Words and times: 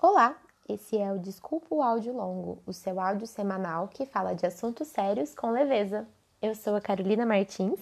Olá, 0.00 0.36
esse 0.68 0.96
é 0.96 1.12
o 1.12 1.18
Desculpa 1.18 1.74
o 1.74 1.82
Áudio 1.82 2.12
Longo, 2.12 2.62
o 2.64 2.72
seu 2.72 3.00
áudio 3.00 3.26
semanal 3.26 3.88
que 3.88 4.06
fala 4.06 4.32
de 4.32 4.46
assuntos 4.46 4.86
sérios 4.86 5.34
com 5.34 5.50
leveza. 5.50 6.06
Eu 6.40 6.54
sou 6.54 6.76
a 6.76 6.80
Carolina 6.80 7.26
Martins. 7.26 7.80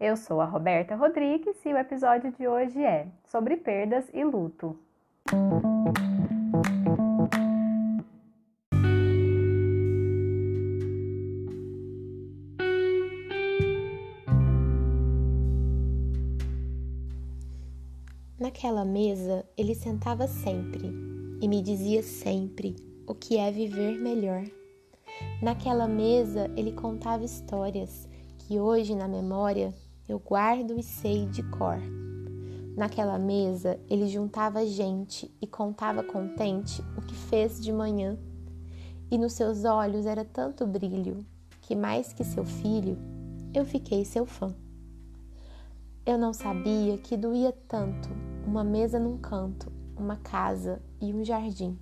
Eu 0.00 0.16
sou 0.16 0.40
a 0.40 0.46
Roberta 0.46 0.96
Rodrigues 0.96 1.54
e 1.66 1.74
o 1.74 1.76
episódio 1.76 2.32
de 2.32 2.48
hoje 2.48 2.82
é 2.82 3.08
sobre 3.26 3.58
perdas 3.58 4.06
e 4.14 4.24
luto. 4.24 4.78
Naquela 18.38 18.86
mesa 18.86 19.44
ele 19.54 19.74
sentava 19.74 20.26
sempre 20.26 21.15
e 21.40 21.48
me 21.48 21.62
dizia 21.62 22.02
sempre 22.02 22.76
o 23.06 23.14
que 23.14 23.36
é 23.36 23.50
viver 23.50 23.98
melhor. 23.98 24.44
Naquela 25.42 25.86
mesa 25.86 26.50
ele 26.56 26.72
contava 26.72 27.24
histórias 27.24 28.08
que 28.38 28.58
hoje 28.58 28.94
na 28.94 29.06
memória 29.06 29.74
eu 30.08 30.18
guardo 30.18 30.78
e 30.78 30.82
sei 30.82 31.26
de 31.26 31.42
cor. 31.42 31.78
Naquela 32.76 33.18
mesa 33.18 33.78
ele 33.88 34.08
juntava 34.08 34.66
gente 34.66 35.34
e 35.40 35.46
contava 35.46 36.02
contente 36.02 36.82
o 36.96 37.00
que 37.00 37.14
fez 37.14 37.60
de 37.60 37.72
manhã. 37.72 38.18
E 39.10 39.16
nos 39.16 39.34
seus 39.34 39.64
olhos 39.64 40.04
era 40.06 40.24
tanto 40.24 40.66
brilho 40.66 41.24
que 41.62 41.74
mais 41.74 42.12
que 42.12 42.22
seu 42.22 42.44
filho, 42.44 42.96
eu 43.52 43.64
fiquei 43.64 44.04
seu 44.04 44.26
fã. 44.26 44.54
Eu 46.04 46.16
não 46.16 46.32
sabia 46.32 46.96
que 46.98 47.16
doía 47.16 47.52
tanto 47.66 48.08
uma 48.46 48.62
mesa 48.62 48.98
num 48.98 49.18
canto 49.18 49.75
uma 49.96 50.16
casa 50.16 50.80
e 51.00 51.12
um 51.12 51.24
jardim. 51.24 51.78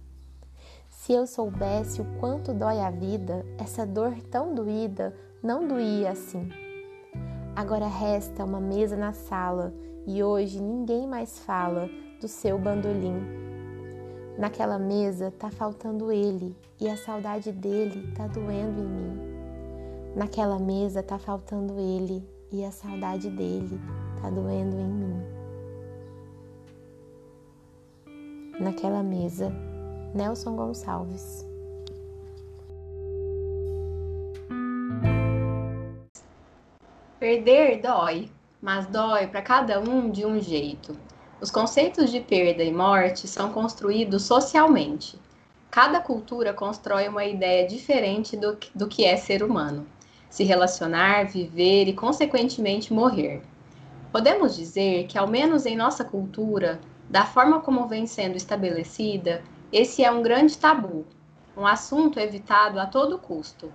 Se 0.89 1.13
eu 1.13 1.27
soubesse 1.27 2.01
o 2.01 2.07
quanto 2.19 2.55
dói 2.55 2.81
a 2.81 2.91
vida, 2.91 3.45
essa 3.59 3.85
dor 3.85 4.15
tão 4.31 4.55
doída 4.55 5.15
não 5.43 5.67
doía 5.67 6.11
assim. 6.11 6.49
Agora 7.55 7.87
resta 7.87 8.45
uma 8.45 8.61
mesa 8.61 8.97
na 8.97 9.13
sala 9.13 9.75
e 10.07 10.23
hoje 10.23 10.61
ninguém 10.61 11.07
mais 11.07 11.39
fala 11.39 11.89
do 12.21 12.27
seu 12.27 12.59
bandolim. 12.59 13.21
Naquela 14.39 14.79
mesa 14.79 15.31
tá 15.31 15.51
faltando 15.51 16.11
ele 16.11 16.57
e 16.81 16.89
a 16.89 16.97
saudade 16.97 17.53
dele 17.53 18.13
tá 18.15 18.27
doendo 18.27 18.81
em 18.81 18.89
mim. 18.89 19.35
Naquela 20.17 20.59
mesa 20.59 21.03
tá 21.03 21.19
faltando 21.19 21.79
ele 21.79 22.27
e 22.51 22.65
a 22.65 22.71
saudade 22.71 23.31
dele 23.31 23.81
tá 24.21 24.31
doendo 24.31 24.77
em 24.77 24.89
mim. 24.89 25.34
Naquela 28.59 29.03
mesa, 29.03 29.53
Nelson 30.15 30.57
Gonçalves. 30.57 31.47
Perder 37.19 37.81
dói, 37.81 38.31
mas 38.61 38.87
dói 38.87 39.27
para 39.27 39.43
cada 39.43 39.81
um 39.81 40.11
de 40.11 40.27
um 40.27 40.41
jeito. 40.41 40.97
Os 41.41 41.51
conceitos 41.51 42.11
de 42.11 42.21
perda 42.21 42.63
e 42.63 42.73
morte 42.73 43.27
são 43.27 43.51
construídos 43.53 44.23
socialmente. 44.23 45.19
Cada 45.71 46.01
cultura 46.01 46.53
constrói 46.53 47.09
uma 47.09 47.25
ideia 47.25 47.67
diferente 47.67 48.37
do, 48.37 48.57
do 48.75 48.87
que 48.87 49.05
é 49.05 49.17
ser 49.17 49.43
humano, 49.43 49.87
se 50.31 50.45
relacionar, 50.45 51.25
viver 51.25 51.89
e, 51.89 51.93
consequentemente, 51.93 52.93
morrer. 52.93 53.43
Podemos 54.13 54.55
dizer 54.55 55.07
que, 55.07 55.19
ao 55.19 55.27
menos 55.27 55.67
em 55.67 55.77
nossa 55.77 56.05
cultura, 56.05 56.81
da 57.15 57.25
forma 57.25 57.61
como 57.61 57.87
vem 57.87 58.09
sendo 58.09 58.37
estabelecida, 58.37 59.41
esse 59.73 60.03
é 60.03 60.11
um 60.11 60.21
grande 60.21 60.59
tabu, 60.59 61.07
um 61.57 61.65
assunto 61.65 62.19
evitado 62.19 62.81
a 62.81 62.87
todo 62.87 63.21
custo. 63.21 63.73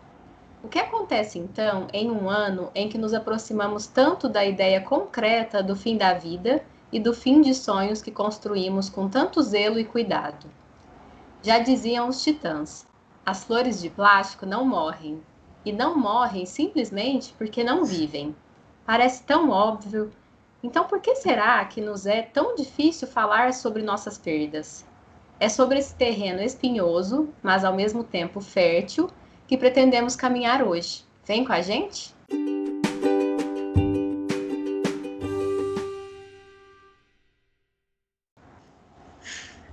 O 0.62 0.68
que 0.68 0.78
acontece 0.78 1.40
então 1.40 1.88
em 1.94 2.12
um 2.12 2.30
ano 2.30 2.70
em 2.76 2.90
que 2.90 2.98
nos 2.98 3.14
aproximamos 3.14 3.88
tanto 3.88 4.28
da 4.28 4.44
ideia 4.44 4.82
concreta 4.82 5.64
do 5.64 5.74
fim 5.74 5.96
da 5.96 6.14
vida 6.14 6.62
e 6.92 7.00
do 7.00 7.14
fim 7.14 7.40
de 7.40 7.56
sonhos 7.56 8.02
que 8.02 8.12
construímos 8.12 8.90
com 8.90 9.08
tanto 9.08 9.42
zelo 9.42 9.80
e 9.80 9.86
cuidado? 9.86 10.46
Já 11.42 11.60
diziam 11.60 12.10
os 12.10 12.22
titãs: 12.22 12.86
as 13.26 13.46
flores 13.46 13.80
de 13.80 13.90
plástico 13.90 14.46
não 14.46 14.66
morrem, 14.66 15.24
e 15.64 15.72
não 15.72 15.98
morrem 15.98 16.46
simplesmente 16.46 17.34
porque 17.38 17.64
não 17.64 17.86
vivem. 17.86 18.36
Parece 18.86 19.24
tão 19.24 19.50
óbvio, 19.50 20.12
então, 20.62 20.86
por 20.86 21.00
que 21.00 21.16
será 21.16 21.64
que 21.64 21.80
nos 21.80 22.06
é 22.06 22.22
tão 22.22 22.54
difícil 22.54 23.08
falar 23.08 23.54
sobre 23.54 23.82
nossas 23.82 24.18
perdas? 24.18 24.86
É 25.40 25.48
sobre 25.48 25.80
esse 25.80 25.96
terreno 25.96 26.42
espinhoso, 26.42 27.30
mas 27.42 27.64
ao 27.64 27.74
mesmo 27.74 28.04
tempo 28.04 28.42
fértil, 28.42 29.10
que 29.48 29.58
pretendemos 29.58 30.18
caminhar 30.18 30.62
hoje. 30.62 31.06
Vem 31.26 31.46
com 31.46 31.54
a 31.54 31.62
gente? 31.62 32.14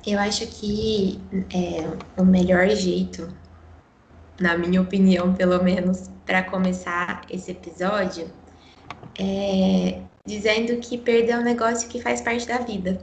Eu 0.07 0.21
acho 0.21 0.47
que 0.47 1.21
é, 1.53 2.21
o 2.21 2.25
melhor 2.25 2.69
jeito, 2.69 3.29
na 4.41 4.57
minha 4.57 4.81
opinião, 4.81 5.35
pelo 5.35 5.61
menos, 5.65 6.09
para 6.25 6.45
começar 6.45 7.23
esse 7.29 7.51
episódio, 7.51 8.31
é 9.19 10.01
dizendo 10.27 10.77
que 10.79 10.99
perder 10.99 11.33
é 11.33 11.39
um 11.39 11.43
negócio 11.43 11.89
que 11.89 12.01
faz 12.03 12.21
parte 12.21 12.47
da 12.47 12.59
vida. 12.59 13.01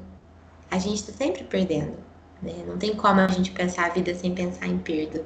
A 0.70 0.78
gente 0.78 0.96
está 0.96 1.14
sempre 1.14 1.44
perdendo. 1.44 1.98
Né? 2.42 2.54
Não 2.68 2.78
tem 2.78 2.96
como 2.96 3.22
a 3.22 3.28
gente 3.28 3.52
pensar 3.52 3.86
a 3.86 3.90
vida 3.90 4.14
sem 4.14 4.36
pensar 4.36 4.68
em 4.68 4.78
perda. 4.78 5.26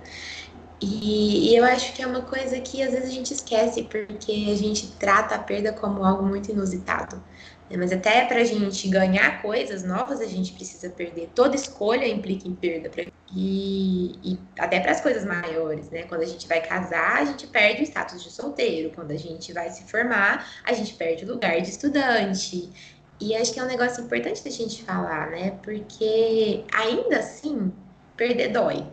E, 0.79 1.49
e, 1.49 1.57
eu 1.57 1.65
acho 1.65 1.93
que 1.93 2.03
é 2.03 2.07
uma 2.07 2.21
coisa 2.21 2.59
que 2.59 2.83
às 2.83 2.91
vezes 2.91 3.09
a 3.09 3.11
gente 3.11 3.33
esquece, 3.33 3.83
porque 3.83 4.31
a 4.51 4.55
gente 4.55 4.91
trata 4.99 5.33
a 5.33 5.39
perda 5.39 5.73
como 5.73 6.05
algo 6.05 6.23
muito 6.23 6.51
inusitado. 6.51 7.21
Né? 7.69 7.77
Mas 7.77 7.91
até 7.91 8.25
para 8.25 8.41
a 8.41 8.43
gente 8.43 8.87
ganhar 8.87 9.41
coisas 9.41 9.83
novas, 9.83 10.21
a 10.21 10.25
gente 10.25 10.53
precisa 10.53 10.89
perder. 10.89 11.29
Toda 11.35 11.55
escolha 11.55 12.07
implica 12.07 12.47
em 12.47 12.55
perda. 12.55 12.89
Pra... 12.89 13.05
E, 13.35 14.15
e 14.23 14.39
até 14.57 14.79
para 14.79 14.91
as 14.91 15.01
coisas 15.01 15.25
maiores, 15.25 15.89
né? 15.89 16.03
Quando 16.03 16.21
a 16.21 16.25
gente 16.25 16.47
vai 16.47 16.61
casar, 16.61 17.21
a 17.21 17.25
gente 17.25 17.47
perde 17.47 17.81
o 17.81 17.83
status 17.83 18.23
de 18.23 18.31
solteiro. 18.31 18.91
Quando 18.95 19.11
a 19.11 19.17
gente 19.17 19.51
vai 19.53 19.69
se 19.69 19.83
formar, 19.83 20.47
a 20.63 20.73
gente 20.73 20.93
perde 20.93 21.25
o 21.25 21.27
lugar 21.27 21.61
de 21.61 21.69
estudante. 21.69 22.71
E 23.19 23.35
acho 23.35 23.53
que 23.53 23.59
é 23.59 23.63
um 23.63 23.67
negócio 23.67 24.03
importante 24.03 24.43
da 24.43 24.51
gente 24.51 24.83
falar, 24.83 25.31
né? 25.31 25.57
Porque 25.63 26.63
ainda 26.71 27.17
assim, 27.19 27.73
perder 28.15 28.49
dói 28.49 28.85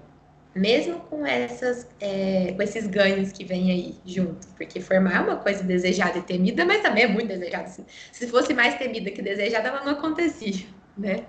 mesmo 0.54 1.00
com 1.00 1.26
essas 1.26 1.88
é, 2.00 2.52
com 2.52 2.62
esses 2.62 2.86
ganhos 2.86 3.32
que 3.32 3.44
vêm 3.44 3.70
aí 3.72 3.98
junto, 4.06 4.46
porque 4.56 4.80
formar 4.80 5.16
é 5.16 5.20
uma 5.20 5.36
coisa 5.36 5.64
desejada 5.64 6.18
e 6.18 6.22
temida, 6.22 6.64
mas 6.64 6.80
também 6.80 7.04
é 7.04 7.08
muito 7.08 7.28
desejada. 7.28 7.68
Se 8.12 8.26
fosse 8.28 8.54
mais 8.54 8.78
temida 8.78 9.10
que 9.10 9.20
desejada, 9.20 9.68
ela 9.68 9.84
não 9.84 9.92
acontecia, 9.92 10.64
né? 10.96 11.24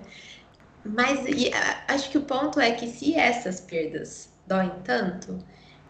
Mas 0.86 1.26
e, 1.26 1.52
acho 1.88 2.12
que 2.12 2.18
o 2.20 2.22
ponto 2.22 2.60
é 2.60 2.72
que 2.72 2.88
se 2.88 3.16
essas 3.16 3.60
perdas 3.60 4.32
doem 4.46 4.72
tanto, 4.84 5.40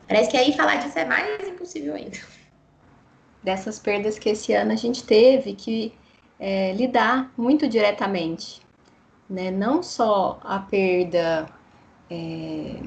parece 0.07 0.31
que 0.31 0.37
aí 0.37 0.53
falar 0.53 0.77
disso 0.77 0.97
é 0.97 1.03
mais 1.03 1.45
impossível 1.45 1.95
ainda. 1.95 2.17
Dessas 3.43 3.77
perdas 3.79 4.17
que 4.17 4.29
esse 4.29 4.53
ano 4.53 4.71
a 4.71 4.77
gente 4.77 5.03
teve 5.03 5.53
que 5.53 5.93
é, 6.39 6.71
lidar 6.71 7.31
muito 7.37 7.67
diretamente, 7.67 8.61
né? 9.29 9.51
Não 9.51 9.83
só 9.83 10.39
a 10.41 10.59
perda 10.59 11.47
é, 12.09 12.79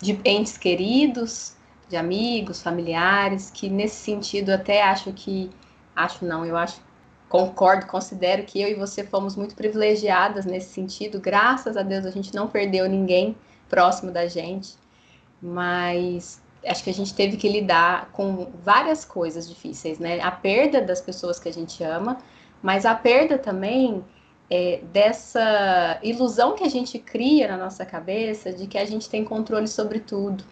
de 0.00 0.18
entes 0.24 0.58
queridos, 0.58 1.56
de 1.88 1.96
amigos, 1.96 2.62
familiares, 2.62 3.50
que 3.50 3.68
nesse 3.68 3.96
sentido 3.96 4.50
até 4.50 4.82
acho 4.82 5.12
que, 5.12 5.50
acho 5.94 6.24
não, 6.24 6.44
eu 6.44 6.56
acho, 6.56 6.80
concordo, 7.28 7.86
considero 7.86 8.44
que 8.44 8.60
eu 8.60 8.68
e 8.68 8.74
você 8.74 9.04
fomos 9.04 9.36
muito 9.36 9.54
privilegiadas 9.54 10.44
nesse 10.44 10.72
sentido, 10.72 11.20
graças 11.20 11.76
a 11.76 11.82
Deus 11.82 12.06
a 12.06 12.10
gente 12.10 12.34
não 12.34 12.48
perdeu 12.48 12.88
ninguém 12.88 13.36
próximo 13.68 14.10
da 14.10 14.26
gente, 14.26 14.74
mas 15.40 16.42
acho 16.66 16.82
que 16.82 16.90
a 16.90 16.94
gente 16.94 17.14
teve 17.14 17.36
que 17.36 17.48
lidar 17.48 18.10
com 18.12 18.50
várias 18.62 19.04
coisas 19.04 19.48
difíceis, 19.48 19.98
né? 19.98 20.20
A 20.20 20.30
perda 20.30 20.80
das 20.80 21.00
pessoas 21.00 21.38
que 21.38 21.48
a 21.48 21.52
gente 21.52 21.82
ama, 21.82 22.18
mas 22.62 22.86
a 22.86 22.94
perda 22.94 23.38
também 23.38 24.02
é, 24.50 24.80
dessa 24.92 25.98
ilusão 26.02 26.54
que 26.54 26.64
a 26.64 26.68
gente 26.68 26.98
cria 26.98 27.48
na 27.48 27.56
nossa 27.56 27.84
cabeça 27.84 28.52
de 28.52 28.66
que 28.66 28.78
a 28.78 28.84
gente 28.84 29.08
tem 29.08 29.24
controle 29.24 29.66
sobre 29.66 30.00
tudo, 30.00 30.44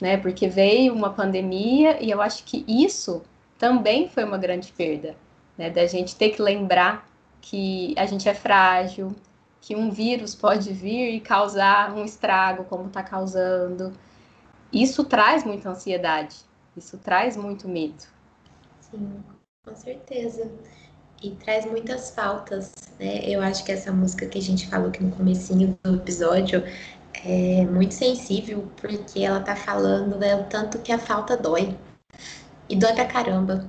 né? 0.00 0.16
Porque 0.16 0.48
veio 0.48 0.94
uma 0.94 1.10
pandemia 1.10 2.02
e 2.02 2.10
eu 2.10 2.20
acho 2.20 2.44
que 2.44 2.64
isso 2.68 3.22
também 3.58 4.08
foi 4.08 4.24
uma 4.24 4.38
grande 4.38 4.72
perda, 4.72 5.16
né? 5.56 5.70
Da 5.70 5.86
gente 5.86 6.16
ter 6.16 6.30
que 6.30 6.42
lembrar 6.42 7.08
que 7.40 7.94
a 7.96 8.06
gente 8.06 8.28
é 8.28 8.34
frágil, 8.34 9.14
que 9.60 9.74
um 9.74 9.90
vírus 9.90 10.34
pode 10.34 10.72
vir 10.72 11.14
e 11.14 11.20
causar 11.20 11.94
um 11.94 12.04
estrago 12.04 12.64
como 12.64 12.86
está 12.86 13.02
causando. 13.02 13.92
Isso 14.72 15.04
traz 15.04 15.44
muita 15.44 15.70
ansiedade, 15.70 16.36
isso 16.76 16.98
traz 16.98 17.36
muito 17.36 17.68
medo. 17.68 18.04
Sim, 18.80 19.24
com 19.64 19.74
certeza 19.74 20.50
e 21.24 21.30
traz 21.36 21.64
muitas 21.64 22.10
faltas, 22.10 22.72
né? 22.98 23.20
Eu 23.24 23.40
acho 23.40 23.64
que 23.64 23.72
essa 23.72 23.90
música 23.90 24.26
que 24.26 24.38
a 24.38 24.42
gente 24.42 24.68
falou 24.68 24.88
aqui 24.88 25.02
no 25.02 25.10
comecinho 25.12 25.78
do 25.82 25.96
episódio, 25.96 26.62
é 27.24 27.64
muito 27.64 27.94
sensível 27.94 28.70
porque 28.76 29.20
ela 29.20 29.40
tá 29.40 29.56
falando 29.56 30.22
é, 30.22 30.34
o 30.36 30.44
tanto 30.44 30.78
que 30.78 30.92
a 30.92 30.98
falta 30.98 31.36
dói. 31.36 31.76
E 32.68 32.76
dói 32.76 32.92
pra 32.92 33.06
caramba. 33.06 33.66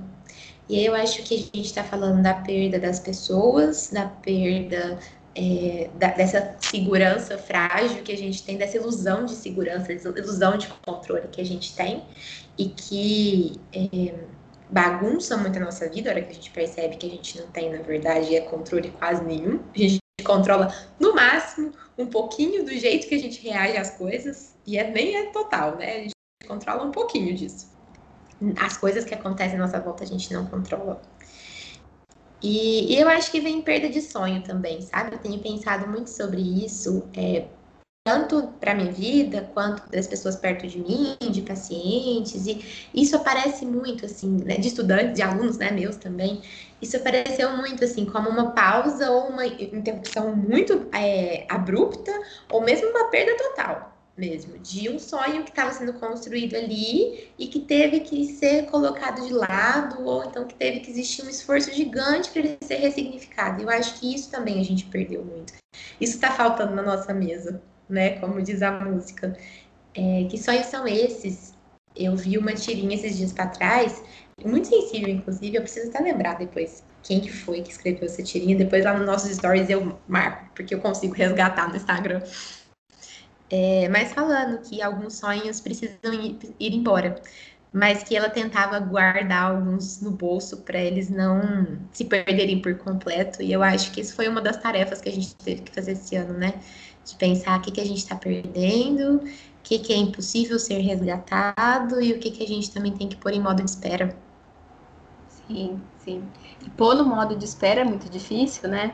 E 0.68 0.78
aí 0.78 0.84
eu 0.86 0.94
acho 0.94 1.22
que 1.22 1.34
a 1.34 1.38
gente 1.38 1.66
está 1.66 1.84
falando 1.84 2.22
da 2.22 2.34
perda 2.34 2.78
das 2.78 2.98
pessoas, 3.00 3.90
da 3.90 4.06
perda 4.06 4.98
é, 5.34 5.90
da, 5.94 6.08
dessa 6.08 6.56
segurança 6.60 7.38
frágil 7.38 8.02
que 8.02 8.10
a 8.12 8.16
gente 8.16 8.42
tem, 8.42 8.56
dessa 8.56 8.76
ilusão 8.76 9.24
de 9.24 9.32
segurança, 9.32 9.92
ilusão 9.92 10.56
de 10.56 10.66
controle 10.84 11.28
que 11.28 11.40
a 11.40 11.44
gente 11.44 11.74
tem 11.76 12.02
e 12.58 12.68
que 12.70 13.52
é, 13.72 14.14
bagunça 14.70 15.36
muito 15.36 15.58
a 15.58 15.60
nossa 15.60 15.88
vida, 15.88 16.10
a 16.10 16.14
hora 16.14 16.22
que 16.22 16.30
a 16.30 16.34
gente 16.34 16.50
percebe 16.50 16.96
que 16.96 17.06
a 17.06 17.10
gente 17.10 17.40
não 17.40 17.46
tem, 17.48 17.70
na 17.70 17.82
verdade, 17.82 18.34
é 18.34 18.40
controle 18.40 18.90
quase 18.90 19.24
nenhum. 19.24 19.60
A 19.74 19.78
gente 19.78 20.00
controla, 20.24 20.74
no 20.98 21.14
máximo, 21.14 21.72
um 21.96 22.06
pouquinho 22.06 22.64
do 22.64 22.72
jeito 22.72 23.08
que 23.08 23.14
a 23.14 23.18
gente 23.18 23.40
reage 23.42 23.76
às 23.76 23.90
coisas, 23.90 24.54
e 24.66 24.76
é, 24.78 24.90
nem 24.90 25.16
é 25.16 25.26
total, 25.30 25.76
né? 25.76 25.96
A 25.96 26.02
gente 26.02 26.14
controla 26.46 26.84
um 26.84 26.90
pouquinho 26.90 27.34
disso. 27.34 27.70
As 28.60 28.76
coisas 28.76 29.04
que 29.04 29.14
acontecem 29.14 29.58
à 29.58 29.62
nossa 29.62 29.80
volta 29.80 30.04
a 30.04 30.06
gente 30.06 30.32
não 30.32 30.46
controla. 30.46 31.00
E, 32.42 32.92
e 32.92 33.00
eu 33.00 33.08
acho 33.08 33.30
que 33.30 33.40
vem 33.40 33.62
perda 33.62 33.88
de 33.88 34.02
sonho 34.02 34.42
também, 34.42 34.82
sabe? 34.82 35.14
Eu 35.14 35.18
tenho 35.18 35.38
pensado 35.40 35.88
muito 35.88 36.10
sobre 36.10 36.40
isso, 36.40 37.08
é, 37.16 37.46
tanto 38.06 38.46
para 38.60 38.72
minha 38.72 38.92
vida 38.92 39.50
quanto 39.52 39.90
das 39.90 40.06
pessoas 40.06 40.36
perto 40.36 40.64
de 40.64 40.78
mim, 40.78 41.16
de 41.28 41.42
pacientes, 41.42 42.46
e 42.46 42.64
isso 42.94 43.16
aparece 43.16 43.66
muito 43.66 44.06
assim, 44.06 44.30
né, 44.44 44.58
de 44.58 44.68
estudantes, 44.68 45.14
de 45.14 45.22
alunos, 45.22 45.58
né, 45.58 45.72
meus 45.72 45.96
também. 45.96 46.40
Isso 46.80 46.96
apareceu 46.96 47.56
muito 47.56 47.84
assim, 47.84 48.06
como 48.06 48.30
uma 48.30 48.52
pausa 48.52 49.10
ou 49.10 49.30
uma 49.30 49.44
interrupção 49.44 50.36
muito 50.36 50.86
é, 50.94 51.46
abrupta, 51.48 52.12
ou 52.48 52.60
mesmo 52.62 52.90
uma 52.90 53.10
perda 53.10 53.36
total 53.36 53.92
mesmo, 54.16 54.56
de 54.58 54.88
um 54.88 54.98
sonho 54.98 55.42
que 55.42 55.50
estava 55.50 55.72
sendo 55.72 55.92
construído 55.94 56.54
ali 56.54 57.28
e 57.38 57.48
que 57.48 57.60
teve 57.60 58.00
que 58.00 58.24
ser 58.34 58.64
colocado 58.66 59.26
de 59.26 59.32
lado, 59.32 60.02
ou 60.06 60.24
então 60.24 60.46
que 60.46 60.54
teve 60.54 60.80
que 60.80 60.90
existir 60.90 61.22
um 61.22 61.28
esforço 61.28 61.70
gigante 61.72 62.30
para 62.30 62.40
ele 62.40 62.56
ser 62.62 62.76
ressignificado. 62.76 63.62
Eu 63.62 63.68
acho 63.68 64.00
que 64.00 64.14
isso 64.14 64.30
também 64.30 64.58
a 64.60 64.64
gente 64.64 64.86
perdeu 64.86 65.22
muito. 65.22 65.52
Isso 66.00 66.14
está 66.14 66.30
faltando 66.30 66.74
na 66.74 66.82
nossa 66.82 67.12
mesa, 67.12 67.60
né? 67.88 68.18
Como 68.18 68.42
diz 68.42 68.62
a 68.62 68.72
música. 68.72 69.36
É, 69.94 70.26
que 70.30 70.38
sonhos 70.38 70.66
são 70.66 70.86
esses? 70.86 71.54
Eu 71.96 72.14
vi 72.16 72.36
uma 72.36 72.52
tirinha 72.52 72.94
esses 72.94 73.16
dias 73.16 73.32
para 73.32 73.46
trás, 73.46 74.02
muito 74.44 74.68
sensível, 74.68 75.08
inclusive, 75.08 75.56
eu 75.56 75.62
preciso 75.62 75.88
até 75.88 76.00
lembrar 76.00 76.34
depois 76.34 76.84
quem 77.02 77.20
que 77.20 77.32
foi 77.32 77.62
que 77.62 77.70
escreveu 77.70 78.04
essa 78.04 78.22
tirinha. 78.22 78.56
Depois 78.56 78.84
lá 78.84 78.92
nos 78.96 79.06
nossos 79.06 79.30
stories 79.34 79.70
eu 79.70 79.98
marco, 80.06 80.50
porque 80.54 80.74
eu 80.74 80.80
consigo 80.80 81.14
resgatar 81.14 81.68
no 81.68 81.76
Instagram. 81.76 82.22
É, 83.48 83.88
mas 83.88 84.12
falando 84.12 84.60
que 84.62 84.82
alguns 84.82 85.14
sonhos 85.18 85.60
precisam 85.60 86.12
ir, 86.12 86.38
ir 86.58 86.74
embora, 86.74 87.20
mas 87.72 88.02
que 88.02 88.16
ela 88.16 88.28
tentava 88.28 88.78
guardar 88.80 89.52
alguns 89.52 90.00
no 90.02 90.10
bolso 90.10 90.58
para 90.62 90.78
eles 90.78 91.08
não 91.08 91.78
se 91.92 92.04
perderem 92.04 92.60
por 92.60 92.76
completo. 92.76 93.42
E 93.42 93.52
eu 93.52 93.62
acho 93.62 93.92
que 93.92 94.00
isso 94.00 94.14
foi 94.14 94.28
uma 94.28 94.40
das 94.40 94.56
tarefas 94.56 95.00
que 95.00 95.08
a 95.08 95.12
gente 95.12 95.34
teve 95.36 95.62
que 95.62 95.72
fazer 95.72 95.92
esse 95.92 96.16
ano, 96.16 96.34
né? 96.34 96.54
De 97.06 97.14
pensar 97.14 97.58
o 97.58 97.62
que, 97.62 97.70
que 97.70 97.80
a 97.80 97.84
gente 97.84 97.98
está 97.98 98.16
perdendo, 98.16 99.18
o 99.18 99.22
que, 99.62 99.78
que 99.78 99.92
é 99.92 99.96
impossível 99.96 100.58
ser 100.58 100.78
resgatado 100.78 102.00
e 102.00 102.12
o 102.12 102.18
que, 102.18 102.30
que 102.30 102.42
a 102.42 102.46
gente 102.46 102.70
também 102.70 102.92
tem 102.92 103.08
que 103.08 103.16
pôr 103.16 103.32
em 103.32 103.40
modo 103.40 103.62
de 103.62 103.70
espera. 103.70 104.16
Sim, 105.46 105.80
sim. 105.98 106.22
E 106.64 106.70
pôr 106.70 106.94
no 106.94 107.04
modo 107.04 107.36
de 107.36 107.44
espera 107.44 107.82
é 107.82 107.84
muito 107.84 108.10
difícil, 108.10 108.68
né? 108.68 108.92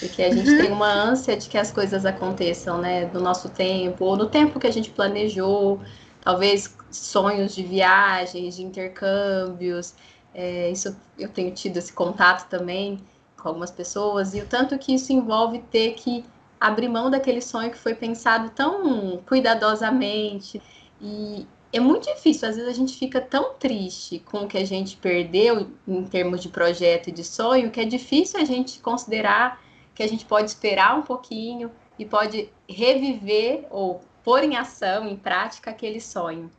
Porque 0.00 0.22
a 0.22 0.34
gente 0.34 0.50
uhum. 0.50 0.58
tem 0.58 0.72
uma 0.72 0.92
ânsia 0.92 1.36
de 1.36 1.48
que 1.48 1.56
as 1.56 1.70
coisas 1.70 2.04
aconteçam, 2.04 2.78
né? 2.78 3.08
No 3.14 3.20
nosso 3.20 3.48
tempo, 3.48 4.04
ou 4.04 4.16
no 4.16 4.26
tempo 4.26 4.58
que 4.58 4.66
a 4.66 4.72
gente 4.72 4.90
planejou, 4.90 5.80
talvez 6.20 6.76
sonhos 6.90 7.54
de 7.54 7.62
viagens, 7.62 8.56
de 8.56 8.64
intercâmbios. 8.64 9.94
É, 10.34 10.70
isso 10.70 10.96
eu 11.16 11.28
tenho 11.28 11.52
tido 11.52 11.76
esse 11.76 11.92
contato 11.92 12.48
também 12.48 13.00
com 13.40 13.48
algumas 13.48 13.70
pessoas, 13.70 14.34
e 14.34 14.40
o 14.40 14.46
tanto 14.46 14.76
que 14.76 14.94
isso 14.94 15.12
envolve 15.12 15.60
ter 15.70 15.92
que 15.92 16.24
abrir 16.60 16.88
mão 16.88 17.10
daquele 17.10 17.40
sonho 17.40 17.70
que 17.70 17.78
foi 17.78 17.94
pensado 17.94 18.50
tão 18.50 19.18
cuidadosamente. 19.26 20.60
E 21.00 21.46
é 21.72 21.80
muito 21.80 22.06
difícil, 22.12 22.48
às 22.48 22.56
vezes 22.56 22.70
a 22.70 22.74
gente 22.74 22.96
fica 22.96 23.20
tão 23.20 23.54
triste 23.54 24.18
com 24.20 24.44
o 24.44 24.48
que 24.48 24.56
a 24.56 24.64
gente 24.64 24.96
perdeu 24.96 25.68
em 25.86 26.04
termos 26.04 26.40
de 26.40 26.48
projeto 26.48 27.08
e 27.08 27.12
de 27.12 27.22
sonho, 27.24 27.70
que 27.70 27.80
é 27.80 27.84
difícil 27.84 28.40
a 28.40 28.44
gente 28.44 28.80
considerar 28.80 29.60
que 29.94 30.02
a 30.02 30.08
gente 30.08 30.24
pode 30.24 30.50
esperar 30.50 30.98
um 30.98 31.02
pouquinho 31.02 31.70
e 31.98 32.04
pode 32.04 32.50
reviver 32.68 33.66
ou 33.70 34.00
pôr 34.22 34.42
em 34.42 34.56
ação, 34.56 35.08
em 35.08 35.16
prática, 35.16 35.70
aquele 35.70 36.00
sonho. 36.00 36.50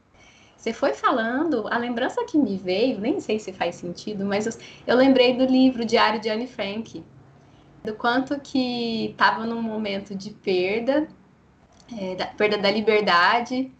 Você 0.56 0.74
foi 0.74 0.94
falando, 0.94 1.68
a 1.70 1.78
lembrança 1.78 2.26
que 2.26 2.38
me 2.38 2.58
veio, 2.58 3.00
nem 3.00 3.20
sei 3.20 3.38
se 3.38 3.54
faz 3.54 3.76
sentido, 3.76 4.26
mas 4.26 4.58
eu 4.88 4.96
lembrei 4.96 5.38
do 5.38 5.46
livro 5.46 5.86
Diário 5.86 6.20
de 6.20 6.30
Anne 6.30 6.48
Frank, 6.48 7.04
do 7.88 7.95
quanto 7.95 8.38
que 8.42 9.12
estava 9.12 9.45
num 9.45 9.62
momento 9.62 10.13
de 10.13 10.31
perda, 10.31 11.07
é, 11.98 12.16
da, 12.16 12.25
perda 12.28 12.57
da 12.57 12.69
liberdade, 12.69 13.72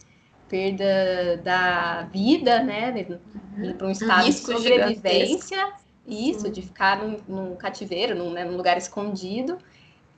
perda 0.48 1.36
da 1.44 2.02
vida, 2.04 2.62
né, 2.62 3.06
uhum. 3.06 3.74
para 3.74 3.86
um 3.86 3.90
estado 3.90 4.24
um 4.24 4.30
de 4.30 4.32
sobrevivência, 4.32 5.74
isso, 6.06 6.46
Sim. 6.46 6.52
de 6.52 6.62
ficar 6.62 7.02
num, 7.02 7.18
num 7.28 7.54
cativeiro, 7.54 8.14
num, 8.14 8.30
né, 8.30 8.46
num 8.46 8.56
lugar 8.56 8.78
escondido. 8.78 9.58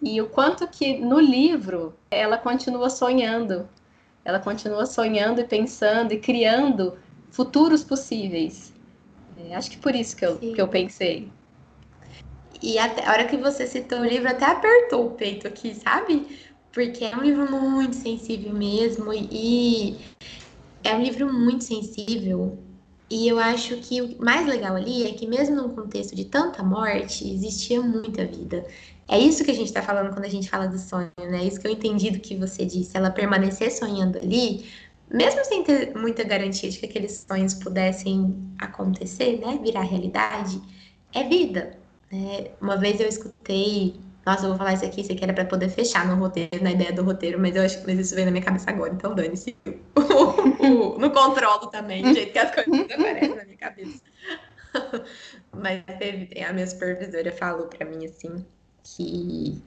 E 0.00 0.20
o 0.20 0.28
quanto 0.28 0.68
que 0.68 0.96
no 0.96 1.18
livro 1.18 1.92
ela 2.12 2.38
continua 2.38 2.88
sonhando. 2.88 3.68
Ela 4.24 4.38
continua 4.38 4.86
sonhando 4.86 5.40
e 5.40 5.44
pensando 5.44 6.12
e 6.12 6.18
criando 6.20 6.96
futuros 7.28 7.82
possíveis. 7.82 8.72
É, 9.36 9.56
acho 9.56 9.68
que 9.68 9.78
por 9.78 9.96
isso 9.96 10.16
que 10.16 10.24
eu, 10.24 10.38
que 10.38 10.60
eu 10.60 10.68
pensei. 10.68 11.28
E 12.62 12.78
até, 12.78 13.06
a 13.06 13.12
hora 13.12 13.24
que 13.26 13.36
você 13.36 13.66
citou 13.66 14.00
o 14.00 14.04
livro, 14.04 14.28
até 14.28 14.44
apertou 14.44 15.06
o 15.06 15.10
peito 15.12 15.48
aqui, 15.48 15.74
sabe? 15.74 16.26
Porque 16.72 17.04
é 17.04 17.16
um 17.16 17.22
livro 17.22 17.50
muito 17.50 17.96
sensível 17.96 18.52
mesmo. 18.52 19.12
E 19.12 19.96
é 20.84 20.94
um 20.94 21.02
livro 21.02 21.32
muito 21.32 21.64
sensível 21.64 22.58
e 23.10 23.26
eu 23.26 23.40
acho 23.40 23.76
que 23.78 24.00
o 24.00 24.24
mais 24.24 24.46
legal 24.46 24.76
ali 24.76 25.04
é 25.04 25.12
que, 25.12 25.26
mesmo 25.26 25.56
num 25.56 25.74
contexto 25.74 26.14
de 26.14 26.24
tanta 26.26 26.62
morte, 26.62 27.28
existia 27.28 27.82
muita 27.82 28.24
vida. 28.24 28.64
É 29.08 29.18
isso 29.18 29.44
que 29.44 29.50
a 29.50 29.54
gente 29.54 29.66
está 29.66 29.82
falando 29.82 30.12
quando 30.12 30.26
a 30.26 30.28
gente 30.28 30.48
fala 30.48 30.68
do 30.68 30.78
sonho, 30.78 31.10
né? 31.18 31.44
Isso 31.44 31.58
que 31.58 31.66
eu 31.66 31.72
entendi 31.72 32.12
do 32.12 32.20
que 32.20 32.36
você 32.36 32.64
disse. 32.64 32.96
Ela 32.96 33.10
permanecer 33.10 33.72
sonhando 33.72 34.16
ali, 34.18 34.64
mesmo 35.12 35.44
sem 35.44 35.64
ter 35.64 35.92
muita 35.96 36.22
garantia 36.22 36.70
de 36.70 36.78
que 36.78 36.86
aqueles 36.86 37.26
sonhos 37.28 37.52
pudessem 37.54 38.32
acontecer, 38.60 39.40
né? 39.40 39.58
Virar 39.60 39.82
realidade, 39.82 40.62
é 41.12 41.24
vida. 41.24 41.79
Né? 42.10 42.52
Uma 42.60 42.76
vez 42.76 43.00
eu 43.00 43.08
escutei 43.08 44.00
nossa, 44.24 44.44
eu 44.44 44.50
vou 44.50 44.58
falar 44.58 44.74
isso 44.74 44.84
aqui, 44.84 45.00
isso 45.00 45.12
aqui 45.12 45.24
era 45.24 45.32
pra 45.32 45.44
poder 45.46 45.70
fechar 45.70 46.06
no 46.06 46.14
roteiro, 46.14 46.62
na 46.62 46.70
ideia 46.70 46.92
do 46.92 47.02
roteiro, 47.02 47.40
mas 47.40 47.56
eu 47.56 47.62
acho 47.62 47.82
que 47.82 47.90
isso 47.92 48.14
veio 48.14 48.26
na 48.26 48.32
minha 48.32 48.44
cabeça 48.44 48.70
agora, 48.70 48.92
então 48.92 49.14
dane-se. 49.14 49.56
no 50.98 51.10
controlo 51.10 51.68
também, 51.68 52.02
do 52.02 52.12
jeito 52.12 52.32
que 52.32 52.38
as 52.38 52.54
coisas 52.54 52.80
aparecem 52.90 53.34
na 53.34 53.44
minha 53.44 53.56
cabeça. 53.56 54.00
mas 55.52 55.82
teve, 55.98 56.42
a 56.42 56.52
minha 56.52 56.66
supervisora 56.66 57.32
falou 57.32 57.66
pra 57.66 57.86
mim 57.86 58.04
assim, 58.04 58.46
que, 58.84 59.62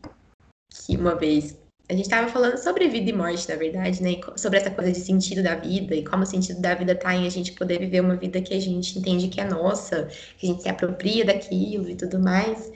que 0.69 0.95
uma 0.97 1.15
vez 1.15 1.57
a 1.93 1.95
gente 1.95 2.05
estava 2.05 2.27
falando 2.27 2.57
sobre 2.57 2.87
vida 2.87 3.09
e 3.09 3.13
morte, 3.13 3.47
na 3.47 3.55
verdade, 3.55 4.01
né? 4.01 4.19
Sobre 4.35 4.57
essa 4.57 4.71
coisa 4.71 4.91
de 4.91 4.99
sentido 4.99 5.43
da 5.43 5.55
vida 5.55 5.93
e 5.93 6.03
como 6.03 6.23
o 6.23 6.25
sentido 6.25 6.59
da 6.59 6.73
vida 6.73 6.93
está 6.93 7.13
em 7.15 7.27
a 7.27 7.29
gente 7.29 7.51
poder 7.53 7.79
viver 7.79 8.01
uma 8.01 8.15
vida 8.15 8.41
que 8.41 8.53
a 8.53 8.59
gente 8.59 8.97
entende 8.97 9.27
que 9.27 9.39
é 9.39 9.45
nossa, 9.45 10.09
que 10.37 10.47
a 10.47 10.49
gente 10.49 10.63
se 10.63 10.69
apropria 10.69 11.23
daquilo 11.23 11.87
e 11.89 11.95
tudo 11.95 12.19
mais. 12.19 12.71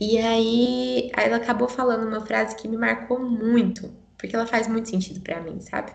E 0.00 0.18
aí, 0.18 1.10
ela 1.16 1.36
acabou 1.36 1.68
falando 1.68 2.06
uma 2.06 2.24
frase 2.24 2.56
que 2.56 2.66
me 2.66 2.76
marcou 2.78 3.20
muito, 3.20 3.92
porque 4.16 4.34
ela 4.34 4.46
faz 4.46 4.66
muito 4.68 4.88
sentido 4.88 5.20
para 5.20 5.40
mim, 5.40 5.60
sabe? 5.60 5.92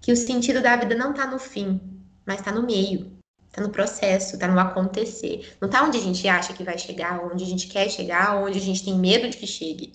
Que 0.00 0.10
o 0.12 0.16
sentido 0.16 0.62
da 0.62 0.76
vida 0.76 0.94
não 0.94 1.12
tá 1.12 1.26
no 1.26 1.38
fim, 1.38 1.80
mas 2.24 2.40
tá 2.40 2.50
no 2.50 2.62
meio, 2.64 3.12
tá 3.52 3.60
no 3.60 3.70
processo, 3.70 4.38
tá 4.38 4.48
no 4.48 4.58
acontecer. 4.58 5.46
Não 5.60 5.68
tá 5.68 5.82
onde 5.84 5.98
a 5.98 6.00
gente 6.00 6.26
acha 6.26 6.54
que 6.54 6.64
vai 6.64 6.78
chegar, 6.78 7.22
onde 7.24 7.44
a 7.44 7.46
gente 7.46 7.66
quer 7.68 7.90
chegar, 7.90 8.42
onde 8.42 8.58
a 8.58 8.62
gente 8.62 8.84
tem 8.84 8.98
medo 8.98 9.28
de 9.28 9.36
que 9.36 9.46
chegue. 9.46 9.92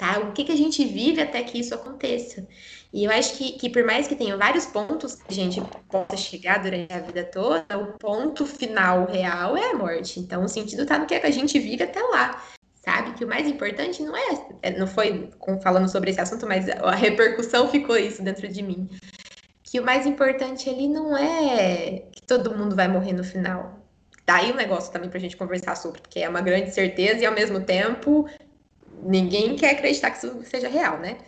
Tá? 0.00 0.18
O 0.18 0.32
que, 0.32 0.44
que 0.44 0.52
a 0.52 0.56
gente 0.56 0.82
vive 0.82 1.20
até 1.20 1.42
que 1.42 1.60
isso 1.60 1.74
aconteça. 1.74 2.48
E 2.90 3.04
eu 3.04 3.10
acho 3.10 3.36
que, 3.36 3.52
que 3.52 3.68
por 3.68 3.84
mais 3.84 4.08
que 4.08 4.16
tenha 4.16 4.34
vários 4.34 4.64
pontos 4.64 5.14
que 5.14 5.24
a 5.28 5.34
gente 5.34 5.60
possa 5.90 6.16
chegar 6.16 6.62
durante 6.62 6.90
a 6.90 7.00
vida 7.00 7.22
toda, 7.22 7.78
o 7.78 7.98
ponto 7.98 8.46
final 8.46 9.04
real 9.04 9.58
é 9.58 9.72
a 9.72 9.74
morte. 9.74 10.18
Então, 10.18 10.42
o 10.42 10.48
sentido 10.48 10.86
tá 10.86 10.98
no 10.98 11.04
que 11.04 11.14
a 11.14 11.30
gente 11.30 11.58
vive 11.58 11.82
até 11.82 12.00
lá 12.00 12.42
sabe? 12.82 13.12
Que 13.12 13.26
o 13.26 13.28
mais 13.28 13.46
importante 13.46 14.02
não 14.02 14.16
é, 14.16 14.46
é, 14.62 14.70
não 14.78 14.86
foi 14.86 15.28
falando 15.62 15.86
sobre 15.86 16.10
esse 16.10 16.20
assunto, 16.20 16.46
mas 16.46 16.66
a 16.66 16.94
repercussão 16.94 17.68
ficou 17.68 17.94
isso 17.94 18.22
dentro 18.22 18.48
de 18.48 18.62
mim. 18.62 18.88
Que 19.62 19.78
o 19.78 19.84
mais 19.84 20.06
importante 20.06 20.70
ali 20.70 20.88
não 20.88 21.14
é 21.14 22.04
que 22.10 22.22
todo 22.22 22.56
mundo 22.56 22.74
vai 22.74 22.88
morrer 22.88 23.12
no 23.12 23.22
final. 23.22 23.78
Daí 24.26 24.50
o 24.50 24.54
um 24.54 24.56
negócio 24.56 24.92
também 24.92 25.10
pra 25.10 25.20
gente 25.20 25.36
conversar 25.36 25.76
sobre, 25.76 26.00
porque 26.00 26.20
é 26.20 26.28
uma 26.28 26.40
grande 26.40 26.72
certeza 26.72 27.22
e 27.22 27.26
ao 27.26 27.34
mesmo 27.34 27.60
tempo 27.60 28.26
ninguém 29.02 29.56
quer 29.56 29.70
acreditar 29.70 30.10
que 30.10 30.18
isso 30.18 30.42
seja 30.44 30.68
real, 30.68 30.98
né? 30.98 31.18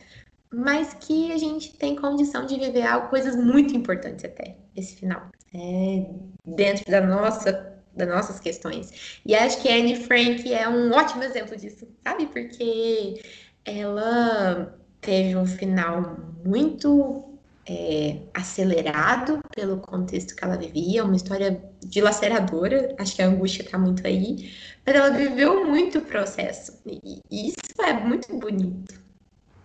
mas 0.52 0.92
que 0.92 1.32
a 1.32 1.38
gente 1.38 1.72
tem 1.76 1.96
condição 1.96 2.44
de 2.44 2.58
viver 2.58 2.82
algo, 2.82 3.08
coisas 3.08 3.34
muito 3.34 3.74
importantes 3.74 4.24
até 4.24 4.56
esse 4.76 4.96
final, 4.96 5.30
é, 5.54 6.06
dentro 6.44 6.84
da 6.90 7.00
nossa 7.00 7.72
das 7.94 8.08
nossas 8.08 8.40
questões. 8.40 9.20
E 9.24 9.34
acho 9.34 9.60
que 9.60 9.68
Anne 9.68 9.96
Frank 9.96 10.50
é 10.50 10.66
um 10.66 10.92
ótimo 10.92 11.22
exemplo 11.22 11.54
disso, 11.54 11.86
sabe? 12.02 12.24
Porque 12.24 13.20
ela 13.66 14.78
teve 14.98 15.36
um 15.36 15.44
final 15.44 16.16
muito 16.42 17.31
é, 17.68 18.22
acelerado 18.34 19.40
pelo 19.54 19.80
contexto 19.80 20.34
que 20.34 20.44
ela 20.44 20.56
vivia, 20.56 21.04
uma 21.04 21.16
história 21.16 21.62
dilaceradora, 21.80 22.94
acho 22.98 23.14
que 23.14 23.22
a 23.22 23.28
angústia 23.28 23.62
está 23.62 23.78
muito 23.78 24.06
aí, 24.06 24.52
mas 24.84 24.94
ela 24.94 25.10
viveu 25.10 25.64
muito 25.66 25.98
o 25.98 26.02
processo, 26.02 26.80
e 26.86 27.20
isso 27.30 27.82
é 27.82 27.92
muito 27.92 28.36
bonito. 28.38 29.00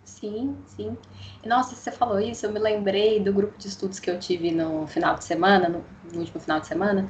Sim, 0.04 0.63
sim. 0.66 0.98
Nossa, 1.46 1.75
você 1.75 1.92
falou 1.92 2.20
isso, 2.20 2.46
eu 2.46 2.51
me 2.51 2.60
lembrei 2.60 3.20
do 3.20 3.34
grupo 3.34 3.58
de 3.58 3.68
estudos 3.68 4.00
que 4.00 4.10
eu 4.10 4.20
tive 4.20 4.51
no 4.51 4.88
final 4.88 5.16
de 5.16 5.24
semana, 5.24 5.70
no, 5.70 5.84
no 6.12 6.20
último 6.20 6.39
final 6.39 6.60
de 6.60 6.68
semana, 6.68 7.08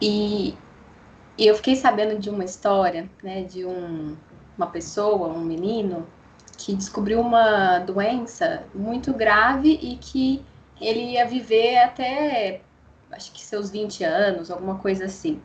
e, 0.00 0.54
e, 1.38 1.46
eu 1.46 1.54
fiquei 1.56 1.76
sabendo 1.76 2.18
de 2.20 2.30
uma 2.30 2.44
história, 2.44 3.10
né, 3.22 3.42
de 3.44 3.64
um, 3.64 4.16
uma 4.56 4.66
pessoa, 4.68 5.28
um 5.28 5.44
menino, 5.44 6.06
que 6.60 6.74
descobriu 6.74 7.20
uma 7.20 7.78
doença 7.78 8.64
muito 8.74 9.14
grave 9.14 9.78
e 9.80 9.96
que 9.96 10.44
ele 10.78 11.12
ia 11.12 11.26
viver 11.26 11.78
até, 11.78 12.60
acho 13.10 13.32
que 13.32 13.40
seus 13.40 13.70
20 13.70 14.04
anos, 14.04 14.50
alguma 14.50 14.76
coisa 14.76 15.06
assim. 15.06 15.40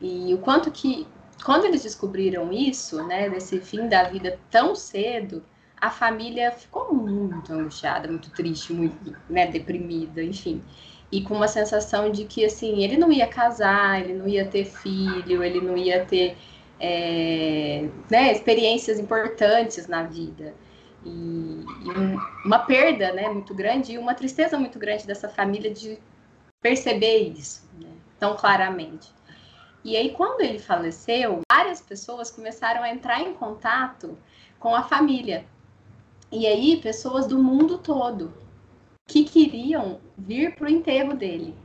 E 0.00 0.32
o 0.32 0.38
quanto 0.38 0.70
que, 0.70 1.06
quando 1.44 1.64
eles 1.64 1.82
descobriram 1.82 2.52
isso, 2.52 3.04
né, 3.06 3.28
desse 3.28 3.60
fim 3.60 3.88
da 3.88 4.04
vida 4.04 4.38
tão 4.50 4.74
cedo, 4.74 5.42
a 5.80 5.90
família 5.90 6.52
ficou 6.52 6.94
muito 6.94 7.52
angustiada, 7.52 8.06
muito 8.06 8.30
triste, 8.30 8.72
muito 8.72 9.16
né, 9.28 9.48
deprimida, 9.48 10.22
enfim. 10.22 10.62
E 11.10 11.22
com 11.22 11.34
uma 11.34 11.48
sensação 11.48 12.10
de 12.12 12.24
que, 12.24 12.44
assim, 12.44 12.84
ele 12.84 12.96
não 12.96 13.10
ia 13.10 13.26
casar, 13.26 14.00
ele 14.00 14.14
não 14.14 14.28
ia 14.28 14.46
ter 14.46 14.64
filho, 14.64 15.42
ele 15.42 15.60
não 15.60 15.76
ia 15.76 16.04
ter 16.04 16.36
é, 16.80 17.88
né, 18.10 18.32
experiências 18.32 18.98
importantes 18.98 19.86
na 19.86 20.02
vida. 20.02 20.54
E, 21.04 21.08
e 21.08 21.90
um, 21.90 22.18
uma 22.44 22.60
perda 22.60 23.12
né, 23.12 23.28
muito 23.28 23.54
grande 23.54 23.92
e 23.92 23.98
uma 23.98 24.14
tristeza 24.14 24.58
muito 24.58 24.78
grande 24.78 25.06
dessa 25.06 25.28
família 25.28 25.70
de 25.70 25.98
perceber 26.60 27.18
isso 27.18 27.68
né, 27.80 27.88
tão 28.18 28.36
claramente. 28.36 29.12
E 29.84 29.96
aí, 29.96 30.10
quando 30.10 30.40
ele 30.40 30.58
faleceu, 30.58 31.40
várias 31.50 31.80
pessoas 31.80 32.30
começaram 32.30 32.82
a 32.82 32.90
entrar 32.90 33.20
em 33.20 33.32
contato 33.32 34.18
com 34.58 34.74
a 34.74 34.82
família 34.82 35.46
e 36.32 36.46
aí, 36.46 36.80
pessoas 36.80 37.26
do 37.26 37.42
mundo 37.42 37.76
todo 37.76 38.32
que 39.04 39.24
queriam 39.24 40.00
vir 40.16 40.54
para 40.54 40.66
o 40.66 40.70
enterro 40.70 41.12
dele. 41.14 41.56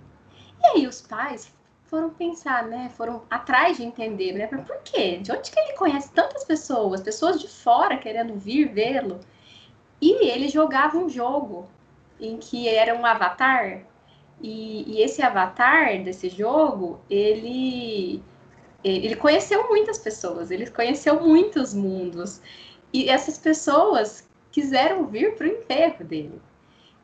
E 0.60 0.66
aí, 0.66 0.88
os 0.88 1.02
pais 1.02 1.54
foram 1.88 2.10
pensar, 2.10 2.68
né? 2.68 2.90
Foram 2.96 3.24
atrás 3.30 3.78
de 3.78 3.84
entender, 3.84 4.34
né? 4.34 4.48
Por 4.48 4.78
quê? 4.84 5.18
De 5.18 5.32
onde 5.32 5.52
que 5.52 5.60
ele 5.60 5.74
conhece 5.74 6.12
tantas 6.12 6.44
pessoas, 6.44 7.02
pessoas 7.02 7.40
de 7.40 7.48
fora 7.48 7.98
querendo 7.98 8.36
vir 8.36 8.72
vê-lo? 8.72 9.20
E 10.02 10.28
ele 10.28 10.50
jogava 10.50 10.98
um 10.98 11.10
jogo 11.10 11.68
em 12.20 12.38
que 12.38 12.68
era 12.68 12.96
um 12.96 13.06
avatar, 13.06 13.84
e, 14.42 14.84
e 14.88 15.02
esse 15.02 15.22
avatar 15.22 16.04
desse 16.04 16.30
jogo, 16.30 17.00
ele 17.10 18.22
ele 18.84 19.16
conheceu 19.16 19.68
muitas 19.68 19.98
pessoas, 19.98 20.52
ele 20.52 20.70
conheceu 20.70 21.20
muitos 21.20 21.74
mundos. 21.74 22.40
E 22.94 23.10
essas 23.10 23.36
pessoas 23.36 24.28
quiseram 24.52 25.08
vir 25.08 25.34
para 25.36 25.48
o 25.48 25.50
enterro 25.50 26.06
dele. 26.06 26.40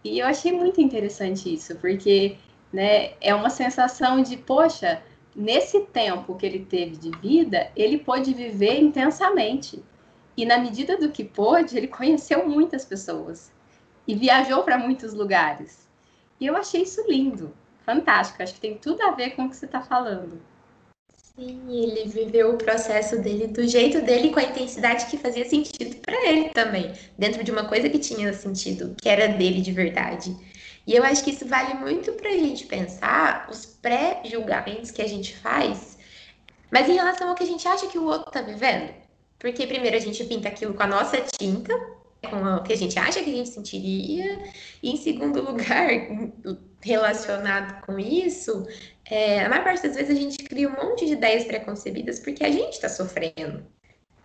E 0.03 0.19
eu 0.19 0.27
achei 0.27 0.51
muito 0.51 0.79
interessante 0.79 1.51
isso, 1.51 1.75
porque 1.77 2.38
né, 2.72 3.13
é 3.20 3.34
uma 3.34 3.50
sensação 3.50 4.22
de, 4.22 4.38
poxa, 4.38 5.01
nesse 5.36 5.82
tempo 5.82 6.36
que 6.36 6.46
ele 6.46 6.66
teve 6.66 6.96
de 6.96 7.12
vida, 7.20 7.70
ele 7.75 7.98
pôde 7.98 8.34
viver 8.34 8.80
intensamente. 8.80 9.84
E 10.36 10.46
na 10.46 10.58
medida 10.58 10.98
do 10.98 11.10
que 11.10 11.24
pôde, 11.24 11.78
ele 11.78 11.88
conheceu 11.88 12.48
muitas 12.48 12.86
pessoas 12.86 13.51
e 14.08 14.16
viajou 14.16 14.63
para 14.63 14.78
muitos 14.78 15.13
lugares. 15.13 15.88
E 16.40 16.46
eu 16.46 16.56
achei 16.56 16.84
isso 16.84 17.04
lindo, 17.08 17.54
fantástico. 17.86 18.42
Acho 18.42 18.54
que 18.54 18.62
tem 18.62 18.78
tudo 18.78 19.01
a 19.04 19.12
ver 19.12 19.32
com 19.32 19.46
o 19.46 19.50
que 19.50 19.56
você 19.56 19.66
está 19.66 19.82
falando. 19.82 20.42
Sim, 21.36 21.62
ele 21.70 22.10
viveu 22.10 22.54
o 22.54 22.58
processo 22.58 23.22
dele 23.22 23.48
do 23.48 23.66
jeito 23.68 24.01
dele, 24.01 24.32
com 24.32 24.40
a 24.40 24.44
intensidade 24.44 25.06
que 25.06 25.18
fazia 25.18 25.48
sentido 25.48 25.96
para 25.98 26.28
ele 26.28 26.50
também, 26.50 26.92
dentro 27.18 27.44
de 27.44 27.51
uma 27.51 27.66
coisa 27.66 27.90
que 27.90 28.00
tinha 28.00 28.34
sentido, 28.34 28.96
que 29.01 29.08
era 29.08 29.28
dele 29.28 29.62
de 29.62 29.72
verdade. 29.72 30.36
E 30.85 30.95
eu 30.95 31.03
acho 31.03 31.23
que 31.23 31.31
isso 31.31 31.45
vale 31.45 31.75
muito 31.75 32.11
para 32.13 32.29
a 32.29 32.38
gente 32.38 32.65
pensar 32.65 33.47
os 33.50 33.65
pré-julgamentos 33.65 34.91
que 34.91 35.01
a 35.01 35.07
gente 35.07 35.35
faz, 35.38 35.97
mas 36.71 36.89
em 36.89 36.93
relação 36.93 37.29
ao 37.29 37.35
que 37.35 37.43
a 37.43 37.47
gente 37.47 37.67
acha 37.67 37.88
que 37.88 37.97
o 37.97 38.05
outro 38.05 38.27
está 38.27 38.41
vivendo. 38.41 38.93
Porque 39.38 39.67
primeiro 39.67 39.97
a 39.97 40.00
gente 40.00 40.23
pinta 40.23 40.50
aquilo 40.50 40.73
com 40.73 40.83
a 40.83 40.88
nossa 40.88 41.17
tinta, 41.39 41.73
com 42.29 42.43
o 42.43 42.63
que 42.63 42.73
a 42.73 42.77
gente 42.77 42.97
acha 42.97 43.23
que 43.23 43.29
a 43.29 43.35
gente 43.35 43.50
sentiria, 43.50 44.43
e 44.81 44.91
em 44.91 44.97
segundo 44.97 45.41
lugar, 45.41 45.89
relacionado 46.81 47.85
com 47.85 48.00
isso, 48.00 48.65
é, 49.05 49.43
a 49.43 49.50
maior 49.50 49.63
parte 49.63 49.83
das 49.83 49.95
vezes 49.95 50.15
a 50.15 50.19
gente 50.19 50.38
cria 50.43 50.69
um 50.69 50.71
monte 50.71 51.05
de 51.05 51.13
ideias 51.13 51.43
preconcebidas 51.43 52.19
porque 52.19 52.43
a 52.43 52.51
gente 52.51 52.73
está 52.73 52.88
sofrendo. 52.88 53.65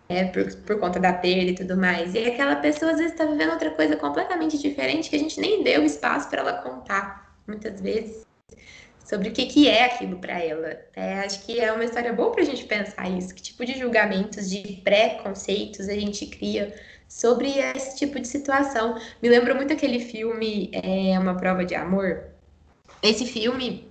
É, 0.09 0.23
por, 0.23 0.55
por 0.57 0.79
conta 0.79 0.99
da 0.99 1.11
perda 1.11 1.51
e 1.51 1.55
tudo 1.55 1.75
mais. 1.75 2.13
E 2.13 2.19
aquela 2.19 2.55
pessoa 2.55 2.91
às 2.91 2.97
vezes 2.97 3.11
está 3.11 3.25
vivendo 3.25 3.51
outra 3.51 3.71
coisa 3.71 3.97
completamente 3.97 4.57
diferente 4.57 5.09
que 5.09 5.17
a 5.17 5.19
gente 5.19 5.39
nem 5.39 5.63
deu 5.63 5.83
espaço 5.83 6.29
para 6.29 6.41
ela 6.41 6.53
contar, 6.61 7.35
muitas 7.45 7.81
vezes, 7.81 8.25
sobre 9.03 9.29
o 9.29 9.31
que, 9.33 9.45
que 9.45 9.67
é 9.69 9.85
aquilo 9.85 10.17
para 10.17 10.39
ela. 10.39 10.77
É, 10.95 11.19
acho 11.19 11.45
que 11.45 11.59
é 11.59 11.71
uma 11.71 11.83
história 11.83 12.13
boa 12.13 12.31
para 12.31 12.41
a 12.41 12.45
gente 12.45 12.65
pensar 12.65 13.09
isso. 13.09 13.33
Que 13.33 13.41
tipo 13.41 13.65
de 13.65 13.77
julgamentos, 13.77 14.49
de 14.49 14.81
preconceitos 14.83 15.89
a 15.89 15.93
gente 15.93 16.25
cria 16.25 16.73
sobre 17.07 17.57
esse 17.57 17.97
tipo 17.97 18.19
de 18.19 18.27
situação. 18.27 18.99
Me 19.21 19.29
lembra 19.29 19.55
muito 19.55 19.73
aquele 19.73 19.99
filme 19.99 20.69
é, 20.73 21.17
Uma 21.17 21.35
Prova 21.35 21.63
de 21.63 21.75
Amor. 21.75 22.25
Esse 23.01 23.25
filme 23.25 23.87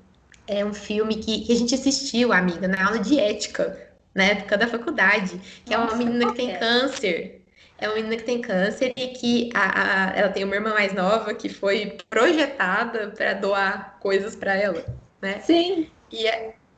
é 0.46 0.64
um 0.64 0.74
filme 0.74 1.16
que, 1.16 1.44
que 1.44 1.52
a 1.52 1.56
gente 1.56 1.74
assistiu, 1.74 2.32
amiga, 2.32 2.68
na 2.68 2.86
aula 2.86 2.98
de 2.98 3.18
ética, 3.18 3.85
na 4.16 4.24
época 4.24 4.56
da 4.58 4.66
faculdade, 4.66 5.38
que 5.64 5.72
Nossa, 5.72 5.74
é 5.74 5.78
uma 5.78 5.94
menina 5.96 6.26
que 6.26 6.34
tem 6.34 6.50
é? 6.50 6.58
câncer. 6.58 7.44
É 7.78 7.88
uma 7.88 7.96
menina 7.96 8.16
que 8.16 8.24
tem 8.24 8.40
câncer 8.40 8.92
e 8.96 9.08
que 9.08 9.50
a, 9.54 10.10
a, 10.12 10.16
ela 10.16 10.30
tem 10.32 10.44
uma 10.44 10.54
irmã 10.54 10.72
mais 10.74 10.94
nova 10.94 11.34
que 11.34 11.48
foi 11.48 11.98
projetada 12.08 13.10
para 13.10 13.34
doar 13.34 13.98
coisas 14.00 14.34
para 14.34 14.54
ela, 14.56 14.84
né? 15.20 15.44
Sim. 15.44 15.90
E, 16.10 16.24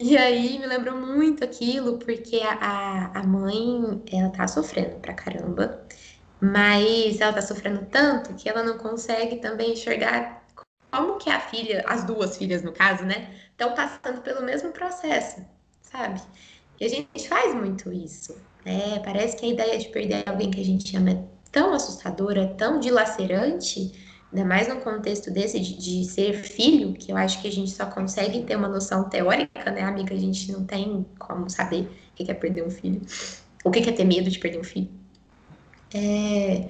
e 0.00 0.16
aí 0.16 0.58
me 0.58 0.66
lembrou 0.66 0.96
muito 1.00 1.44
aquilo, 1.44 1.98
porque 1.98 2.40
a, 2.42 3.18
a 3.20 3.22
mãe, 3.24 4.02
ela 4.12 4.30
tá 4.30 4.48
sofrendo 4.48 5.00
pra 5.00 5.14
caramba, 5.14 5.86
mas 6.40 7.20
ela 7.20 7.32
tá 7.34 7.42
sofrendo 7.42 7.86
tanto 7.86 8.34
que 8.36 8.48
ela 8.48 8.62
não 8.62 8.78
consegue 8.78 9.36
também 9.40 9.72
enxergar 9.72 10.46
como 10.90 11.18
que 11.18 11.30
a 11.30 11.40
filha, 11.40 11.84
as 11.86 12.04
duas 12.04 12.36
filhas 12.38 12.62
no 12.62 12.72
caso, 12.72 13.04
né, 13.04 13.34
estão 13.50 13.74
passando 13.74 14.22
pelo 14.22 14.42
mesmo 14.42 14.72
processo, 14.72 15.44
sabe? 15.82 16.20
E 16.80 16.84
a 16.84 16.88
gente 16.88 17.28
faz 17.28 17.54
muito 17.54 17.92
isso. 17.92 18.36
Né? 18.64 19.00
Parece 19.04 19.36
que 19.36 19.46
a 19.46 19.48
ideia 19.48 19.78
de 19.78 19.88
perder 19.88 20.22
alguém 20.26 20.50
que 20.50 20.60
a 20.60 20.64
gente 20.64 20.96
ama 20.96 21.10
é 21.10 21.22
tão 21.50 21.72
assustadora, 21.72 22.54
tão 22.56 22.78
dilacerante, 22.78 23.92
ainda 24.32 24.44
mais 24.46 24.68
no 24.68 24.80
contexto 24.80 25.30
desse 25.30 25.58
de, 25.58 25.76
de, 25.76 26.04
ser 26.04 26.34
filho, 26.34 26.92
que 26.92 27.10
eu 27.10 27.16
acho 27.16 27.40
que 27.40 27.48
a 27.48 27.52
gente 27.52 27.70
só 27.70 27.86
consegue 27.86 28.42
ter 28.44 28.56
uma 28.56 28.68
noção 28.68 29.08
teórica, 29.08 29.70
né, 29.70 29.82
amiga? 29.82 30.14
A 30.14 30.18
gente 30.18 30.52
não 30.52 30.64
tem 30.64 31.04
como 31.18 31.48
saber 31.48 31.88
o 32.12 32.14
que 32.14 32.30
é 32.30 32.34
perder 32.34 32.64
um 32.64 32.70
filho, 32.70 33.00
o 33.64 33.70
que 33.70 33.88
é 33.88 33.92
ter 33.92 34.04
medo 34.04 34.30
de 34.30 34.38
perder 34.38 34.60
um 34.60 34.64
filho. 34.64 34.90
É, 35.94 36.68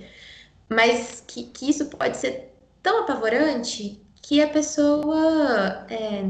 mas 0.69 1.25
que, 1.27 1.45
que 1.45 1.69
isso 1.69 1.87
pode 1.87 2.17
ser 2.17 2.55
tão 2.83 3.03
apavorante 3.03 4.01
que 4.23 4.41
a 4.41 4.49
pessoa 4.49 5.87
é, 5.91 6.23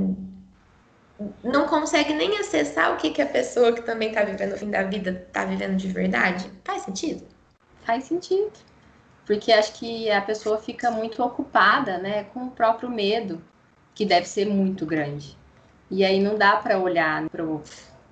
não 1.43 1.67
consegue 1.67 2.15
nem 2.15 2.39
acessar 2.39 2.93
o 2.93 2.97
que, 2.97 3.11
que 3.11 3.21
a 3.21 3.27
pessoa 3.27 3.73
que 3.73 3.83
também 3.83 4.09
está 4.09 4.23
vivendo 4.23 4.53
o 4.53 4.57
fim 4.57 4.71
da 4.71 4.83
vida 4.85 5.25
está 5.27 5.45
vivendo 5.45 5.77
de 5.77 5.89
verdade. 5.89 6.51
Faz 6.65 6.83
sentido? 6.83 7.27
Faz 7.83 8.05
sentido. 8.05 8.53
Porque 9.27 9.53
acho 9.53 9.73
que 9.75 10.11
a 10.11 10.23
pessoa 10.23 10.59
fica 10.59 10.91
muito 10.91 11.23
ocupada 11.23 11.99
né, 11.99 12.25
com 12.25 12.47
o 12.47 12.51
próprio 12.51 12.89
medo, 12.89 13.43
que 13.95 14.07
deve 14.07 14.27
ser 14.27 14.47
muito 14.47 14.87
grande. 14.87 15.37
E 15.91 16.05
aí 16.05 16.21
não 16.21 16.37
dá 16.37 16.57
para 16.57 16.79
olhar 16.79 17.25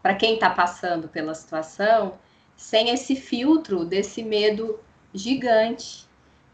para 0.02 0.14
quem 0.14 0.34
está 0.34 0.50
passando 0.50 1.08
pela 1.08 1.34
situação 1.34 2.14
sem 2.56 2.90
esse 2.90 3.14
filtro 3.14 3.84
desse 3.84 4.22
medo 4.22 4.80
gigante. 5.14 6.06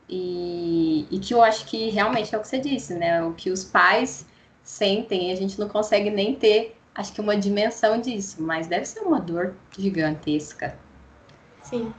E, 0.09 1.07
e 1.11 1.19
que 1.19 1.33
eu 1.33 1.43
acho 1.43 1.65
que 1.65 1.89
realmente 1.89 2.35
é 2.35 2.39
o 2.39 2.43
que 2.43 2.49
você 2.49 2.59
disse, 2.59 2.95
né? 2.95 3.23
O 3.25 3.33
que 3.33 3.51
os 3.51 3.65
pais 3.65 4.27
sentem 4.63 5.31
e 5.31 5.33
a 5.33 5.37
gente 5.37 5.59
não 5.59 5.69
consegue 5.69 6.11
nem 6.11 6.35
ter, 6.35 6.77
acho 6.95 7.13
que 7.13 7.21
uma 7.21 7.37
dimensão 7.37 8.01
disso, 8.01 8.43
mas 8.43 8.67
deve 8.67 8.87
ser 8.87 9.01
uma 9.01 9.21
dor 9.21 9.55
gigantesca. 9.77 10.79
Sim. 11.63 11.93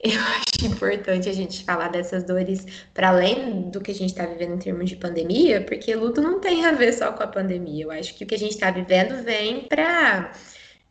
eu 0.00 0.20
acho 0.38 0.66
importante 0.66 1.28
a 1.28 1.32
gente 1.32 1.64
falar 1.64 1.88
dessas 1.88 2.24
dores 2.24 2.66
para 2.92 3.08
além 3.08 3.70
do 3.70 3.80
que 3.80 3.90
a 3.90 3.94
gente 3.94 4.10
está 4.10 4.26
vivendo 4.26 4.54
em 4.54 4.58
termos 4.58 4.88
de 4.88 4.96
pandemia, 4.96 5.64
porque 5.64 5.94
luto 5.94 6.20
não 6.20 6.40
tem 6.40 6.64
a 6.64 6.72
ver 6.72 6.92
só 6.92 7.12
com 7.12 7.22
a 7.22 7.26
pandemia. 7.28 7.84
Eu 7.84 7.90
acho 7.90 8.14
que 8.14 8.24
o 8.24 8.26
que 8.26 8.34
a 8.34 8.38
gente 8.38 8.52
está 8.52 8.70
vivendo 8.70 9.22
vem 9.22 9.66
para 9.68 10.32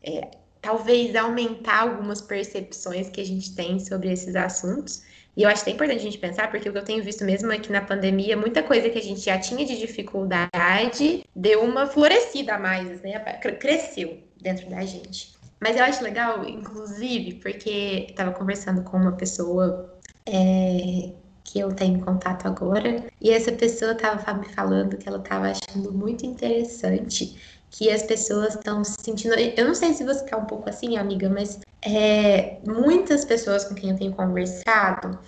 é, 0.03 0.29
talvez 0.61 1.15
aumentar 1.15 1.81
algumas 1.81 2.21
percepções 2.21 3.09
que 3.09 3.21
a 3.21 3.25
gente 3.25 3.53
tem 3.53 3.79
sobre 3.79 4.11
esses 4.11 4.35
assuntos. 4.35 5.03
E 5.35 5.43
eu 5.43 5.49
acho 5.49 5.63
que 5.63 5.71
é 5.71 5.73
importante 5.73 5.99
a 5.99 6.03
gente 6.03 6.17
pensar, 6.17 6.49
porque 6.51 6.69
o 6.69 6.71
que 6.71 6.77
eu 6.77 6.83
tenho 6.83 7.03
visto 7.03 7.25
mesmo 7.25 7.51
aqui 7.51 7.71
na 7.71 7.81
pandemia, 7.81 8.37
muita 8.37 8.61
coisa 8.61 8.89
que 8.89 8.99
a 8.99 9.01
gente 9.01 9.21
já 9.21 9.37
tinha 9.39 9.65
de 9.65 9.77
dificuldade 9.77 11.25
deu 11.35 11.63
uma 11.63 11.87
florescida 11.87 12.55
a 12.55 12.59
mais, 12.59 13.01
né? 13.01 13.19
Cresceu 13.59 14.19
dentro 14.39 14.69
da 14.69 14.81
gente. 14.85 15.33
Mas 15.59 15.75
eu 15.75 15.83
acho 15.83 16.03
legal, 16.03 16.47
inclusive, 16.47 17.35
porque 17.35 18.07
estava 18.09 18.31
conversando 18.31 18.83
com 18.83 18.97
uma 18.97 19.13
pessoa 19.13 19.97
é, 20.25 21.11
que 21.43 21.59
eu 21.59 21.73
tenho 21.73 21.99
contato 21.99 22.47
agora, 22.47 23.05
e 23.19 23.29
essa 23.29 23.51
pessoa 23.51 23.91
estava 23.93 24.33
me 24.33 24.47
falando 24.49 24.97
que 24.97 25.07
ela 25.07 25.19
estava 25.19 25.51
achando 25.51 25.91
muito 25.91 26.25
interessante 26.25 27.37
que 27.73 27.89
as 27.89 28.03
pessoas 28.03 28.53
estão 28.53 28.83
se 28.83 28.95
sentindo. 29.01 29.33
Eu 29.33 29.65
não 29.65 29.73
sei 29.73 29.93
se 29.93 30.03
você 30.03 30.23
tá 30.25 30.37
um 30.37 30.45
pouco 30.45 30.69
assim, 30.69 30.95
amiga, 30.95 31.27
mas 31.27 31.59
é, 31.81 32.59
muitas 32.65 33.25
pessoas 33.25 33.65
com 33.65 33.73
quem 33.73 33.89
eu 33.89 33.97
tenho 33.97 34.13
conversado 34.13 35.19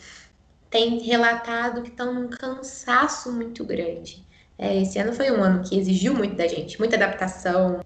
têm 0.70 1.00
relatado 1.00 1.82
que 1.82 1.90
estão 1.90 2.14
num 2.14 2.28
cansaço 2.28 3.32
muito 3.32 3.66
grande. 3.66 4.24
É, 4.60 4.80
esse 4.80 5.00
ano 5.00 5.12
foi 5.12 5.32
um 5.32 5.44
ano 5.44 5.64
que 5.64 5.78
exigiu 5.78 6.14
muito 6.14 6.36
da 6.36 6.48
gente, 6.48 6.78
muita 6.78 6.96
adaptação, 6.96 7.80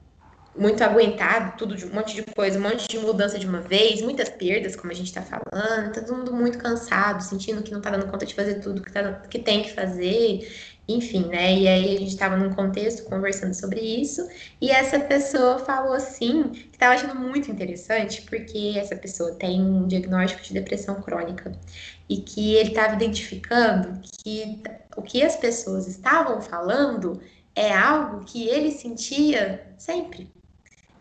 muito 0.55 0.83
aguentado, 0.83 1.57
tudo 1.57 1.75
de 1.75 1.85
um 1.85 1.93
monte 1.93 2.13
de 2.13 2.23
coisa, 2.23 2.59
um 2.59 2.61
monte 2.61 2.85
de 2.85 2.99
mudança 2.99 3.39
de 3.39 3.47
uma 3.47 3.61
vez, 3.61 4.01
muitas 4.01 4.27
perdas, 4.27 4.75
como 4.75 4.91
a 4.91 4.95
gente 4.95 5.07
está 5.07 5.21
falando, 5.21 5.93
tá 5.93 6.01
todo 6.01 6.17
mundo 6.17 6.33
muito 6.33 6.57
cansado, 6.57 7.23
sentindo 7.23 7.63
que 7.63 7.71
não 7.71 7.79
tá 7.79 7.91
dando 7.91 8.07
conta 8.07 8.25
de 8.25 8.35
fazer 8.35 8.55
tudo 8.55 8.81
que, 8.81 8.91
tá, 8.91 9.13
que 9.29 9.39
tem 9.39 9.63
que 9.63 9.73
fazer 9.73 10.68
enfim, 10.89 11.27
né? 11.27 11.53
E 11.53 11.67
aí 11.67 11.95
a 11.95 11.99
gente 11.99 12.09
estava 12.09 12.35
num 12.35 12.53
contexto 12.53 13.03
conversando 13.05 13.53
sobre 13.53 13.79
isso, 13.79 14.27
e 14.59 14.71
essa 14.71 14.99
pessoa 14.99 15.59
falou 15.59 15.93
assim, 15.93 16.49
que 16.49 16.69
estava 16.73 16.95
achando 16.95 17.15
muito 17.15 17.51
interessante, 17.51 18.23
porque 18.23 18.73
essa 18.77 18.95
pessoa 18.95 19.35
tem 19.35 19.61
um 19.61 19.87
diagnóstico 19.87 20.43
de 20.43 20.53
depressão 20.53 21.01
crônica, 21.01 21.51
e 22.09 22.17
que 22.17 22.55
ele 22.55 22.69
estava 22.69 22.95
identificando 22.95 24.01
que 24.23 24.61
o 24.97 25.01
que 25.01 25.21
as 25.23 25.35
pessoas 25.35 25.87
estavam 25.87 26.41
falando 26.41 27.21
é 27.55 27.71
algo 27.71 28.25
que 28.25 28.47
ele 28.47 28.71
sentia 28.71 29.67
sempre 29.77 30.31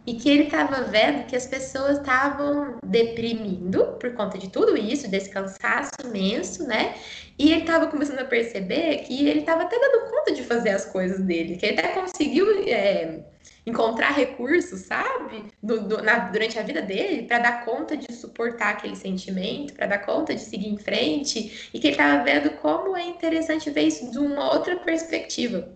e 0.08 0.14
que 0.14 0.30
ele 0.30 0.44
estava 0.44 0.84
vendo 0.84 1.26
que 1.26 1.36
as 1.36 1.46
pessoas 1.46 1.98
estavam 1.98 2.78
deprimindo 2.82 3.98
por 4.00 4.14
conta 4.14 4.38
de 4.38 4.48
tudo 4.48 4.74
isso, 4.74 5.06
desse 5.06 5.28
cansaço 5.28 5.90
imenso, 6.02 6.66
né? 6.66 6.94
E 7.38 7.52
ele 7.52 7.60
estava 7.60 7.88
começando 7.88 8.20
a 8.20 8.24
perceber 8.24 9.00
que 9.00 9.28
ele 9.28 9.40
estava 9.40 9.64
até 9.64 9.78
dando 9.78 10.10
conta 10.10 10.32
de 10.32 10.42
fazer 10.42 10.70
as 10.70 10.86
coisas 10.86 11.20
dele, 11.20 11.58
que 11.58 11.66
ele 11.66 11.78
até 11.78 11.88
conseguiu 11.88 12.46
é, 12.66 13.20
encontrar 13.66 14.12
recursos, 14.12 14.80
sabe? 14.80 15.44
Do, 15.62 15.86
do, 15.86 16.02
na, 16.02 16.20
durante 16.30 16.58
a 16.58 16.62
vida 16.62 16.80
dele, 16.80 17.24
para 17.24 17.40
dar 17.40 17.64
conta 17.66 17.94
de 17.94 18.10
suportar 18.14 18.70
aquele 18.70 18.96
sentimento, 18.96 19.74
para 19.74 19.88
dar 19.88 19.98
conta 19.98 20.34
de 20.34 20.40
seguir 20.40 20.68
em 20.68 20.78
frente, 20.78 21.68
e 21.74 21.78
que 21.78 21.86
ele 21.86 21.96
estava 21.96 22.24
vendo 22.24 22.48
como 22.62 22.96
é 22.96 23.04
interessante 23.04 23.68
ver 23.68 23.82
isso 23.82 24.10
de 24.10 24.18
uma 24.18 24.54
outra 24.54 24.74
perspectiva. 24.76 25.68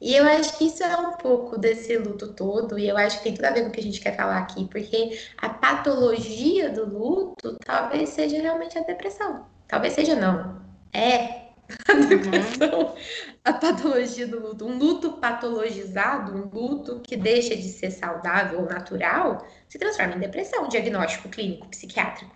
E 0.00 0.14
eu 0.14 0.24
acho 0.24 0.56
que 0.56 0.64
isso 0.64 0.82
é 0.82 0.96
um 0.96 1.12
pouco 1.12 1.58
desse 1.58 1.96
luto 1.98 2.32
todo, 2.32 2.78
e 2.78 2.88
eu 2.88 2.96
acho 2.96 3.18
que 3.18 3.24
tem 3.24 3.34
tudo 3.34 3.44
a 3.44 3.50
ver 3.50 3.62
com 3.62 3.68
o 3.68 3.70
que 3.70 3.80
a 3.80 3.82
gente 3.82 4.00
quer 4.00 4.16
falar 4.16 4.38
aqui, 4.38 4.66
porque 4.66 5.18
a 5.36 5.50
patologia 5.50 6.70
do 6.70 6.86
luto 6.86 7.58
talvez 7.64 8.08
seja 8.08 8.40
realmente 8.40 8.78
a 8.78 8.82
depressão. 8.82 9.44
Talvez 9.68 9.92
seja 9.92 10.14
não. 10.16 10.58
É 10.92 11.50
a 11.86 11.92
uhum. 11.92 12.08
depressão, 12.08 12.80
uhum. 12.80 12.94
a 13.44 13.52
patologia 13.52 14.26
do 14.26 14.40
luto. 14.40 14.66
Um 14.66 14.78
luto 14.78 15.12
patologizado, 15.12 16.34
um 16.34 16.48
luto 16.48 17.00
que 17.00 17.16
deixa 17.16 17.54
de 17.54 17.68
ser 17.68 17.90
saudável 17.90 18.60
ou 18.60 18.66
natural, 18.66 19.46
se 19.68 19.78
transforma 19.78 20.14
em 20.14 20.20
depressão, 20.20 20.66
diagnóstico 20.66 21.28
clínico, 21.28 21.68
psiquiátrico. 21.68 22.34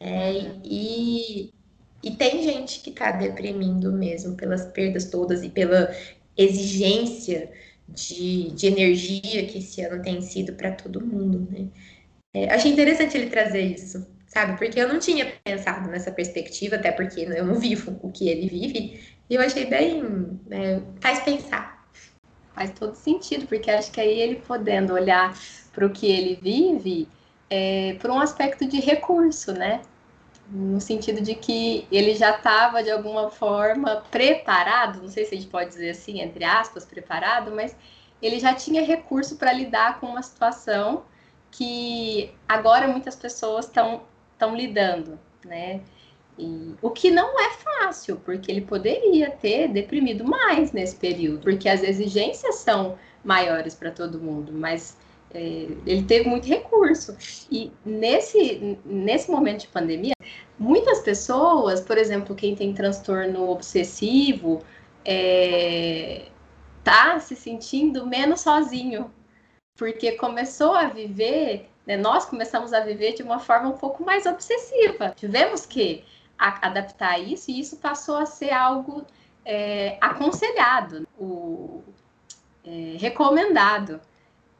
É, 0.00 0.32
e, 0.64 1.54
e 2.02 2.10
tem 2.10 2.42
gente 2.42 2.80
que 2.80 2.90
está 2.90 3.12
deprimindo 3.12 3.92
mesmo 3.92 4.36
pelas 4.36 4.66
perdas 4.66 5.06
todas 5.06 5.42
e 5.42 5.48
pela 5.48 5.94
exigência 6.36 7.50
de, 7.88 8.50
de 8.52 8.66
energia 8.66 9.46
que 9.46 9.58
esse 9.58 9.82
ano 9.82 10.02
tem 10.02 10.20
sido 10.20 10.54
para 10.54 10.72
todo 10.72 11.04
mundo, 11.04 11.48
né? 11.50 11.68
É, 12.32 12.52
achei 12.52 12.72
interessante 12.72 13.16
ele 13.16 13.30
trazer 13.30 13.62
isso, 13.62 14.04
sabe? 14.26 14.58
Porque 14.58 14.80
eu 14.80 14.88
não 14.88 14.98
tinha 14.98 15.32
pensado 15.44 15.88
nessa 15.88 16.10
perspectiva, 16.10 16.76
até 16.76 16.90
porque 16.90 17.20
eu 17.20 17.44
não 17.44 17.54
vivo 17.60 17.98
o 18.02 18.10
que 18.10 18.28
ele 18.28 18.48
vive, 18.48 19.00
e 19.30 19.34
eu 19.34 19.40
achei 19.40 19.66
bem. 19.66 20.02
Né, 20.46 20.82
faz 21.00 21.20
pensar. 21.20 21.88
Faz 22.52 22.70
todo 22.72 22.94
sentido, 22.94 23.46
porque 23.46 23.70
acho 23.70 23.90
que 23.90 24.00
aí 24.00 24.20
ele 24.20 24.36
podendo 24.36 24.92
olhar 24.94 25.36
para 25.72 25.86
o 25.86 25.90
que 25.90 26.06
ele 26.06 26.38
vive, 26.40 27.08
é, 27.50 27.94
por 28.00 28.10
um 28.10 28.20
aspecto 28.20 28.66
de 28.66 28.80
recurso, 28.80 29.52
né? 29.52 29.82
No 30.48 30.80
sentido 30.80 31.20
de 31.20 31.34
que 31.34 31.86
ele 31.90 32.14
já 32.14 32.36
estava 32.36 32.82
de 32.82 32.90
alguma 32.90 33.30
forma 33.30 34.04
preparado, 34.10 35.00
não 35.00 35.08
sei 35.08 35.24
se 35.24 35.34
a 35.34 35.38
gente 35.38 35.50
pode 35.50 35.70
dizer 35.70 35.90
assim, 35.90 36.20
entre 36.20 36.44
aspas, 36.44 36.84
preparado, 36.84 37.50
mas 37.50 37.76
ele 38.20 38.38
já 38.38 38.54
tinha 38.54 38.82
recurso 38.82 39.36
para 39.36 39.52
lidar 39.52 40.00
com 40.00 40.06
uma 40.06 40.22
situação 40.22 41.04
que 41.50 42.32
agora 42.48 42.88
muitas 42.88 43.16
pessoas 43.16 43.66
estão 43.66 44.02
lidando, 44.54 45.18
né? 45.44 45.80
E, 46.38 46.74
o 46.82 46.90
que 46.90 47.10
não 47.10 47.38
é 47.38 47.50
fácil, 47.50 48.16
porque 48.16 48.50
ele 48.50 48.60
poderia 48.60 49.30
ter 49.30 49.68
deprimido 49.68 50.24
mais 50.24 50.72
nesse 50.72 50.96
período, 50.96 51.42
porque 51.42 51.68
as 51.68 51.82
exigências 51.82 52.56
são 52.56 52.98
maiores 53.24 53.74
para 53.74 53.90
todo 53.90 54.20
mundo, 54.20 54.52
mas 54.52 54.96
ele 55.34 56.02
teve 56.04 56.28
muito 56.28 56.46
recurso. 56.46 57.16
E 57.50 57.72
nesse, 57.84 58.78
nesse 58.84 59.30
momento 59.30 59.62
de 59.62 59.68
pandemia, 59.68 60.14
muitas 60.58 61.00
pessoas, 61.00 61.80
por 61.80 61.98
exemplo, 61.98 62.34
quem 62.34 62.54
tem 62.54 62.72
transtorno 62.72 63.50
obsessivo, 63.50 64.62
é, 65.04 66.26
tá 66.82 67.18
se 67.18 67.34
sentindo 67.34 68.06
menos 68.06 68.42
sozinho, 68.42 69.10
porque 69.76 70.12
começou 70.12 70.74
a 70.74 70.86
viver, 70.86 71.68
né, 71.86 71.96
nós 71.96 72.26
começamos 72.26 72.72
a 72.72 72.80
viver 72.80 73.14
de 73.14 73.22
uma 73.22 73.38
forma 73.38 73.68
um 73.68 73.76
pouco 73.76 74.04
mais 74.04 74.26
obsessiva. 74.26 75.12
Tivemos 75.16 75.66
que 75.66 76.04
adaptar 76.38 77.18
isso 77.18 77.50
e 77.50 77.60
isso 77.60 77.76
passou 77.76 78.16
a 78.16 78.26
ser 78.26 78.52
algo 78.52 79.04
é, 79.44 79.96
aconselhado, 80.00 81.06
o, 81.18 81.82
é, 82.64 82.96
recomendado. 82.98 84.00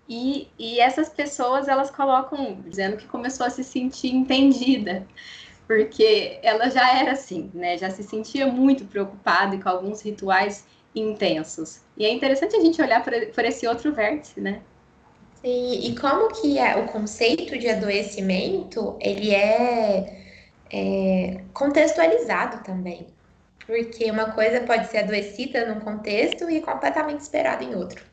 E, 0.08 0.48
e 0.58 0.80
essas 0.80 1.08
pessoas 1.08 1.66
elas 1.66 1.90
colocam 1.90 2.60
dizendo 2.66 2.96
que 2.96 3.06
começou 3.06 3.46
a 3.46 3.50
se 3.50 3.64
sentir 3.64 4.14
entendida 4.14 5.06
porque 5.66 6.38
ela 6.42 6.68
já 6.68 6.98
era 6.98 7.12
assim, 7.12 7.50
né? 7.54 7.78
Já 7.78 7.90
se 7.90 8.02
sentia 8.02 8.46
muito 8.46 8.84
preocupada 8.84 9.54
e 9.54 9.62
com 9.62 9.68
alguns 9.68 10.02
rituais 10.02 10.66
intensos. 10.94 11.80
E 11.96 12.04
é 12.04 12.12
interessante 12.12 12.56
a 12.56 12.60
gente 12.60 12.80
olhar 12.80 13.02
por, 13.02 13.44
esse 13.44 13.66
outro 13.66 13.92
vértice, 13.92 14.40
né? 14.40 14.60
Sim, 15.42 15.80
e 15.86 15.98
como 15.98 16.28
que 16.28 16.58
é, 16.58 16.76
o 16.76 16.86
conceito 16.86 17.58
de 17.58 17.68
adoecimento, 17.68 18.96
ele 19.00 19.34
é, 19.34 20.22
é 20.72 21.40
contextualizado 21.52 22.62
também. 22.62 23.06
Porque 23.66 24.10
uma 24.10 24.32
coisa 24.32 24.60
pode 24.60 24.88
ser 24.88 24.98
adoecida 24.98 25.66
num 25.66 25.80
contexto 25.80 26.50
e 26.50 26.60
completamente 26.60 27.20
esperada 27.20 27.64
em 27.64 27.74
outro. 27.74 28.04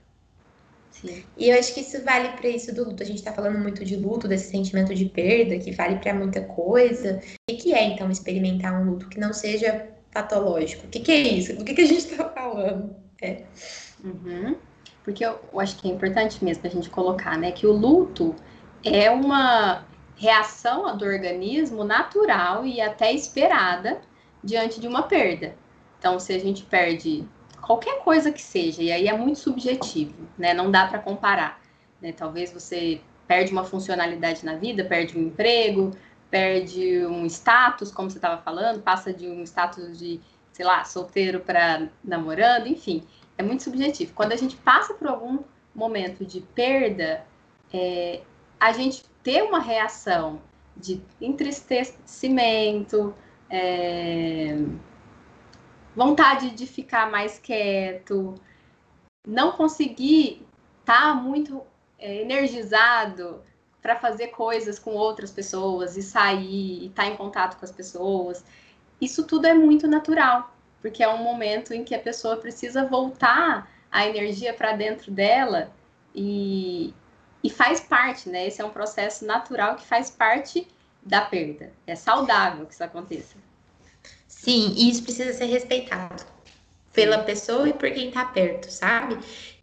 Sim. 0.92 1.24
E 1.38 1.50
eu 1.50 1.58
acho 1.58 1.74
que 1.74 1.80
isso 1.80 2.04
vale 2.04 2.30
para 2.30 2.50
isso 2.50 2.76
do 2.76 2.84
luto. 2.84 3.02
A 3.02 3.06
gente 3.06 3.18
está 3.18 3.34
falando 3.34 3.58
muito 3.58 3.84
de 3.84 3.96
luto, 3.96 4.28
desse 4.28 4.52
sentimento 4.52 4.94
de 4.94 5.06
perda, 5.06 5.58
que 5.58 5.72
vale 5.72 5.96
para 5.96 6.14
muita 6.14 6.42
coisa. 6.42 7.22
O 7.50 7.56
que 7.56 7.74
é, 7.74 7.86
então, 7.86 8.12
experimentar 8.12 8.80
um 8.80 8.92
luto 8.92 9.10
que 9.10 9.20
não 9.20 9.34
seja 9.34 9.90
patológico? 10.12 10.86
O 10.86 10.90
que, 10.90 11.00
que 11.00 11.12
é 11.12 11.22
isso? 11.22 11.56
Do 11.56 11.64
que, 11.64 11.74
que 11.74 11.82
a 11.82 11.88
gente 11.88 12.06
está 12.12 12.30
falando? 12.30 12.96
É. 13.22 13.44
Uhum. 14.04 14.56
Porque 15.04 15.26
eu, 15.26 15.40
eu 15.52 15.60
acho 15.60 15.78
que 15.78 15.90
é 15.90 15.92
importante 15.92 16.44
mesmo 16.44 16.68
a 16.68 16.70
gente 16.70 16.90
colocar, 16.90 17.38
né, 17.38 17.52
que 17.52 17.66
o 17.66 17.72
luto 17.72 18.36
é 18.84 19.10
uma 19.10 19.86
reação 20.16 20.96
do 20.96 21.06
organismo 21.06 21.84
natural 21.84 22.66
e 22.66 22.80
até 22.80 23.12
esperada 23.12 24.02
diante 24.44 24.80
de 24.80 24.88
uma 24.88 25.04
perda. 25.04 25.56
Então, 25.98 26.20
se 26.20 26.34
a 26.34 26.40
gente 26.40 26.64
perde 26.64 27.28
qualquer 27.62 28.00
coisa 28.04 28.32
que 28.32 28.42
seja, 28.42 28.82
e 28.82 28.92
aí 28.92 29.08
é 29.08 29.18
muito 29.18 29.40
subjetivo, 29.40 30.28
né? 30.38 30.54
Não 30.54 30.72
dá 30.72 30.88
para 30.88 31.00
comparar. 31.00 31.62
Né? 32.02 32.12
Talvez 32.12 32.52
você 32.52 33.02
perde 33.28 33.52
uma 33.52 33.64
funcionalidade 33.64 34.46
na 34.46 34.56
vida, 34.56 34.84
perde 34.84 35.18
um 35.18 35.22
emprego, 35.24 35.92
perde 36.30 37.06
um 37.06 37.26
status, 37.26 37.92
como 37.92 38.10
você 38.10 38.18
estava 38.18 38.42
falando, 38.42 38.82
passa 38.82 39.14
de 39.14 39.28
um 39.28 39.44
status 39.44 39.98
de, 39.98 40.20
sei 40.52 40.66
lá, 40.66 40.84
solteiro 40.84 41.42
para 41.42 41.88
namorando, 42.04 42.68
enfim, 42.68 43.04
é 43.38 43.44
muito 43.44 43.64
subjetivo. 43.64 44.14
Quando 44.14 44.32
a 44.32 44.36
gente 44.36 44.56
passa 44.58 44.94
por 44.94 45.08
algum 45.08 45.40
momento 45.74 46.26
de 46.26 46.42
perda, 46.42 47.26
é, 47.74 48.22
a 48.60 48.72
gente 48.72 49.04
ter 49.24 49.44
uma 49.44 49.60
reação 49.60 50.42
de 50.76 51.02
entristecimento, 51.20 53.14
é, 53.50 54.58
vontade 55.96 56.52
de 56.52 56.66
ficar 56.66 57.10
mais 57.10 57.40
quieto, 57.40 58.36
não 59.28 59.52
conseguir 59.52 60.46
estar 60.82 61.14
tá 61.14 61.14
muito 61.14 61.62
é, 62.00 62.22
energizado 62.22 63.42
para 63.82 63.96
fazer 63.96 64.28
coisas 64.28 64.78
com 64.78 64.92
outras 64.92 65.32
pessoas 65.32 65.98
e 65.98 66.04
sair 66.04 66.84
e 66.84 66.88
estar 66.88 67.04
tá 67.04 67.10
em 67.10 67.16
contato 67.16 67.58
com 67.58 67.66
as 67.66 67.72
pessoas. 67.72 68.44
Isso 69.00 69.24
tudo 69.26 69.46
é 69.48 69.54
muito 69.54 69.88
natural, 69.88 70.56
porque 70.82 71.04
é 71.04 71.10
um 71.10 71.18
momento 71.18 71.74
em 71.74 71.84
que 71.84 71.96
a 71.96 72.00
pessoa 72.00 72.38
precisa 72.38 72.86
voltar 72.86 73.72
a 73.92 74.08
energia 74.08 74.54
para 74.54 74.74
dentro 74.74 75.12
dela 75.12 75.72
e, 76.14 76.94
e 77.44 77.50
faz 77.50 77.82
parte, 77.82 78.30
né? 78.30 78.48
Esse 78.48 78.62
é 78.62 78.66
um 78.66 78.70
processo 78.70 79.26
natural 79.26 79.76
que 79.76 79.86
faz 79.86 80.10
parte 80.10 80.68
da 81.04 81.22
perda. 81.22 81.74
É 81.86 81.96
saudável 81.96 82.66
que 82.66 82.74
isso 82.74 82.84
aconteça. 82.84 83.36
Sim, 84.44 84.74
e 84.76 84.90
isso 84.90 85.04
precisa 85.04 85.34
ser 85.34 85.46
respeitado 85.46 86.24
pela 86.94 87.24
pessoa 87.24 87.70
e 87.70 87.74
por 87.74 87.92
quem 87.92 88.10
está 88.10 88.26
perto, 88.26 88.72
sabe? 88.72 89.20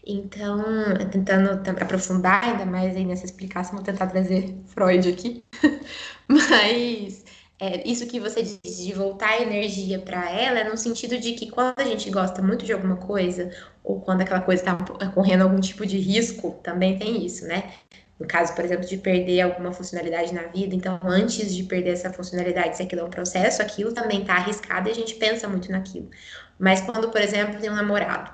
Então, 0.07 0.63
tentando 1.11 1.51
aprofundar 1.83 2.45
ainda 2.45 2.65
mais 2.65 2.97
aí 2.97 3.05
nessa 3.05 3.25
explicação, 3.27 3.77
vou 3.77 3.85
tentar 3.85 4.07
trazer 4.07 4.57
Freud 4.69 5.09
aqui. 5.09 5.45
Mas 6.29 7.25
é, 7.61 7.89
isso 7.89 8.07
que 8.07 8.21
você 8.21 8.43
disse 8.43 8.87
de 8.87 8.93
voltar 8.95 9.31
a 9.31 9.43
energia 9.43 9.99
para 10.01 10.31
ela 10.31 10.61
é 10.61 10.65
no 10.71 10.77
sentido 10.77 11.19
de 11.19 11.33
que 11.35 11.51
quando 11.51 11.81
a 11.81 11.85
gente 11.85 12.09
gosta 12.11 12.41
muito 12.43 12.65
de 12.65 12.73
alguma 12.73 12.97
coisa, 12.99 13.51
ou 13.83 14.01
quando 14.01 14.23
aquela 14.23 14.41
coisa 14.43 14.63
está 14.63 15.11
correndo 15.11 15.43
algum 15.43 15.61
tipo 15.61 15.85
de 15.87 15.99
risco, 15.99 16.53
também 16.63 16.99
tem 16.99 17.27
isso, 17.27 17.47
né? 17.47 17.73
No 18.19 18.27
caso, 18.27 18.55
por 18.55 18.65
exemplo, 18.65 18.87
de 18.87 18.97
perder 18.97 19.43
alguma 19.43 19.73
funcionalidade 19.73 20.35
na 20.35 20.43
vida, 20.43 20.75
então 20.75 20.99
antes 21.03 21.55
de 21.55 21.63
perder 21.63 21.91
essa 21.91 22.13
funcionalidade, 22.13 22.77
se 22.77 22.83
aquilo 22.83 23.03
é 23.03 23.05
um 23.05 23.11
processo, 23.11 23.63
aquilo 23.63 23.93
também 23.93 24.23
está 24.23 24.35
arriscado 24.35 24.89
e 24.89 24.93
a 24.93 24.95
gente 24.95 25.15
pensa 25.15 25.49
muito 25.49 25.71
naquilo. 25.71 26.11
Mas 26.59 26.81
quando, 26.81 27.11
por 27.11 27.21
exemplo, 27.21 27.61
tem 27.61 27.71
um 27.71 27.77
namorado, 27.77 28.33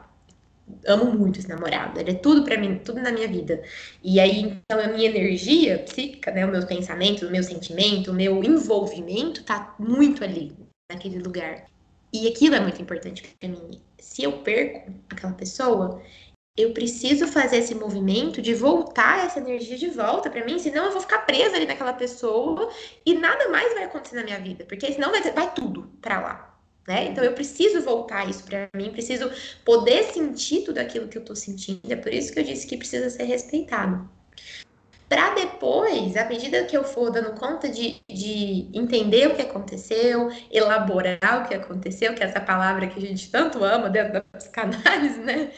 amo 0.87 1.12
muito 1.12 1.38
esse 1.38 1.49
namorado, 1.49 2.01
ele 2.01 2.12
é 2.12 2.14
tudo 2.14 2.44
para 2.44 2.57
mim, 2.57 2.79
tudo 2.79 3.01
na 3.01 3.12
minha 3.12 3.29
vida. 3.29 3.62
E 4.03 4.18
aí, 4.18 4.40
então, 4.40 4.83
a 4.83 4.88
minha 4.88 5.07
energia 5.07 5.79
psíquica, 5.81 6.31
né, 6.31 6.47
o 6.47 6.51
meu 6.51 6.66
pensamento, 6.66 7.27
o 7.27 7.31
meu 7.31 7.42
sentimento, 7.42 8.11
o 8.11 8.14
meu 8.14 8.42
envolvimento 8.42 9.44
tá 9.44 9.75
muito 9.79 10.25
ali, 10.25 10.57
naquele 10.90 11.18
lugar. 11.18 11.66
E 12.12 12.29
aquilo 12.29 12.55
é 12.55 12.61
muito 12.61 12.81
importante 12.81 13.23
para 13.38 13.49
mim. 13.49 13.83
Se 13.99 14.23
eu 14.23 14.33
perco 14.38 14.92
aquela 15.11 15.33
pessoa, 15.33 16.01
eu 16.57 16.73
preciso 16.73 17.27
fazer 17.27 17.57
esse 17.59 17.75
movimento 17.75 18.40
de 18.40 18.55
voltar 18.55 19.27
essa 19.27 19.40
energia 19.40 19.77
de 19.77 19.88
volta 19.88 20.31
para 20.31 20.45
mim, 20.45 20.59
senão 20.59 20.85
eu 20.87 20.93
vou 20.93 21.01
ficar 21.01 21.19
presa 21.21 21.57
ali 21.57 21.67
naquela 21.67 21.93
pessoa 21.93 22.71
e 23.05 23.14
nada 23.14 23.49
mais 23.49 23.75
vai 23.75 23.85
acontecer 23.85 24.17
na 24.17 24.23
minha 24.23 24.38
vida, 24.38 24.64
porque 24.64 24.93
senão 24.93 25.11
vai, 25.11 25.21
vai 25.33 25.53
tudo 25.53 25.90
para 26.01 26.21
lá. 26.21 26.55
Né? 26.87 27.07
Então 27.07 27.25
eu 27.25 27.33
preciso 27.33 27.81
voltar 27.81 28.29
isso 28.29 28.45
para 28.45 28.69
mim, 28.75 28.90
preciso 28.90 29.31
poder 29.64 30.05
sentir 30.05 30.64
tudo 30.64 30.79
aquilo 30.79 31.09
que 31.09 31.17
eu 31.17 31.23
estou 31.23 31.35
sentindo. 31.35 31.81
É 31.90 31.97
por 31.97 32.12
isso 32.12 32.33
que 32.33 32.38
eu 32.38 32.45
disse 32.45 32.67
que 32.67 32.77
precisa 32.77 33.09
ser 33.11 33.25
respeitado. 33.25 34.09
Para 35.09 35.35
depois, 35.35 36.17
à 36.17 36.25
medida 36.27 36.64
que 36.64 36.77
eu 36.77 36.85
for 36.85 37.11
dando 37.11 37.38
conta 37.38 37.69
de, 37.69 38.01
de 38.09 38.69
entender 38.73 39.29
o 39.29 39.35
que 39.35 39.43
aconteceu, 39.43 40.31
elaborar 40.51 41.43
o 41.43 41.49
que 41.49 41.55
aconteceu, 41.55 42.14
que 42.14 42.23
é 42.23 42.27
essa 42.27 42.40
palavra 42.40 42.87
que 42.87 42.99
a 42.99 43.03
gente 43.03 43.31
tanto 43.31 43.62
ama 43.62 43.88
dentro 43.88 44.14
da 44.14 44.21
psicanálise, 44.23 45.21
né? 45.21 45.53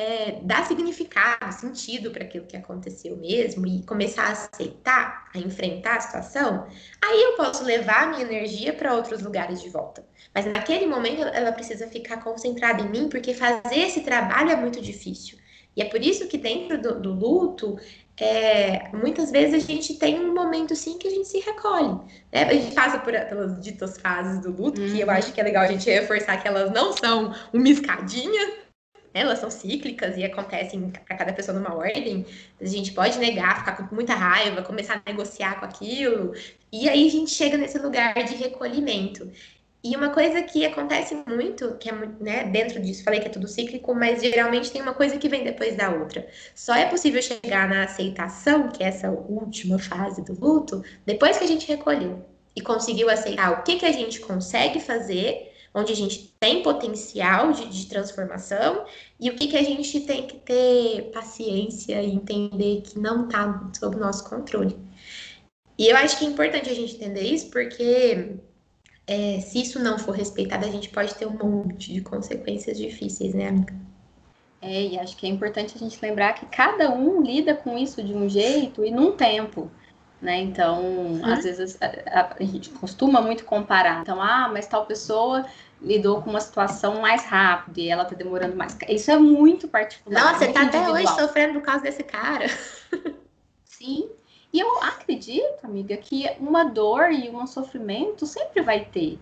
É, 0.00 0.38
dar 0.42 0.66
significado, 0.66 1.52
sentido 1.52 2.10
para 2.10 2.24
aquilo 2.24 2.46
que 2.46 2.56
aconteceu 2.56 3.16
mesmo 3.18 3.66
e 3.66 3.82
começar 3.82 4.28
a 4.28 4.32
aceitar, 4.32 5.28
a 5.34 5.38
enfrentar 5.38 5.96
a 5.96 6.00
situação, 6.00 6.66
aí 7.02 7.22
eu 7.22 7.36
posso 7.36 7.62
levar 7.62 8.04
a 8.04 8.06
minha 8.06 8.22
energia 8.22 8.72
para 8.72 8.94
outros 8.94 9.20
lugares 9.20 9.60
de 9.60 9.68
volta. 9.68 10.02
Mas 10.34 10.46
naquele 10.46 10.86
momento 10.86 11.22
ela 11.22 11.52
precisa 11.52 11.86
ficar 11.86 12.24
concentrada 12.24 12.80
em 12.80 12.88
mim, 12.88 13.08
porque 13.10 13.34
fazer 13.34 13.78
esse 13.78 14.00
trabalho 14.00 14.50
é 14.50 14.56
muito 14.56 14.80
difícil. 14.80 15.38
E 15.76 15.82
é 15.82 15.84
por 15.84 16.00
isso 16.00 16.26
que 16.28 16.38
dentro 16.38 16.80
do, 16.80 17.00
do 17.00 17.12
luto, 17.12 17.78
é, 18.18 18.88
muitas 18.92 19.30
vezes 19.30 19.62
a 19.62 19.66
gente 19.66 19.94
tem 19.94 20.18
um 20.18 20.34
momento 20.34 20.74
sim 20.74 20.98
que 20.98 21.08
a 21.08 21.10
gente 21.10 21.28
se 21.28 21.40
recolhe. 21.40 22.00
Né? 22.32 22.44
A 22.44 22.52
gente 22.54 22.74
passa 22.74 22.98
por, 22.98 23.12
pelas 23.12 23.60
ditas 23.62 23.98
fases 23.98 24.40
do 24.40 24.50
luto, 24.50 24.80
uhum. 24.80 24.92
que 24.92 25.00
eu 25.00 25.06
uhum. 25.06 25.12
acho 25.12 25.32
que 25.32 25.40
é 25.40 25.44
legal 25.44 25.64
a 25.64 25.68
gente 25.68 25.90
reforçar 25.90 26.40
que 26.40 26.48
elas 26.48 26.70
não 26.72 26.96
são 26.96 27.34
uma 27.52 27.68
escadinha, 27.68 28.59
elas 29.12 29.38
são 29.38 29.50
cíclicas 29.50 30.16
e 30.16 30.24
acontecem 30.24 30.90
para 30.90 31.16
cada 31.16 31.32
pessoa 31.32 31.58
numa 31.58 31.74
ordem. 31.74 32.24
A 32.60 32.64
gente 32.64 32.92
pode 32.92 33.18
negar, 33.18 33.58
ficar 33.58 33.76
com 33.76 33.94
muita 33.94 34.14
raiva, 34.14 34.62
começar 34.62 35.02
a 35.04 35.10
negociar 35.10 35.58
com 35.58 35.66
aquilo, 35.66 36.32
e 36.72 36.88
aí 36.88 37.06
a 37.06 37.10
gente 37.10 37.30
chega 37.30 37.56
nesse 37.56 37.78
lugar 37.78 38.14
de 38.24 38.34
recolhimento. 38.34 39.30
E 39.82 39.96
uma 39.96 40.10
coisa 40.10 40.42
que 40.42 40.64
acontece 40.66 41.16
muito, 41.26 41.74
que 41.78 41.88
é 41.88 41.92
né, 42.20 42.44
dentro 42.44 42.80
disso, 42.82 43.02
falei 43.02 43.18
que 43.18 43.28
é 43.28 43.30
tudo 43.30 43.48
cíclico, 43.48 43.94
mas 43.94 44.20
geralmente 44.20 44.70
tem 44.70 44.82
uma 44.82 44.92
coisa 44.92 45.16
que 45.16 45.28
vem 45.28 45.42
depois 45.42 45.74
da 45.74 45.88
outra. 45.90 46.28
Só 46.54 46.74
é 46.74 46.84
possível 46.84 47.22
chegar 47.22 47.66
na 47.66 47.84
aceitação, 47.84 48.68
que 48.68 48.84
é 48.84 48.88
essa 48.88 49.10
última 49.10 49.78
fase 49.78 50.22
do 50.22 50.38
luto, 50.38 50.84
depois 51.06 51.38
que 51.38 51.44
a 51.44 51.46
gente 51.46 51.66
recolheu 51.66 52.22
e 52.54 52.60
conseguiu 52.60 53.08
aceitar 53.08 53.52
o 53.52 53.62
que, 53.62 53.76
que 53.76 53.86
a 53.86 53.92
gente 53.92 54.20
consegue 54.20 54.80
fazer 54.80 55.49
onde 55.74 55.92
a 55.92 55.96
gente 55.96 56.34
tem 56.40 56.62
potencial 56.62 57.52
de, 57.52 57.68
de 57.68 57.86
transformação 57.86 58.84
e 59.18 59.30
o 59.30 59.36
que, 59.36 59.48
que 59.48 59.56
a 59.56 59.62
gente 59.62 60.00
tem 60.00 60.26
que 60.26 60.36
ter 60.38 61.10
paciência 61.12 62.02
e 62.02 62.10
entender 62.10 62.82
que 62.82 62.98
não 62.98 63.26
está 63.26 63.70
sob 63.78 63.96
nosso 63.96 64.28
controle. 64.28 64.76
E 65.78 65.88
eu 65.88 65.96
acho 65.96 66.18
que 66.18 66.26
é 66.26 66.28
importante 66.28 66.68
a 66.68 66.74
gente 66.74 66.96
entender 66.96 67.22
isso 67.22 67.50
porque 67.50 68.36
é, 69.06 69.40
se 69.40 69.60
isso 69.60 69.78
não 69.78 69.98
for 69.98 70.12
respeitado, 70.12 70.66
a 70.66 70.70
gente 70.70 70.88
pode 70.88 71.14
ter 71.14 71.26
um 71.26 71.36
monte 71.36 71.92
de 71.92 72.00
consequências 72.00 72.76
difíceis, 72.76 73.34
né, 73.34 73.48
amiga? 73.48 73.74
É, 74.62 74.82
e 74.82 74.98
acho 74.98 75.16
que 75.16 75.26
é 75.26 75.28
importante 75.28 75.74
a 75.74 75.78
gente 75.78 75.98
lembrar 76.02 76.34
que 76.34 76.44
cada 76.46 76.94
um 76.94 77.22
lida 77.22 77.54
com 77.54 77.78
isso 77.78 78.02
de 78.02 78.12
um 78.12 78.28
jeito 78.28 78.84
e 78.84 78.90
num 78.90 79.12
tempo. 79.12 79.70
Né? 80.20 80.38
Então, 80.40 80.80
uhum. 80.82 81.24
às 81.24 81.44
vezes 81.44 81.78
a, 81.80 82.34
a, 82.38 82.44
gente 82.44 82.68
costuma 82.70 83.22
muito 83.22 83.44
comparar. 83.44 84.02
Então, 84.02 84.20
ah, 84.20 84.50
mas 84.52 84.66
tal 84.66 84.84
pessoa 84.84 85.46
lidou 85.80 86.20
com 86.20 86.28
uma 86.28 86.40
situação 86.40 87.00
mais 87.00 87.24
rápido 87.24 87.78
e 87.78 87.88
ela 87.88 88.04
tá 88.04 88.14
demorando 88.14 88.54
mais. 88.54 88.76
Isso 88.88 89.10
é 89.10 89.18
muito 89.18 89.66
particular. 89.66 90.22
Nossa, 90.22 90.44
você 90.44 90.52
tá 90.52 90.62
até 90.62 90.90
hoje 90.90 91.06
sofrendo 91.06 91.54
por 91.54 91.62
causa 91.62 91.82
desse 91.82 92.02
cara. 92.02 92.46
Sim. 93.64 94.10
E 94.52 94.60
eu 94.60 94.82
acredito, 94.82 95.64
amiga, 95.64 95.96
que 95.96 96.28
uma 96.38 96.64
dor 96.64 97.10
e 97.12 97.30
um 97.30 97.46
sofrimento 97.46 98.26
sempre 98.26 98.62
vai 98.62 98.84
ter. 98.84 99.18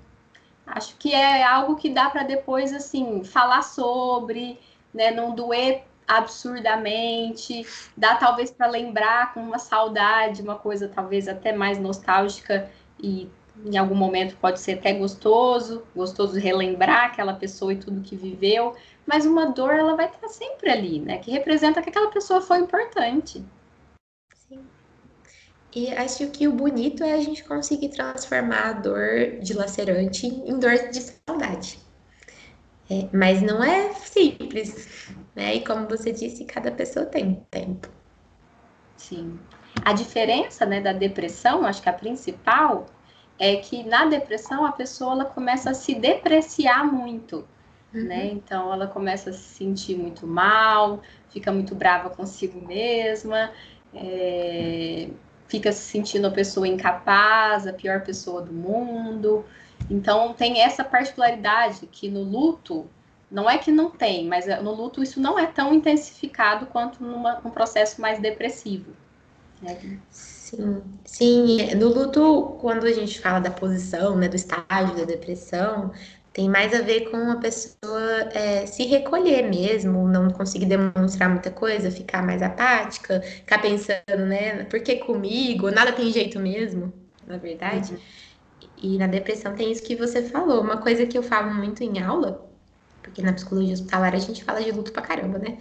Acho 0.67 0.97
que 0.97 1.15
é 1.15 1.45
algo 1.45 1.77
que 1.77 1.91
dá 1.91 2.11
para 2.11 2.25
depois, 2.25 2.73
assim, 2.73 3.23
falar 3.23 3.63
sobre, 3.63 4.59
né? 4.93 5.11
Não 5.11 5.35
doer 5.35 5.85
absurdamente, 6.09 7.67
dá 7.97 8.17
talvez 8.17 8.51
para 8.51 8.67
lembrar 8.67 9.35
com 9.35 9.41
uma 9.41 9.59
saudade, 9.59 10.43
uma 10.43 10.57
coisa 10.57 10.89
talvez 10.89 11.29
até 11.29 11.53
mais 11.53 11.79
nostálgica 11.79 12.71
e 12.99 13.29
em 13.65 13.77
algum 13.77 13.95
momento 13.95 14.37
pode 14.37 14.61
ser 14.61 14.75
até 14.75 14.93
gostoso, 14.93 15.85
gostoso 15.95 16.39
relembrar 16.39 17.07
aquela 17.07 17.35
pessoa 17.35 17.73
e 17.73 17.77
tudo 17.77 18.01
que 18.01 18.17
viveu, 18.17 18.75
mas 19.07 19.27
uma 19.27 19.47
dor 19.47 19.75
ela 19.75 19.97
vai 19.97 20.07
estar 20.07 20.29
sempre 20.29 20.71
ali, 20.71 21.01
né? 21.01 21.19
Que 21.19 21.31
representa 21.31 21.83
que 21.83 21.89
aquela 21.89 22.11
pessoa 22.11 22.41
foi 22.41 22.59
importante. 22.59 23.45
Sim. 24.35 24.61
E 25.75 25.91
acho 25.93 26.29
que 26.29 26.47
o 26.47 26.53
bonito 26.53 27.03
é 27.03 27.15
a 27.15 27.21
gente 27.21 27.45
conseguir 27.45 27.89
transformar 27.89 28.71
a 28.71 28.73
dor 28.73 29.41
dilacerante 29.43 30.27
em 30.27 30.59
dor 30.59 30.91
de 30.91 31.01
saudade. 31.27 31.79
É, 32.91 33.07
mas 33.13 33.43
não 33.43 33.63
é 33.63 33.93
simples, 33.93 35.13
né? 35.39 35.55
E 35.55 35.65
como 35.65 35.87
você 35.87 36.11
disse, 36.11 36.45
cada 36.45 36.73
pessoa 36.73 37.07
tem 37.07 37.25
um 37.25 37.35
tempo. 37.49 37.89
Sim. 38.97 39.39
A 39.85 39.93
diferença 39.93 40.67
né, 40.67 40.81
da 40.81 40.93
depressão, 40.93 41.65
acho 41.65 41.81
que 41.81 41.89
a 41.89 41.93
principal, 41.93 42.87
é 43.39 43.55
que 43.55 43.85
na 43.85 44.07
depressão 44.07 44.67
a 44.67 44.73
pessoa 44.73 45.13
ela 45.13 45.25
começa 45.25 45.71
a 45.71 45.75
se 45.75 45.95
depreciar 45.95 46.85
muito. 46.85 47.47
Uhum. 47.95 48.03
Né? 48.03 48.27
Então 48.33 48.73
ela 48.73 48.89
começa 48.89 49.31
a 49.31 49.33
se 49.33 49.39
sentir 49.39 49.97
muito 49.97 50.27
mal, 50.27 51.01
fica 51.31 51.53
muito 51.53 51.73
brava 51.73 52.11
consigo 52.11 52.61
mesma, 52.67 53.53
é, 53.95 55.09
fica 55.47 55.71
se 55.71 55.83
sentindo 55.83 56.27
a 56.27 56.33
pessoa 56.33 56.67
incapaz, 56.67 57.65
a 57.65 57.73
pior 57.73 58.01
pessoa 58.01 58.43
do 58.43 58.53
mundo. 58.53 59.45
Então 59.89 60.35
tem 60.35 60.63
essa 60.63 60.83
particularidade 60.83 61.87
que 61.87 62.09
no 62.11 62.25
luto 62.25 62.91
não 63.31 63.49
é 63.49 63.59
que 63.59 63.71
não 63.71 63.91
tem, 63.91 64.27
mas 64.27 64.47
no 64.63 64.75
luto 64.75 65.03
isso 65.03 65.21
não 65.21 65.39
é 65.39 65.47
tão 65.47 65.75
intensificado 65.75 66.67
quanto 66.67 67.03
numa, 67.03 67.41
num 67.41 67.51
processo 67.51 68.01
mais 68.01 68.21
depressivo. 68.21 68.97
Né? 69.61 70.01
Sim, 70.11 70.83
sim. 71.05 71.75
No 71.75 71.89
luto, 71.89 72.57
quando 72.61 72.87
a 72.87 72.93
gente 72.93 73.21
fala 73.21 73.41
da 73.41 73.51
posição, 73.51 74.17
né, 74.17 74.29
do 74.29 74.37
estágio 74.37 74.97
da 74.97 75.05
depressão, 75.05 75.93
tem 76.33 76.49
mais 76.49 76.73
a 76.75 76.81
ver 76.83 77.11
com 77.11 77.31
a 77.31 77.37
pessoa 77.37 78.01
é, 78.33 78.65
se 78.67 78.85
recolher 78.85 79.43
mesmo, 79.43 80.09
não 80.09 80.31
conseguir 80.31 80.67
demonstrar 80.67 81.29
muita 81.29 81.51
coisa, 81.51 81.91
ficar 81.91 82.23
mais 82.23 82.43
apática, 82.43 83.21
ficar 83.21 83.61
pensando, 83.61 84.27
né, 84.27 84.65
por 84.65 84.81
que 84.81 84.97
comigo? 84.97 85.71
Nada 85.71 85.93
tem 85.93 86.11
jeito 86.13 86.39
mesmo. 86.39 86.93
na 87.27 87.37
verdade. 87.37 87.95
Uhum. 87.95 88.01
E 88.83 88.99
na 88.99 89.07
depressão 89.07 89.55
tem 89.55 89.73
isso 89.73 89.83
que 89.83 89.97
você 89.97 90.23
falou. 90.23 90.63
Uma 90.63 90.79
coisa 90.79 91.07
que 91.07 91.19
eu 91.19 91.23
falo 91.23 91.53
muito 91.55 91.83
em 91.83 92.01
aula, 92.01 92.48
porque 93.09 93.23
na 93.23 93.33
psicologia 93.33 93.75
hospitalar 93.75 94.15
a 94.15 94.19
gente 94.19 94.45
fala 94.45 94.63
de 94.63 94.71
luto 94.71 94.93
pra 94.93 95.03
caramba, 95.03 95.39
né? 95.39 95.59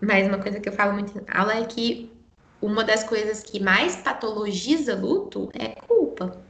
Mas 0.00 0.26
uma 0.26 0.38
coisa 0.38 0.60
que 0.60 0.68
eu 0.68 0.72
falo 0.72 0.92
muito 0.92 1.16
em 1.16 1.24
aula 1.28 1.54
é 1.54 1.64
que 1.64 2.12
uma 2.60 2.84
das 2.84 3.04
coisas 3.04 3.42
que 3.42 3.60
mais 3.60 3.96
patologiza 3.96 4.94
luto 4.94 5.48
é 5.54 5.68
culpa. 5.86 6.42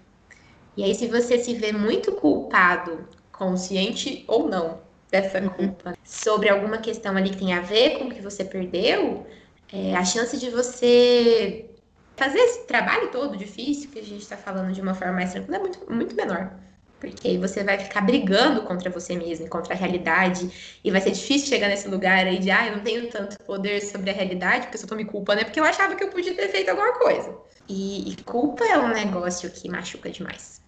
E 0.76 0.83
aí, 0.83 0.94
se 0.94 1.07
você 1.07 1.38
se 1.38 1.55
vê 1.55 1.72
muito 1.72 2.12
culpado, 2.12 3.07
consciente 3.33 4.24
ou 4.26 4.48
não, 4.48 4.81
dessa 5.11 5.40
uhum. 5.40 5.48
culpa, 5.50 5.96
sobre 6.05 6.48
alguma 6.48 6.79
questão 6.79 7.16
ali 7.16 7.31
que 7.31 7.38
tem 7.38 7.53
a 7.53 7.61
ver 7.61 7.98
com 7.98 8.05
o 8.05 8.11
que 8.11 8.20
você 8.20 8.44
perdeu, 8.44 9.26
é, 9.72 9.94
a 9.94 10.05
chance 10.05 10.37
de 10.38 10.48
você 10.50 11.70
fazer 12.16 12.38
esse 12.38 12.66
trabalho 12.66 13.11
todo 13.11 13.37
difícil, 13.37 13.90
que 13.90 13.98
a 13.98 14.03
gente 14.03 14.22
está 14.22 14.37
falando 14.37 14.72
de 14.72 14.81
uma 14.81 14.94
forma 14.94 15.14
mais 15.14 15.33
tranquila, 15.33 15.57
é 15.57 15.61
muito, 15.61 15.92
muito 15.92 16.14
menor. 16.14 16.53
Porque 17.00 17.28
aí 17.28 17.38
você 17.38 17.64
vai 17.64 17.78
ficar 17.78 18.02
brigando 18.02 18.62
contra 18.62 18.90
você 18.90 19.16
mesmo, 19.16 19.48
contra 19.48 19.74
a 19.74 19.76
realidade, 19.76 20.78
e 20.84 20.90
vai 20.90 21.00
ser 21.00 21.12
difícil 21.12 21.48
chegar 21.48 21.68
nesse 21.68 21.88
lugar 21.88 22.26
aí 22.26 22.38
de, 22.38 22.50
ah, 22.50 22.66
eu 22.66 22.76
não 22.76 22.84
tenho 22.84 23.08
tanto 23.08 23.38
poder 23.44 23.80
sobre 23.80 24.10
a 24.10 24.12
realidade, 24.12 24.66
porque 24.66 24.84
eu 24.84 24.86
tô 24.86 24.94
me 24.94 25.06
culpando, 25.06 25.40
é 25.40 25.44
porque 25.44 25.58
eu 25.58 25.64
achava 25.64 25.96
que 25.96 26.04
eu 26.04 26.08
podia 26.08 26.34
ter 26.34 26.48
feito 26.48 26.68
alguma 26.68 26.92
coisa. 26.92 27.34
E, 27.66 28.12
e 28.12 28.16
culpa 28.22 28.64
é 28.64 28.78
um 28.78 28.88
negócio 28.88 29.50
que 29.50 29.68
machuca 29.68 30.10
demais. 30.10 30.60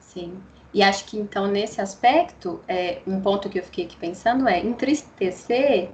Sim. 0.00 0.40
E 0.72 0.82
acho 0.82 1.04
que 1.04 1.18
então, 1.18 1.46
nesse 1.46 1.80
aspecto, 1.80 2.60
é, 2.66 3.00
um 3.06 3.20
ponto 3.20 3.48
que 3.48 3.58
eu 3.58 3.62
fiquei 3.62 3.84
aqui 3.84 3.96
pensando 3.96 4.48
é 4.48 4.60
entristecer 4.60 5.90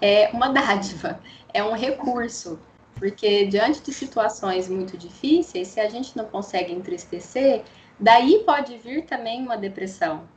é 0.00 0.30
uma 0.32 0.48
dádiva, 0.52 1.20
é 1.52 1.62
um 1.62 1.74
recurso. 1.74 2.58
Porque 2.94 3.46
diante 3.46 3.80
de 3.80 3.92
situações 3.92 4.68
muito 4.68 4.96
difíceis, 4.98 5.68
se 5.68 5.80
a 5.80 5.88
gente 5.88 6.16
não 6.16 6.24
consegue 6.24 6.72
entristecer, 6.72 7.62
daí 7.98 8.42
pode 8.44 8.76
vir 8.78 9.04
também 9.04 9.42
uma 9.42 9.56
depressão. 9.56 10.28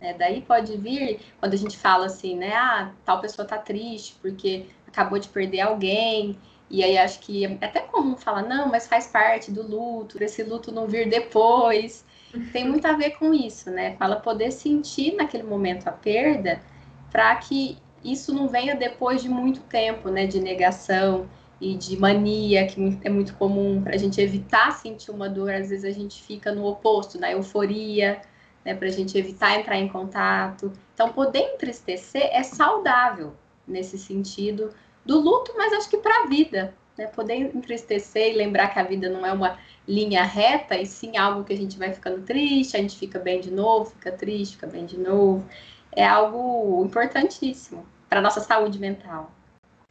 Né? 0.00 0.14
Daí 0.14 0.42
pode 0.42 0.76
vir, 0.76 1.20
quando 1.38 1.54
a 1.54 1.56
gente 1.56 1.78
fala 1.78 2.06
assim, 2.06 2.36
né? 2.36 2.52
Ah, 2.54 2.90
tal 3.04 3.20
pessoa 3.20 3.46
tá 3.46 3.58
triste 3.58 4.16
porque 4.20 4.66
acabou 4.86 5.18
de 5.18 5.28
perder 5.28 5.60
alguém. 5.60 6.38
E 6.68 6.82
aí 6.82 6.96
acho 6.96 7.20
que 7.20 7.44
é 7.44 7.58
até 7.60 7.80
comum 7.80 8.16
falar, 8.16 8.42
não, 8.42 8.68
mas 8.68 8.88
faz 8.88 9.06
parte 9.06 9.50
do 9.50 9.62
luto, 9.62 10.22
esse 10.22 10.42
luto 10.42 10.72
não 10.72 10.86
vir 10.86 11.08
depois. 11.08 12.04
Tem 12.50 12.66
muito 12.66 12.86
a 12.86 12.94
ver 12.94 13.10
com 13.10 13.34
isso, 13.34 13.70
né? 13.70 13.94
Fala 13.96 14.16
poder 14.16 14.50
sentir 14.50 15.14
naquele 15.14 15.42
momento 15.42 15.86
a 15.86 15.92
perda 15.92 16.62
para 17.10 17.36
que 17.36 17.76
isso 18.02 18.32
não 18.34 18.48
venha 18.48 18.74
depois 18.74 19.22
de 19.22 19.28
muito 19.28 19.60
tempo, 19.60 20.08
né? 20.08 20.26
De 20.26 20.40
negação 20.40 21.28
e 21.62 21.76
de 21.76 21.96
mania, 21.96 22.66
que 22.66 22.98
é 23.04 23.08
muito 23.08 23.34
comum 23.36 23.80
para 23.80 23.94
a 23.94 23.96
gente 23.96 24.20
evitar 24.20 24.72
sentir 24.72 25.12
uma 25.12 25.28
dor, 25.28 25.54
às 25.54 25.70
vezes 25.70 25.84
a 25.84 25.92
gente 25.92 26.20
fica 26.20 26.50
no 26.50 26.66
oposto, 26.66 27.20
na 27.20 27.30
euforia, 27.30 28.20
né, 28.64 28.74
para 28.74 28.88
a 28.88 28.90
gente 28.90 29.16
evitar 29.16 29.56
entrar 29.60 29.78
em 29.78 29.86
contato. 29.86 30.72
Então, 30.92 31.12
poder 31.12 31.54
entristecer 31.54 32.28
é 32.32 32.42
saudável 32.42 33.32
nesse 33.66 33.96
sentido 33.96 34.74
do 35.06 35.20
luto, 35.20 35.54
mas 35.56 35.72
acho 35.72 35.88
que 35.88 35.98
para 35.98 36.24
a 36.24 36.26
vida, 36.26 36.74
né, 36.98 37.06
poder 37.06 37.36
entristecer 37.54 38.32
e 38.32 38.36
lembrar 38.36 38.66
que 38.68 38.80
a 38.80 38.82
vida 38.82 39.08
não 39.08 39.24
é 39.24 39.32
uma 39.32 39.56
linha 39.86 40.24
reta, 40.24 40.76
e 40.76 40.84
sim 40.84 41.16
algo 41.16 41.44
que 41.44 41.52
a 41.52 41.56
gente 41.56 41.78
vai 41.78 41.92
ficando 41.92 42.22
triste, 42.22 42.76
a 42.76 42.80
gente 42.80 42.98
fica 42.98 43.20
bem 43.20 43.40
de 43.40 43.52
novo, 43.52 43.90
fica 43.90 44.10
triste, 44.10 44.56
fica 44.56 44.66
bem 44.66 44.84
de 44.84 44.98
novo, 44.98 45.46
é 45.92 46.04
algo 46.04 46.84
importantíssimo 46.84 47.86
para 48.08 48.20
nossa 48.20 48.40
saúde 48.40 48.80
mental. 48.80 49.30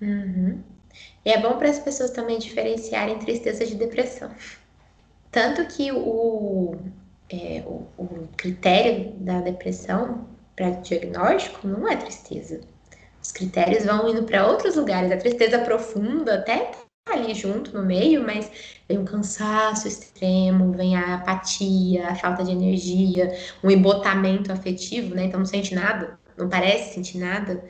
Uhum. 0.01 0.61
E 1.23 1.31
é 1.31 1.39
bom 1.39 1.57
para 1.57 1.69
as 1.69 1.79
pessoas 1.79 2.11
também 2.11 2.39
diferenciarem 2.39 3.19
tristeza 3.19 3.65
de 3.65 3.75
depressão. 3.75 4.31
Tanto 5.31 5.65
que 5.65 5.91
o, 5.91 6.75
é, 7.29 7.63
o, 7.65 7.87
o 7.97 8.27
critério 8.35 9.13
da 9.17 9.39
depressão 9.39 10.27
para 10.55 10.71
diagnóstico 10.71 11.67
não 11.67 11.87
é 11.87 11.95
tristeza. 11.95 12.61
Os 13.21 13.31
critérios 13.31 13.85
vão 13.85 14.09
indo 14.09 14.23
para 14.23 14.47
outros 14.47 14.75
lugares. 14.75 15.11
A 15.11 15.17
tristeza 15.17 15.59
profunda 15.59 16.35
até 16.35 16.71
tá 17.05 17.13
ali 17.13 17.35
junto 17.35 17.71
no 17.71 17.85
meio, 17.85 18.25
mas 18.25 18.51
vem 18.89 18.97
um 18.97 19.05
cansaço 19.05 19.87
extremo, 19.87 20.71
vem 20.71 20.95
a 20.95 21.15
apatia, 21.15 22.07
a 22.09 22.15
falta 22.15 22.43
de 22.43 22.51
energia, 22.51 23.31
um 23.63 23.69
embotamento 23.69 24.51
afetivo, 24.51 25.13
né? 25.13 25.25
Então 25.25 25.39
não 25.39 25.45
sente 25.45 25.75
nada, 25.75 26.19
não 26.35 26.49
parece 26.49 26.95
sentir 26.95 27.19
nada. 27.19 27.63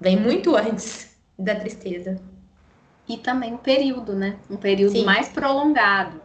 Vem 0.00 0.16
muito 0.16 0.54
antes 0.54 1.16
da 1.36 1.56
tristeza 1.56 2.20
e 3.08 3.16
também 3.16 3.54
o 3.54 3.58
período, 3.58 4.14
né? 4.14 4.36
Um 4.50 4.56
período 4.56 4.92
Sim. 4.92 5.04
mais 5.04 5.28
prolongado. 5.28 6.20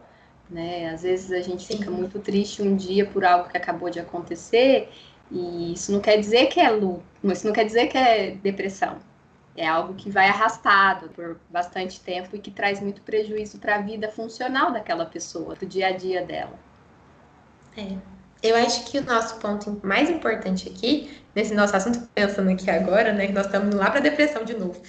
Né? 0.48 0.90
Às 0.90 1.02
vezes 1.02 1.30
a 1.30 1.40
gente 1.40 1.64
Sim. 1.64 1.78
fica 1.78 1.90
muito 1.90 2.18
triste 2.18 2.60
um 2.62 2.74
dia 2.74 3.06
por 3.06 3.24
algo 3.24 3.48
que 3.48 3.56
acabou 3.56 3.88
de 3.88 4.00
acontecer, 4.00 4.90
e 5.30 5.72
isso 5.72 5.92
não 5.92 6.00
quer 6.00 6.18
dizer 6.18 6.46
que 6.46 6.58
é 6.58 6.68
luto, 6.70 7.04
isso 7.24 7.46
não 7.46 7.52
quer 7.52 7.64
dizer 7.64 7.86
que 7.86 7.96
é 7.96 8.32
depressão. 8.32 8.98
É 9.56 9.66
algo 9.66 9.94
que 9.94 10.10
vai 10.10 10.28
arrastado 10.28 11.08
por 11.10 11.38
bastante 11.48 12.00
tempo 12.00 12.34
e 12.34 12.38
que 12.38 12.50
traz 12.50 12.80
muito 12.80 13.02
prejuízo 13.02 13.58
para 13.58 13.76
a 13.76 13.80
vida 13.80 14.08
funcional 14.08 14.72
daquela 14.72 15.04
pessoa, 15.04 15.54
do 15.54 15.66
dia 15.66 15.88
a 15.88 15.92
dia 15.92 16.24
dela. 16.24 16.58
É. 17.76 17.96
Eu 18.42 18.56
acho 18.56 18.90
que 18.90 18.98
o 18.98 19.04
nosso 19.04 19.36
ponto 19.38 19.80
mais 19.84 20.08
importante 20.08 20.68
aqui, 20.68 21.10
nesse 21.34 21.54
nosso 21.54 21.76
assunto, 21.76 22.08
pensando 22.14 22.50
aqui 22.50 22.70
agora, 22.70 23.12
né, 23.12 23.26
que 23.26 23.32
nós 23.32 23.46
estamos 23.46 23.74
lá 23.74 23.90
para 23.90 24.00
depressão 24.00 24.44
de 24.44 24.54
novo, 24.54 24.80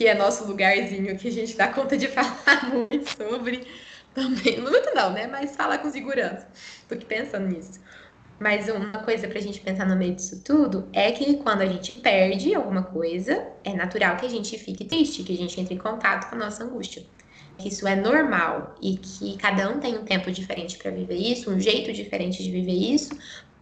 que 0.00 0.06
é 0.06 0.14
nosso 0.14 0.46
lugarzinho, 0.46 1.14
que 1.18 1.28
a 1.28 1.30
gente 1.30 1.54
dá 1.54 1.68
conta 1.68 1.94
de 1.94 2.08
falar 2.08 2.70
muito 2.72 3.06
sobre 3.06 3.66
também. 4.14 4.58
Muito 4.58 4.94
não, 4.94 5.12
né? 5.12 5.26
Mas 5.26 5.54
falar 5.54 5.76
com 5.76 5.90
segurança. 5.90 6.48
Tô 6.88 6.94
aqui 6.94 7.04
pensando 7.04 7.46
nisso. 7.46 7.78
Mas 8.38 8.66
uma 8.70 9.02
coisa 9.02 9.28
pra 9.28 9.38
gente 9.40 9.60
pensar 9.60 9.86
no 9.86 9.94
meio 9.94 10.14
disso 10.14 10.42
tudo 10.42 10.88
é 10.94 11.12
que 11.12 11.36
quando 11.36 11.60
a 11.60 11.66
gente 11.66 12.00
perde 12.00 12.54
alguma 12.54 12.82
coisa, 12.82 13.46
é 13.62 13.74
natural 13.74 14.16
que 14.16 14.24
a 14.24 14.30
gente 14.30 14.56
fique 14.56 14.86
triste, 14.86 15.22
que 15.22 15.34
a 15.34 15.36
gente 15.36 15.60
entre 15.60 15.74
em 15.74 15.78
contato 15.78 16.30
com 16.30 16.36
a 16.36 16.38
nossa 16.38 16.64
angústia. 16.64 17.04
Que 17.58 17.68
isso 17.68 17.86
é 17.86 17.94
normal 17.94 18.74
e 18.80 18.96
que 18.96 19.36
cada 19.36 19.68
um 19.68 19.80
tem 19.80 19.98
um 19.98 20.04
tempo 20.06 20.32
diferente 20.32 20.78
para 20.78 20.90
viver 20.90 21.16
isso, 21.16 21.50
um 21.50 21.60
jeito 21.60 21.92
diferente 21.92 22.42
de 22.42 22.50
viver 22.50 22.72
isso, 22.72 23.10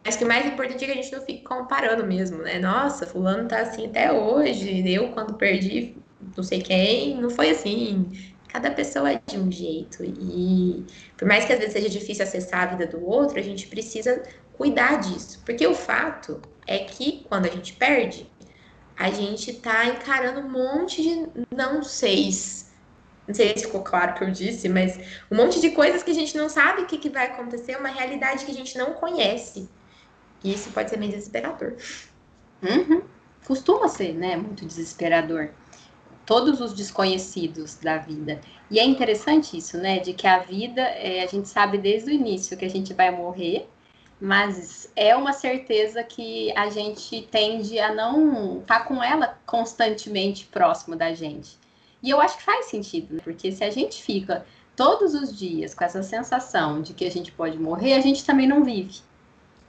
mas 0.05 0.15
que 0.15 0.23
o 0.23 0.29
mais 0.29 0.47
importante 0.47 0.85
é 0.85 0.87
que 0.87 0.93
a 0.93 1.03
gente 1.03 1.13
não 1.13 1.21
fique 1.21 1.43
comparando 1.43 2.07
mesmo, 2.07 2.39
né? 2.39 2.61
Nossa, 2.61 3.09
fulano 3.09 3.49
tá 3.49 3.63
assim 3.63 3.87
até 3.87 4.13
hoje, 4.13 4.89
eu 4.89 5.09
quando 5.09 5.35
perdi 5.35 5.97
não 6.37 6.45
sei 6.45 6.61
quem, 6.61 7.21
não 7.21 7.31
foi 7.31 7.51
assim. 7.51 8.11
Cada 8.49 8.71
pessoa 8.71 9.13
é 9.13 9.21
de 9.27 9.39
um 9.39 9.51
jeito. 9.51 10.03
E 10.05 10.85
por 11.17 11.29
mais 11.29 11.45
que 11.45 11.53
às 11.53 11.59
vezes 11.59 11.75
seja 11.75 11.89
difícil 11.89 12.25
acessar 12.25 12.63
a 12.63 12.67
vida 12.67 12.87
do 12.87 13.05
outro, 13.05 13.39
a 13.39 13.43
gente 13.43 13.67
precisa 13.67 14.23
cuidar 14.55 15.01
disso. 15.01 15.41
Porque 15.45 15.67
o 15.67 15.75
fato 15.75 16.41
é 16.67 16.79
que 16.79 17.25
quando 17.29 17.47
a 17.47 17.51
gente 17.51 17.75
perde, 17.75 18.31
a 18.97 19.11
gente 19.11 19.53
tá 19.55 19.87
encarando 19.87 20.41
um 20.41 20.51
monte 20.51 21.03
de 21.03 21.29
não 21.55 21.83
sei. 21.83 22.31
Não 23.27 23.35
sei 23.35 23.57
se 23.57 23.67
ficou 23.67 23.83
claro 23.83 24.13
o 24.13 24.15
que 24.15 24.25
eu 24.25 24.31
disse, 24.31 24.69
mas 24.69 24.99
um 25.31 25.37
monte 25.37 25.61
de 25.61 25.71
coisas 25.71 26.03
que 26.03 26.11
a 26.11 26.15
gente 26.15 26.37
não 26.37 26.49
sabe 26.49 26.83
o 26.83 26.87
que, 26.87 26.97
que 26.97 27.11
vai 27.11 27.27
acontecer, 27.27 27.77
uma 27.77 27.91
realidade 27.91 28.45
que 28.45 28.51
a 28.51 28.55
gente 28.55 28.77
não 28.79 28.95
conhece. 28.95 29.69
E 30.43 30.55
isso 30.55 30.71
pode 30.71 30.89
ser 30.89 30.97
meio 30.97 31.13
desesperador. 31.13 31.77
Uhum. 32.63 33.03
Costuma 33.47 33.89
ser, 33.89 34.15
né? 34.15 34.37
Muito 34.37 34.65
desesperador 34.65 35.51
todos 36.29 36.61
os 36.61 36.75
desconhecidos 36.75 37.77
da 37.77 37.97
vida. 37.97 38.39
E 38.71 38.79
é 38.79 38.85
interessante 38.85 39.57
isso, 39.57 39.79
né? 39.79 39.99
De 39.99 40.13
que 40.13 40.27
a 40.27 40.41
vida, 40.41 40.83
é, 40.83 41.23
a 41.23 41.27
gente 41.27 41.49
sabe 41.49 41.79
desde 41.79 42.11
o 42.11 42.13
início 42.13 42.55
que 42.55 42.67
a 42.67 42.71
gente 42.71 42.93
vai 42.93 43.11
morrer, 43.11 43.67
mas 44.21 44.93
é 44.95 45.17
uma 45.17 45.33
certeza 45.33 46.05
que 46.05 46.53
a 46.55 46.69
gente 46.69 47.27
tende 47.31 47.79
a 47.79 47.95
não 47.95 48.61
estar 48.61 48.81
tá 48.81 48.85
com 48.85 49.03
ela 49.03 49.39
constantemente 49.47 50.45
próximo 50.45 50.95
da 50.95 51.15
gente. 51.15 51.57
E 52.03 52.11
eu 52.11 52.21
acho 52.21 52.37
que 52.37 52.43
faz 52.43 52.67
sentido, 52.67 53.15
né? 53.15 53.21
porque 53.25 53.51
se 53.51 53.65
a 53.65 53.71
gente 53.71 54.03
fica 54.03 54.45
todos 54.77 55.15
os 55.15 55.35
dias 55.35 55.73
com 55.73 55.83
essa 55.83 56.03
sensação 56.03 56.83
de 56.83 56.93
que 56.93 57.07
a 57.07 57.11
gente 57.11 57.33
pode 57.33 57.59
morrer, 57.59 57.95
a 57.95 58.01
gente 58.01 58.23
também 58.23 58.47
não 58.47 58.63
vive. 58.63 59.01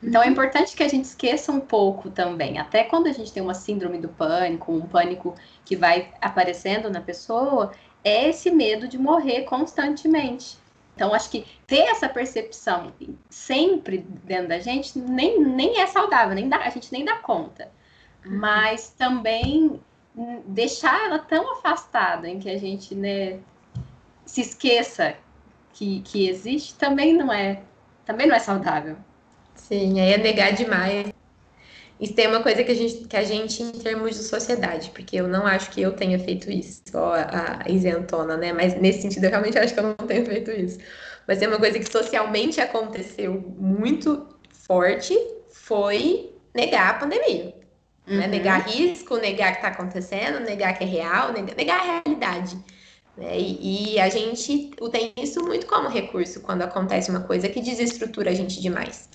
Então 0.01 0.21
é 0.21 0.25
uhum. 0.25 0.31
importante 0.31 0.75
que 0.75 0.83
a 0.83 0.87
gente 0.87 1.05
esqueça 1.05 1.51
um 1.51 1.59
pouco 1.59 2.09
também, 2.09 2.57
até 2.57 2.83
quando 2.83 3.07
a 3.07 3.11
gente 3.11 3.33
tem 3.33 3.43
uma 3.43 3.53
síndrome 3.53 3.97
do 3.97 4.07
pânico, 4.07 4.71
um 4.71 4.87
pânico 4.87 5.35
que 5.65 5.75
vai 5.75 6.13
aparecendo 6.21 6.89
na 6.89 7.01
pessoa, 7.01 7.73
é 8.03 8.29
esse 8.29 8.49
medo 8.49 8.87
de 8.87 8.97
morrer 8.97 9.43
constantemente. 9.43 10.57
Então, 10.95 11.13
acho 11.13 11.29
que 11.29 11.45
ter 11.65 11.83
essa 11.83 12.09
percepção 12.09 12.91
sempre 13.29 13.99
dentro 14.23 14.49
da 14.49 14.59
gente 14.59 14.97
nem, 14.99 15.39
nem 15.39 15.79
é 15.79 15.87
saudável, 15.87 16.35
nem 16.35 16.49
dá, 16.49 16.57
a 16.57 16.69
gente 16.69 16.91
nem 16.91 17.05
dá 17.05 17.15
conta. 17.15 17.71
Uhum. 18.25 18.37
Mas 18.37 18.89
também 18.89 19.81
deixar 20.45 21.05
ela 21.05 21.19
tão 21.19 21.53
afastada 21.53 22.27
em 22.27 22.39
que 22.39 22.49
a 22.49 22.57
gente 22.57 22.93
né, 22.95 23.39
se 24.25 24.41
esqueça 24.41 25.15
que, 25.73 26.01
que 26.01 26.27
existe 26.27 26.75
também 26.75 27.13
não 27.13 27.31
é 27.31 27.61
também 28.05 28.27
não 28.27 28.35
é 28.35 28.39
saudável. 28.39 28.97
Sim, 29.69 30.01
aí 30.01 30.13
é 30.13 30.17
negar 30.17 30.51
demais. 30.51 31.13
Isso 32.01 32.13
tem 32.15 32.27
uma 32.27 32.41
coisa 32.41 32.63
que 32.63 32.71
a 32.71 32.75
gente, 32.75 33.07
que 33.07 33.15
a 33.15 33.23
gente 33.23 33.61
em 33.61 33.71
termos 33.71 34.15
de 34.15 34.23
sociedade, 34.23 34.89
porque 34.89 35.15
eu 35.15 35.27
não 35.27 35.45
acho 35.45 35.69
que 35.69 35.79
eu 35.79 35.91
tenha 35.91 36.17
feito 36.17 36.49
isso, 36.49 36.81
só 36.89 37.13
a, 37.13 37.59
a 37.63 37.69
isentona, 37.69 38.35
né? 38.35 38.51
Mas 38.51 38.73
nesse 38.81 39.03
sentido, 39.03 39.25
eu 39.25 39.29
realmente 39.29 39.59
acho 39.59 39.73
que 39.73 39.79
eu 39.79 39.83
não 39.83 40.07
tenho 40.07 40.25
feito 40.25 40.49
isso. 40.49 40.79
mas 41.27 41.39
é 41.39 41.47
uma 41.47 41.59
coisa 41.59 41.77
que 41.77 41.91
socialmente 41.91 42.59
aconteceu 42.59 43.53
muito 43.59 44.27
forte 44.51 45.15
foi 45.51 46.33
negar 46.55 46.89
a 46.89 46.93
pandemia. 46.95 47.45
Né? 47.45 47.53
Uhum. 48.07 48.17
Né? 48.17 48.27
Negar 48.27 48.67
risco, 48.67 49.17
negar 49.17 49.51
que 49.51 49.57
está 49.57 49.67
acontecendo, 49.67 50.39
negar 50.39 50.75
que 50.75 50.83
é 50.83 50.87
real, 50.87 51.31
negar, 51.31 51.55
negar 51.55 51.79
a 51.79 51.83
realidade. 51.83 52.57
Né? 53.15 53.37
E, 53.37 53.93
e, 53.93 53.99
a 53.99 54.09
gente 54.09 54.71
tem 54.91 55.13
isso 55.21 55.43
muito 55.43 55.67
como 55.67 55.89
recurso 55.89 56.41
quando 56.41 56.63
acontece 56.63 57.11
uma 57.11 57.21
coisa 57.21 57.47
que 57.49 57.61
desestrutura 57.61 58.31
a 58.31 58.33
gente 58.33 58.59
demais. 58.59 59.09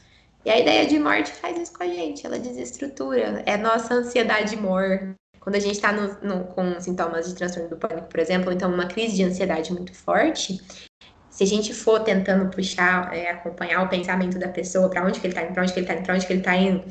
E 0.45 0.51
a 0.51 0.59
ideia 0.59 0.87
de 0.87 0.99
morte 0.99 1.33
faz 1.33 1.59
isso 1.59 1.73
com 1.73 1.83
a 1.83 1.87
gente, 1.87 2.27
ela 2.27 2.39
desestrutura. 2.39 3.43
É 3.47 3.57
nossa 3.57 3.95
ansiedade 3.95 4.57
mor. 4.57 5.15
Quando 5.41 5.57
a 5.57 5.61
gente 5.61 5.75
está 5.75 5.93
com 6.55 6.81
sintomas 6.81 7.29
de 7.29 7.35
transtorno 7.35 7.69
do 7.69 7.77
pânico, 7.77 8.09
por 8.09 8.21
exemplo, 8.21 8.49
ou 8.49 8.53
então 8.53 8.73
uma 8.73 8.87
crise 8.87 9.17
de 9.17 9.25
ansiedade 9.25 9.73
muito 9.73 9.93
forte, 9.95 10.61
se 11.29 11.43
a 11.43 11.47
gente 11.47 11.75
for 11.75 12.01
tentando 12.01 12.49
puxar, 12.51 13.15
é, 13.15 13.31
acompanhar 13.31 13.83
o 13.83 13.89
pensamento 13.89 14.39
da 14.39 14.49
pessoa, 14.49 14.89
para 14.89 15.05
onde 15.05 15.21
que 15.21 15.27
ele 15.27 15.33
está 15.33 15.43
indo, 15.43 15.53
para 15.53 15.63
onde 15.63 15.73
que 15.73 15.81
ele 15.81 15.85
está 15.85 15.95
indo, 15.95 16.05
para 16.05 16.15
onde 16.15 16.27
que 16.27 16.33
ele 16.33 16.41
está 16.41 16.57
indo, 16.57 16.85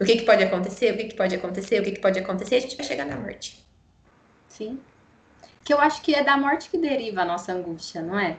o 0.00 0.04
que, 0.04 0.16
que 0.16 0.24
pode 0.24 0.42
acontecer, 0.42 0.92
o 0.92 0.96
que, 0.96 1.04
que 1.04 1.14
pode 1.14 1.34
acontecer, 1.34 1.80
o 1.80 1.84
que, 1.84 1.92
que 1.92 2.00
pode 2.00 2.18
acontecer, 2.18 2.56
a 2.56 2.60
gente 2.60 2.76
vai 2.76 2.84
chegar 2.84 3.06
na 3.06 3.16
morte. 3.16 3.64
Sim. 4.48 4.80
Que 5.62 5.72
eu 5.72 5.80
acho 5.80 6.02
que 6.02 6.14
é 6.14 6.24
da 6.24 6.36
morte 6.36 6.68
que 6.68 6.78
deriva 6.78 7.22
a 7.22 7.24
nossa 7.24 7.52
angústia, 7.52 8.02
não 8.02 8.18
é? 8.18 8.36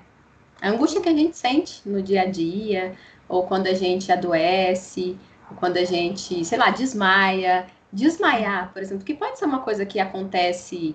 A 0.61 0.69
angústia 0.69 1.01
que 1.01 1.09
a 1.09 1.13
gente 1.13 1.37
sente 1.37 1.81
no 1.87 2.01
dia 2.01 2.23
a 2.23 2.25
dia, 2.25 2.95
ou 3.27 3.45
quando 3.45 3.67
a 3.67 3.73
gente 3.73 4.11
adoece, 4.11 5.17
ou 5.49 5.57
quando 5.57 5.77
a 5.77 5.85
gente, 5.85 6.43
sei 6.45 6.57
lá, 6.57 6.69
desmaia. 6.69 7.67
Desmaiar, 7.91 8.73
por 8.73 8.81
exemplo, 8.81 9.05
que 9.05 9.13
pode 9.13 9.39
ser 9.39 9.45
uma 9.45 9.61
coisa 9.61 9.85
que 9.85 9.97
acontece, 9.97 10.93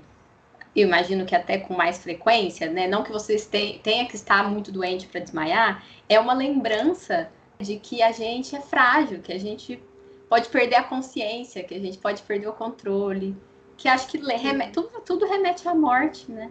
eu 0.77 0.87
imagino 0.87 1.25
que 1.25 1.35
até 1.35 1.57
com 1.57 1.75
mais 1.75 1.99
frequência, 1.99 2.71
né? 2.71 2.87
Não 2.87 3.03
que 3.03 3.11
você 3.11 3.37
tenha 3.83 4.07
que 4.07 4.15
estar 4.15 4.49
muito 4.49 4.71
doente 4.71 5.07
para 5.07 5.21
desmaiar, 5.21 5.83
é 6.07 6.21
uma 6.21 6.35
lembrança 6.35 7.31
de 7.59 7.79
que 7.79 8.03
a 8.03 8.13
gente 8.13 8.55
é 8.55 8.61
frágil, 8.61 9.21
que 9.21 9.33
a 9.33 9.39
gente 9.39 9.83
pode 10.29 10.49
perder 10.49 10.77
a 10.77 10.83
consciência, 10.83 11.65
que 11.65 11.75
a 11.75 11.81
gente 11.81 11.99
pode 11.99 12.23
perder 12.23 12.49
o 12.49 12.53
controle, 12.53 13.37
que 13.77 13.89
acho 13.89 14.09
que 14.09 14.19
remete, 14.19 14.73
tudo, 14.73 15.01
tudo 15.01 15.27
remete 15.27 15.67
à 15.67 15.75
morte, 15.75 16.31
né? 16.31 16.51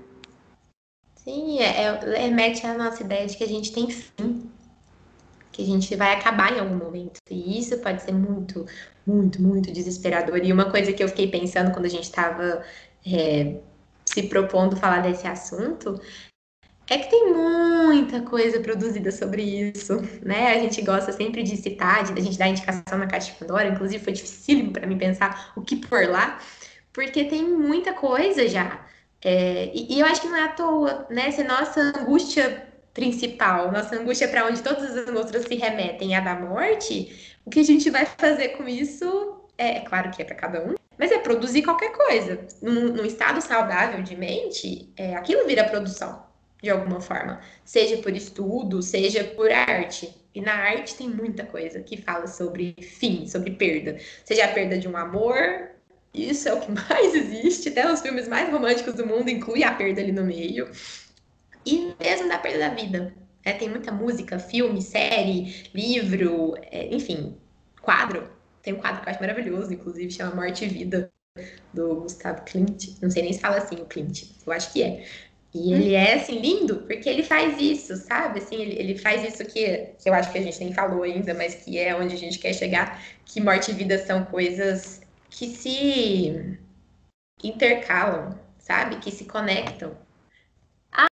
Sim, 1.15 1.59
é, 1.59 1.83
é, 1.83 1.99
remete 2.19 2.65
à 2.65 2.73
nossa 2.73 3.03
ideia 3.03 3.27
de 3.27 3.37
que 3.37 3.43
a 3.43 3.47
gente 3.47 3.71
tem 3.71 3.89
fim, 3.89 4.51
que 5.51 5.61
a 5.61 5.65
gente 5.65 5.95
vai 5.95 6.13
acabar 6.13 6.55
em 6.55 6.59
algum 6.59 6.75
momento. 6.75 7.19
E 7.29 7.59
isso 7.59 7.77
pode 7.79 8.01
ser 8.01 8.13
muito, 8.13 8.65
muito, 9.05 9.41
muito 9.41 9.71
desesperador. 9.71 10.37
E 10.37 10.53
uma 10.53 10.71
coisa 10.71 10.93
que 10.93 11.03
eu 11.03 11.09
fiquei 11.09 11.27
pensando 11.27 11.71
quando 11.71 11.85
a 11.85 11.89
gente 11.89 12.05
estava 12.05 12.63
é, 13.05 13.57
se 14.05 14.23
propondo 14.23 14.75
falar 14.75 15.01
desse 15.01 15.27
assunto 15.27 15.99
é 16.89 16.97
que 16.97 17.09
tem 17.09 17.33
muita 17.33 18.21
coisa 18.21 18.59
produzida 18.59 19.11
sobre 19.11 19.43
isso, 19.43 19.93
né? 20.21 20.53
A 20.53 20.59
gente 20.59 20.81
gosta 20.81 21.13
sempre 21.13 21.41
de 21.41 21.55
citar, 21.55 22.03
de 22.03 22.11
a 22.11 22.21
gente 22.21 22.37
dar 22.37 22.49
indicação 22.49 22.97
na 22.97 23.07
caixa 23.07 23.31
de 23.31 23.37
Pandora, 23.37 23.69
inclusive 23.69 24.03
foi 24.03 24.11
dificílimo 24.11 24.73
para 24.73 24.85
mim 24.85 24.97
pensar 24.97 25.53
o 25.55 25.61
que 25.61 25.77
pôr 25.77 26.09
lá, 26.09 26.37
porque 26.91 27.23
tem 27.23 27.47
muita 27.47 27.93
coisa 27.93 28.45
já. 28.47 28.85
É, 29.23 29.71
e, 29.73 29.95
e, 29.95 29.99
eu 30.01 30.05
acho 30.05 30.21
que 30.21 30.27
não 30.27 30.35
é 30.35 30.43
à 30.43 30.47
toa, 30.49 31.07
né? 31.09 31.31
Se 31.31 31.43
nossa 31.43 31.79
angústia 31.79 32.67
principal, 32.93 33.71
nossa 33.71 33.95
angústia 33.95 34.27
para 34.27 34.45
onde 34.45 34.62
todas 34.62 34.95
as 34.97 35.08
outras 35.15 35.45
se 35.45 35.56
remetem 35.56 36.13
é 36.13 36.17
a 36.17 36.21
da 36.21 36.36
morte, 36.36 37.38
o 37.45 37.49
que 37.49 37.60
a 37.60 37.63
gente 37.63 37.89
vai 37.89 38.06
fazer 38.06 38.49
com 38.49 38.67
isso 38.67 39.41
é, 39.58 39.77
é 39.77 39.80
claro 39.82 40.12
que 40.12 40.21
é 40.21 40.25
para 40.25 40.36
cada 40.36 40.63
um, 40.63 40.75
mas 40.97 41.12
é 41.12 41.17
produzir 41.19 41.63
qualquer 41.63 41.91
coisa. 41.91 42.45
Num, 42.62 42.93
num 42.93 43.06
estado 43.06 43.41
saudável 43.41 44.01
de 44.04 44.15
mente, 44.15 44.91
é, 44.95 45.15
aquilo 45.15 45.45
vira 45.45 45.63
produção, 45.63 46.23
de 46.62 46.69
alguma 46.69 46.99
forma. 46.99 47.41
Seja 47.63 47.97
por 47.97 48.15
estudo, 48.15 48.82
seja 48.82 49.23
por 49.23 49.51
arte. 49.51 50.13
E 50.34 50.41
na 50.41 50.54
arte 50.54 50.95
tem 50.95 51.10
muita 51.10 51.45
coisa 51.45 51.82
que 51.82 51.97
fala 51.97 52.27
sobre 52.27 52.75
fim, 52.82 53.27
sobre 53.27 53.51
perda. 53.51 53.97
Seja 54.23 54.45
a 54.45 54.47
perda 54.47 54.77
de 54.77 54.88
um 54.88 54.95
amor, 54.95 55.71
isso 56.13 56.47
é 56.47 56.54
o 56.54 56.60
que 56.60 56.71
mais 56.89 57.13
existe. 57.13 57.69
Até 57.69 57.91
os 57.91 58.01
filmes 58.01 58.27
mais 58.27 58.49
românticos 58.49 58.93
do 58.93 59.06
mundo 59.06 59.30
incluem 59.30 59.63
a 59.63 59.73
perda 59.73 60.01
ali 60.01 60.12
no 60.12 60.23
meio. 60.23 60.69
E 61.65 61.93
mesmo 62.00 62.28
da 62.28 62.38
perda 62.38 62.69
da 62.69 62.69
vida. 62.69 63.13
É, 63.43 63.54
tem 63.54 63.69
muita 63.69 63.91
música, 63.91 64.38
filme, 64.38 64.82
série, 64.82 65.67
livro, 65.74 66.56
é, 66.62 66.93
enfim, 66.93 67.36
quadro. 67.82 68.30
Tem 68.62 68.74
um 68.74 68.78
quadro 68.78 69.02
que 69.02 69.10
eu 69.10 69.12
acho 69.12 69.21
maravilhoso, 69.21 69.74
inclusive, 69.74 70.12
chama 70.12 70.36
Morte 70.36 70.63
e 70.63 70.67
Vida, 70.67 71.12
do 71.74 72.02
Gustavo 72.02 72.43
Klimt. 72.43 72.97
Não 73.02 73.10
sei 73.10 73.24
nem 73.24 73.34
se 73.34 73.39
fala 73.39 73.58
assim 73.58 73.76
o 73.76 73.86
Klimt, 73.86 74.30
eu 74.45 74.54
acho 74.54 74.71
que 74.71 74.84
é. 74.84 75.04
E 75.54 75.74
ele 75.74 75.93
é, 75.93 76.13
assim, 76.13 76.39
lindo, 76.39 76.84
porque 76.84 77.10
ele 77.10 77.24
faz 77.24 77.60
isso, 77.60 77.95
sabe? 77.97 78.39
Assim, 78.39 78.56
ele, 78.56 78.80
ele 78.80 78.97
faz 78.97 79.21
isso 79.24 79.43
que, 79.43 79.93
que 80.02 80.10
eu 80.10 80.13
acho 80.13 80.32
que 80.32 80.38
a 80.38 80.41
gente 80.41 80.60
nem 80.60 80.74
falou 80.74 81.04
ainda, 81.04 81.34
mas 81.34 81.56
que 81.56 81.78
é 81.78 81.93
onde 81.93 82.15
a 82.15 82.17
gente 82.17 82.39
quer 82.39 82.54
chegar, 82.54 83.04
que 83.26 83.41
morte 83.41 83.71
e 83.71 83.74
vida 83.74 83.97
são 84.06 84.24
coisas 84.24 85.02
que 85.30 85.47
se 85.47 86.58
intercalam, 87.43 88.39
sabe? 88.60 88.97
Que 88.97 89.12
se 89.12 89.26
conectam. 89.26 89.97
Ah, 90.89 91.08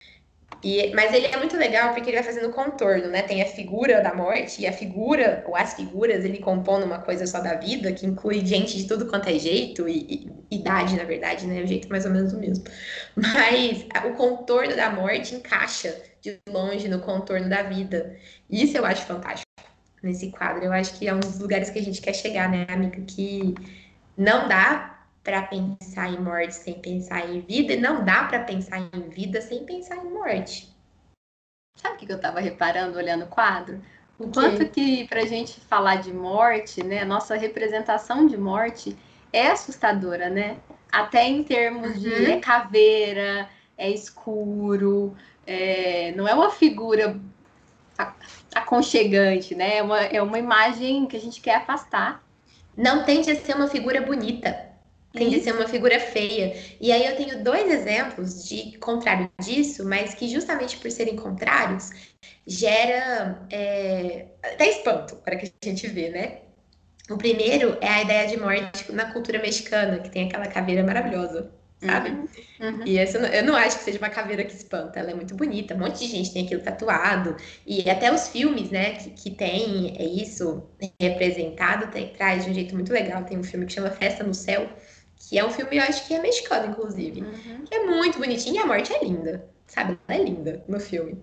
e, 0.62 0.93
mas 0.93 1.13
ele 1.13 1.28
é 1.28 1.38
muito 1.38 1.56
legal 1.56 1.93
porque 1.93 2.10
ele 2.10 2.17
vai 2.17 2.24
fazendo 2.24 2.52
contorno, 2.52 3.08
né? 3.08 3.22
Tem 3.22 3.41
a 3.41 3.45
figura 3.45 4.02
da 4.02 4.13
morte 4.13 4.62
e 4.62 4.67
a 4.67 4.74
figura, 4.74 5.43
ou 5.48 5.56
as 5.56 5.74
figuras, 5.74 6.26
ele 6.26 6.39
compõe 6.39 6.84
uma 6.84 7.00
coisa 7.00 7.26
só 7.26 7.39
da 7.39 7.56
vida, 7.56 7.93
que 7.93 8.06
inclui 8.06 8.45
gente 8.45 8.76
de 8.76 8.86
tudo 8.86 9.08
quanto 9.08 9.30
é 9.30 9.39
jeito, 9.39 9.88
e, 9.88 10.28
e 10.52 10.56
idade, 10.58 10.98
na 10.98 11.06
verdade, 11.06 11.48
né? 11.48 11.62
O 11.62 11.67
jeito 11.67 11.88
mais 11.89 12.06
ou 12.06 12.12
menos 12.12 12.34
o 12.34 12.39
mesmo. 12.39 12.65
Mas 13.15 13.86
o 14.06 14.13
contorno 14.15 14.76
da 14.76 14.89
morte 14.89 15.36
encaixa 15.36 15.95
de 16.22 16.38
longe 16.50 16.89
no 16.89 17.00
contorno 17.00 17.48
da 17.48 17.63
vida. 17.63 18.17
Isso 18.50 18.78
eu 18.78 18.86
acho 18.86 19.06
fantástico 19.06 19.50
nesse 20.04 20.30
quadro. 20.30 20.65
Eu 20.65 20.74
acho 20.74 20.98
que 21.00 21.08
é 21.08 21.13
um 21.13 21.19
dos 21.19 21.39
lugares 21.39 21.69
que 21.69 21.80
a 21.80 21.84
gente 21.84 22.02
quer 22.02 22.13
chegar, 22.13 22.50
né, 22.50 22.65
amiga? 22.69 23.02
Que 23.08 23.56
não 24.17 24.50
dá 24.50 24.99
para 25.23 25.43
pensar 25.43 26.10
em 26.10 26.19
morte 26.19 26.55
sem 26.55 26.79
pensar 26.79 27.29
em 27.29 27.41
vida, 27.41 27.73
e 27.73 27.79
não 27.79 28.03
dá 28.03 28.23
para 28.23 28.39
pensar 28.43 28.79
em 28.79 29.10
vida 29.10 29.41
sem 29.41 29.65
pensar 29.65 29.97
em 29.97 30.10
morte. 30.10 30.69
Sabe 31.75 31.95
o 31.95 31.97
que 31.99 32.12
eu 32.12 32.17
estava 32.17 32.39
reparando 32.39 32.97
olhando 32.97 33.25
o 33.25 33.27
quadro? 33.27 33.82
O 34.17 34.27
quanto 34.29 34.67
que 34.69 35.08
para 35.08 35.21
a 35.21 35.25
gente 35.25 35.60
falar 35.62 35.97
de 35.97 36.13
morte, 36.13 36.84
né, 36.84 37.05
nossa 37.05 37.38
representação 37.38 38.27
de 38.27 38.38
morte 38.38 38.97
é 39.32 39.47
assustadora, 39.47 40.29
né? 40.29 40.58
Até 40.91 41.25
em 41.25 41.43
termos 41.43 41.95
uhum. 41.95 42.01
de 42.01 42.32
é 42.32 42.39
caveira, 42.39 43.49
é 43.77 43.89
escuro, 43.89 45.15
é, 45.47 46.12
não 46.17 46.27
é 46.27 46.34
uma 46.34 46.49
figura 46.49 47.17
aconchegante, 48.53 49.55
né? 49.55 49.77
É 49.77 49.84
uma, 49.84 49.99
é 49.99 50.21
uma 50.21 50.38
imagem 50.38 51.05
que 51.05 51.15
a 51.15 51.21
gente 51.21 51.39
quer 51.39 51.55
afastar. 51.55 52.21
Não 52.75 53.03
tende 53.03 53.32
a 53.32 53.36
ser 53.36 53.55
uma 53.55 53.67
figura 53.67 54.01
bonita 54.01 54.68
tem 55.13 55.30
de 55.30 55.41
ser 55.41 55.54
uma 55.54 55.67
figura 55.67 56.00
feia. 56.00 56.56
E 56.80 56.91
aí 56.91 57.06
eu 57.06 57.15
tenho 57.15 57.43
dois 57.43 57.72
exemplos 57.72 58.48
de 58.48 58.78
contrário 58.78 59.30
disso, 59.41 59.86
mas 59.86 60.13
que 60.13 60.28
justamente 60.28 60.78
por 60.78 60.91
serem 60.91 61.15
contrários, 61.15 61.89
gera 62.45 63.45
é, 63.52 64.26
até 64.43 64.69
espanto 64.69 65.15
para 65.17 65.36
que 65.36 65.52
a 65.62 65.65
gente 65.65 65.88
vê, 65.88 66.10
né? 66.10 66.39
O 67.10 67.17
primeiro 67.17 67.76
é 67.82 67.88
a 67.88 68.02
ideia 68.04 68.28
de 68.28 68.38
morte 68.38 68.91
na 68.91 69.12
cultura 69.12 69.39
mexicana, 69.39 70.00
que 70.00 70.10
tem 70.10 70.28
aquela 70.28 70.45
caveira 70.45 70.84
maravilhosa, 70.84 71.52
sabe? 71.80 72.10
Uhum. 72.10 72.28
Uhum. 72.60 72.84
E 72.86 73.00
essa, 73.00 73.17
eu 73.17 73.43
não 73.43 73.56
acho 73.56 73.80
que 73.80 73.84
seja 73.86 73.98
uma 73.98 74.10
caveira 74.10 74.43
que 74.43 74.54
espanta, 74.54 75.00
ela 75.00 75.10
é 75.10 75.15
muito 75.15 75.34
bonita, 75.34 75.74
um 75.74 75.80
monte 75.80 76.00
de 76.00 76.08
gente 76.08 76.32
tem 76.32 76.45
aquilo 76.45 76.62
tatuado, 76.62 77.36
e 77.65 77.89
até 77.89 78.13
os 78.13 78.28
filmes, 78.28 78.69
né, 78.69 78.91
que, 78.95 79.10
que 79.10 79.32
tem 79.32 79.95
é 79.98 80.04
isso 80.04 80.69
representado, 81.02 81.88
tem, 81.91 82.10
traz 82.13 82.45
de 82.45 82.52
um 82.52 82.54
jeito 82.54 82.76
muito 82.76 82.93
legal. 82.93 83.24
Tem 83.24 83.39
um 83.39 83.43
filme 83.43 83.65
que 83.65 83.74
chama 83.74 83.89
Festa 83.89 84.24
no 84.24 84.34
Céu, 84.34 84.69
que 85.19 85.38
é 85.38 85.45
um 85.45 85.51
filme, 85.51 85.77
eu 85.77 85.84
acho 85.84 86.08
que 86.08 86.13
é 86.13 86.21
mexicano, 86.21 86.71
inclusive. 86.71 87.21
Uhum. 87.21 87.65
Que 87.65 87.75
é 87.75 87.86
muito 87.86 88.17
bonitinho 88.17 88.55
e 88.55 88.60
a 88.60 88.65
morte 88.65 88.93
é 88.93 89.03
linda, 89.03 89.45
sabe? 89.67 89.99
Ela 90.08 90.19
é 90.19 90.23
linda 90.23 90.63
no 90.67 90.79
filme. 90.79 91.22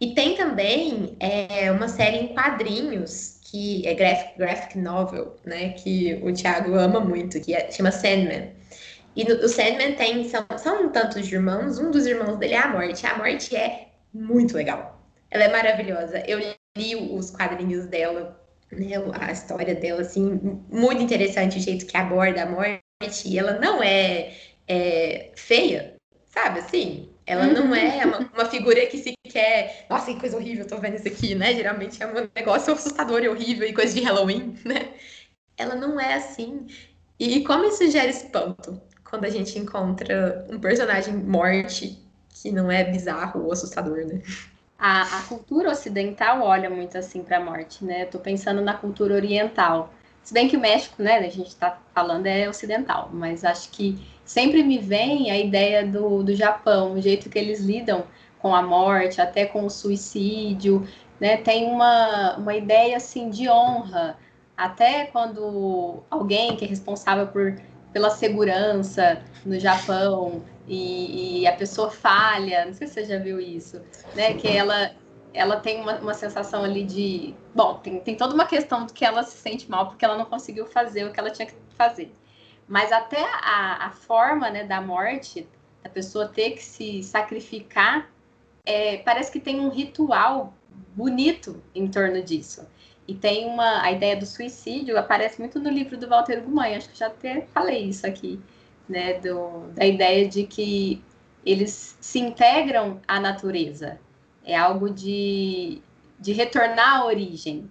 E 0.00 0.14
tem 0.14 0.36
também 0.36 1.16
é, 1.18 1.72
uma 1.72 1.88
série 1.88 2.18
em 2.18 2.28
quadrinhos, 2.28 3.40
que 3.50 3.86
é 3.86 3.94
graphic, 3.94 4.38
graphic 4.38 4.78
novel, 4.78 5.36
né? 5.44 5.70
Que 5.70 6.20
o 6.22 6.32
Thiago 6.32 6.74
ama 6.74 7.00
muito, 7.00 7.40
que 7.40 7.54
é, 7.54 7.70
chama 7.70 7.90
Sandman. 7.90 8.52
E 9.16 9.24
no, 9.24 9.34
o 9.36 9.48
Sandman 9.48 9.94
tem, 9.94 10.28
são, 10.28 10.46
são 10.58 10.92
tantos 10.92 11.32
irmãos, 11.32 11.78
um 11.78 11.90
dos 11.90 12.06
irmãos 12.06 12.36
dele 12.36 12.54
é 12.54 12.58
a 12.58 12.68
morte. 12.68 13.06
A 13.06 13.16
morte 13.16 13.56
é 13.56 13.88
muito 14.12 14.56
legal. 14.56 15.02
Ela 15.30 15.44
é 15.44 15.48
maravilhosa. 15.48 16.22
Eu 16.26 16.38
li 16.76 16.94
os 16.94 17.30
quadrinhos 17.30 17.86
dela, 17.86 18.38
né, 18.70 18.90
a 19.18 19.32
história 19.32 19.74
dela, 19.74 20.02
assim, 20.02 20.62
muito 20.70 21.02
interessante 21.02 21.58
o 21.58 21.60
jeito 21.60 21.86
que 21.86 21.96
aborda 21.96 22.42
a 22.42 22.46
morte 22.46 22.87
e 23.24 23.38
ela 23.38 23.58
não 23.58 23.82
é, 23.82 24.34
é, 24.66 25.30
feia, 25.36 25.94
sabe 26.26 26.60
assim? 26.60 27.08
Ela 27.24 27.46
não 27.46 27.66
uhum. 27.66 27.74
é 27.74 28.04
uma, 28.04 28.18
uma, 28.18 28.44
figura 28.46 28.86
que 28.86 28.98
se 28.98 29.12
quer. 29.22 29.86
Nossa, 29.88 30.12
que 30.12 30.18
coisa 30.18 30.36
horrível, 30.36 30.66
tô 30.66 30.78
vendo 30.78 30.96
isso 30.96 31.06
aqui, 31.06 31.34
né? 31.34 31.54
Geralmente 31.54 32.02
é 32.02 32.06
um 32.06 32.28
negócio 32.34 32.72
assustador 32.72 33.22
e 33.22 33.28
horrível 33.28 33.68
e 33.68 33.72
coisa 33.72 33.94
de 33.94 34.00
Halloween, 34.00 34.56
né? 34.64 34.94
Ela 35.56 35.74
não 35.74 36.00
é 36.00 36.14
assim. 36.14 36.66
E 37.18 37.44
como 37.44 37.66
isso 37.66 37.88
gera 37.90 38.08
espanto 38.08 38.80
quando 39.04 39.24
a 39.26 39.30
gente 39.30 39.58
encontra 39.58 40.46
um 40.50 40.58
personagem 40.58 41.14
morte 41.14 41.98
que 42.30 42.50
não 42.50 42.70
é 42.70 42.84
bizarro 42.84 43.44
ou 43.44 43.52
assustador, 43.52 44.06
né? 44.06 44.22
a, 44.78 45.18
a 45.18 45.22
cultura 45.22 45.70
ocidental 45.70 46.42
olha 46.42 46.70
muito 46.70 46.96
assim 46.96 47.22
para 47.22 47.38
a 47.38 47.44
morte, 47.44 47.84
né? 47.84 48.04
Estou 48.04 48.20
pensando 48.20 48.62
na 48.62 48.74
cultura 48.74 49.14
oriental. 49.14 49.92
Se 50.22 50.34
bem 50.34 50.48
que 50.48 50.56
o 50.56 50.60
México, 50.60 51.02
né, 51.02 51.18
a 51.18 51.22
gente 51.22 51.48
está 51.48 51.78
falando 51.94 52.26
é 52.26 52.48
ocidental, 52.48 53.08
mas 53.12 53.44
acho 53.44 53.70
que 53.70 53.98
sempre 54.24 54.62
me 54.62 54.78
vem 54.78 55.30
a 55.30 55.38
ideia 55.38 55.86
do, 55.86 56.22
do 56.22 56.34
Japão, 56.34 56.94
o 56.94 57.00
jeito 57.00 57.30
que 57.30 57.38
eles 57.38 57.60
lidam 57.60 58.04
com 58.38 58.54
a 58.54 58.62
morte, 58.62 59.20
até 59.20 59.46
com 59.46 59.64
o 59.64 59.70
suicídio, 59.70 60.86
né? 61.18 61.38
Tem 61.38 61.66
uma, 61.66 62.36
uma 62.36 62.54
ideia 62.54 62.96
assim 62.96 63.30
de 63.30 63.48
honra, 63.48 64.16
até 64.56 65.06
quando 65.06 66.02
alguém 66.10 66.56
que 66.56 66.64
é 66.64 66.68
responsável 66.68 67.26
por, 67.28 67.56
pela 67.92 68.10
segurança 68.10 69.22
no 69.44 69.58
Japão 69.58 70.42
e, 70.66 71.40
e, 71.40 71.46
a 71.46 71.52
pessoa 71.52 71.90
falha, 71.90 72.66
não 72.66 72.74
sei 72.74 72.86
se 72.86 72.94
você 72.94 73.04
já 73.04 73.18
viu 73.18 73.40
isso, 73.40 73.80
né? 74.14 74.34
Que 74.34 74.48
ela, 74.48 74.90
ela 75.32 75.60
tem 75.60 75.80
uma, 75.80 75.98
uma 75.98 76.14
sensação 76.14 76.64
ali 76.64 76.84
de. 76.84 77.34
Bom, 77.54 77.74
tem, 77.78 78.00
tem 78.00 78.16
toda 78.16 78.34
uma 78.34 78.46
questão 78.46 78.86
de 78.86 78.92
que 78.92 79.04
ela 79.04 79.22
se 79.22 79.36
sente 79.36 79.70
mal 79.70 79.88
porque 79.88 80.04
ela 80.04 80.16
não 80.16 80.24
conseguiu 80.24 80.66
fazer 80.66 81.04
o 81.04 81.12
que 81.12 81.20
ela 81.20 81.30
tinha 81.30 81.46
que 81.46 81.54
fazer. 81.76 82.12
Mas 82.66 82.92
até 82.92 83.22
a, 83.42 83.86
a 83.86 83.90
forma 83.90 84.50
né, 84.50 84.64
da 84.64 84.80
morte, 84.80 85.48
da 85.82 85.90
pessoa 85.90 86.28
ter 86.28 86.50
que 86.50 86.62
se 86.62 87.02
sacrificar, 87.02 88.10
é, 88.64 88.98
parece 88.98 89.32
que 89.32 89.40
tem 89.40 89.60
um 89.60 89.70
ritual 89.70 90.52
bonito 90.94 91.62
em 91.74 91.88
torno 91.88 92.22
disso. 92.22 92.66
E 93.06 93.14
tem 93.14 93.46
uma. 93.46 93.82
A 93.82 93.90
ideia 93.90 94.16
do 94.16 94.26
suicídio 94.26 94.98
aparece 94.98 95.40
muito 95.40 95.58
no 95.58 95.70
livro 95.70 95.96
do 95.96 96.08
Walter 96.08 96.42
Guimarães, 96.42 96.78
acho 96.78 96.90
que 96.90 96.98
já 96.98 97.06
até 97.06 97.42
falei 97.52 97.84
isso 97.84 98.06
aqui 98.06 98.38
né, 98.88 99.14
do, 99.20 99.68
da 99.74 99.84
ideia 99.84 100.26
de 100.26 100.44
que 100.44 101.02
eles 101.44 101.96
se 102.00 102.18
integram 102.18 103.00
à 103.06 103.20
natureza. 103.20 104.00
É 104.48 104.56
algo 104.56 104.90
de, 104.90 105.80
de 106.18 106.32
retornar 106.32 107.00
à 107.00 107.04
origem, 107.04 107.70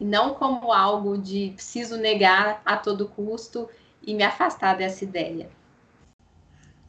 e 0.00 0.04
não 0.04 0.34
como 0.34 0.72
algo 0.72 1.16
de 1.16 1.52
preciso 1.54 1.96
negar 1.96 2.60
a 2.66 2.76
todo 2.76 3.08
custo 3.08 3.68
e 4.02 4.14
me 4.14 4.22
afastar 4.22 4.76
dessa 4.76 5.04
ideia. 5.04 5.48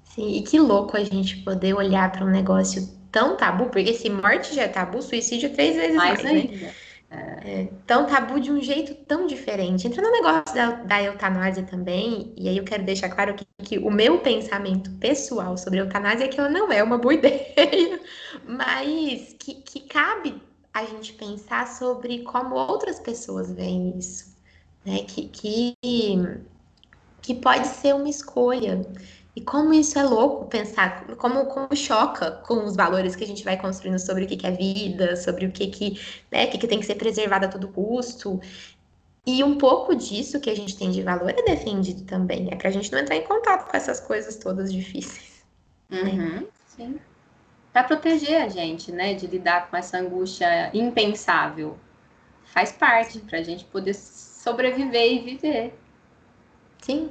Sim, 0.03 0.37
e 0.37 0.41
que 0.41 0.59
louco 0.59 0.97
a 0.97 1.03
gente 1.03 1.37
poder 1.37 1.75
olhar 1.75 2.11
para 2.11 2.25
um 2.25 2.29
negócio 2.29 2.89
tão 3.11 3.37
tabu, 3.37 3.67
porque 3.67 3.93
se 3.93 4.09
morte 4.09 4.53
já 4.53 4.63
é 4.63 4.67
tabu, 4.67 5.01
suicídio 5.01 5.47
é 5.47 5.53
três 5.53 5.75
vezes 5.75 5.95
mais, 5.95 6.21
mais 6.21 6.23
né? 6.23 6.41
ainda. 6.41 6.65
Né? 6.65 6.73
É, 7.11 7.67
tão 7.87 8.05
tabu 8.05 8.39
de 8.39 8.51
um 8.51 8.61
jeito 8.61 8.93
tão 9.05 9.25
diferente. 9.25 9.87
Entra 9.87 10.01
no 10.01 10.11
negócio 10.11 10.53
da, 10.53 10.71
da 10.71 11.01
eutanásia 11.01 11.63
também, 11.63 12.31
e 12.37 12.47
aí 12.47 12.57
eu 12.57 12.63
quero 12.63 12.83
deixar 12.83 13.09
claro 13.09 13.33
que, 13.33 13.47
que, 13.63 13.79
o 13.79 13.89
meu 13.89 14.19
pensamento 14.19 14.91
pessoal 14.99 15.57
sobre 15.57 15.79
a 15.79 15.83
eutanásia 15.83 16.25
é 16.25 16.27
que 16.27 16.39
ela 16.39 16.49
não 16.49 16.71
é 16.71 16.83
uma 16.83 16.99
boa 16.99 17.13
ideia, 17.15 17.99
mas 18.45 19.35
que, 19.39 19.55
que 19.55 19.79
cabe 19.81 20.39
a 20.71 20.85
gente 20.85 21.13
pensar 21.13 21.67
sobre 21.67 22.19
como 22.19 22.55
outras 22.55 22.99
pessoas 22.99 23.51
veem 23.51 23.97
isso, 23.97 24.35
né? 24.85 24.99
Que, 25.07 25.27
que, 25.29 25.75
que 27.23 27.33
pode 27.33 27.67
ser 27.67 27.95
uma 27.95 28.09
escolha. 28.09 28.85
E 29.39 29.41
como 29.41 29.73
isso 29.73 29.97
é 29.97 30.03
louco 30.03 30.47
pensar, 30.47 31.05
como, 31.15 31.45
como 31.45 31.73
choca 31.73 32.29
com 32.45 32.65
os 32.65 32.75
valores 32.75 33.15
que 33.15 33.23
a 33.23 33.27
gente 33.27 33.41
vai 33.41 33.57
construindo 33.57 33.97
sobre 33.97 34.25
o 34.25 34.27
que, 34.27 34.35
que 34.35 34.45
é 34.45 34.51
vida, 34.51 35.15
sobre 35.15 35.45
o 35.45 35.51
que, 35.51 35.67
que, 35.67 35.97
né, 36.29 36.45
que, 36.47 36.57
que 36.57 36.67
tem 36.67 36.77
que 36.77 36.85
ser 36.85 36.95
preservado 36.95 37.45
a 37.45 37.47
todo 37.47 37.69
custo. 37.69 38.41
E 39.25 39.41
um 39.41 39.57
pouco 39.57 39.95
disso 39.95 40.41
que 40.41 40.49
a 40.49 40.55
gente 40.55 40.77
tem 40.77 40.91
de 40.91 41.01
valor 41.01 41.29
é 41.29 41.41
defendido 41.41 42.03
também. 42.03 42.49
É 42.51 42.55
para 42.57 42.67
a 42.67 42.71
gente 42.71 42.91
não 42.91 42.99
entrar 42.99 43.15
em 43.15 43.23
contato 43.23 43.71
com 43.71 43.77
essas 43.77 44.01
coisas 44.01 44.35
todas 44.35 44.73
difíceis. 44.73 45.41
Né? 45.89 46.01
Uhum, 46.01 46.47
sim. 46.67 46.99
Para 47.71 47.85
proteger 47.85 48.41
a 48.41 48.49
gente, 48.49 48.91
né? 48.91 49.13
De 49.13 49.25
lidar 49.25 49.69
com 49.69 49.77
essa 49.77 49.99
angústia 49.99 50.69
impensável. 50.73 51.77
Faz 52.43 52.73
parte, 52.73 53.19
para 53.19 53.39
a 53.39 53.43
gente 53.43 53.63
poder 53.63 53.93
sobreviver 53.93 55.13
e 55.13 55.19
viver. 55.19 55.79
Sim, 56.81 57.09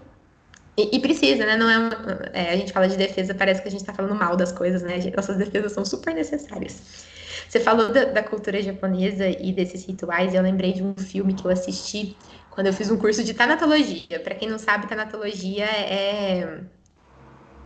e, 0.79 0.97
e, 0.97 1.01
precisa, 1.01 1.45
né? 1.45 1.57
Não 1.57 1.69
é, 1.69 1.79
uma, 1.79 1.93
é, 2.33 2.53
A 2.53 2.57
gente 2.57 2.73
fala 2.73 2.89
de 2.89 2.97
defesa, 2.97 3.35
parece 3.35 3.61
que 3.61 3.69
a 3.69 3.71
gente 3.71 3.85
tá 3.85 3.93
falando 3.93 4.15
mal 4.15 4.37
das 4.37 4.53
coisas, 4.53 4.83
né? 4.83 4.99
Nossas 5.15 5.37
defesas 5.37 5.73
são 5.73 5.85
super 5.85 6.15
necessárias. 6.15 7.07
Você 7.49 7.59
falou 7.59 7.93
da, 7.93 8.05
da 8.05 8.23
cultura 8.23 8.63
japonesa 8.63 9.29
e 9.29 9.53
desses 9.53 9.85
rituais, 9.85 10.33
e 10.33 10.37
eu 10.37 10.43
lembrei 10.43 10.73
de 10.73 10.83
um 10.83 10.95
filme 10.95 11.35
que 11.35 11.45
eu 11.45 11.51
assisti 11.51 12.17
quando 12.51 12.69
eu 12.69 12.73
fiz 12.73 12.91
um 12.91 12.97
curso 12.97 13.25
de 13.25 13.35
tanatologia. 13.35 14.21
Para 14.21 14.35
quem 14.35 14.49
não 14.49 14.59
sabe, 14.59 14.87
tanatologia 14.87 15.65
é. 15.65 16.61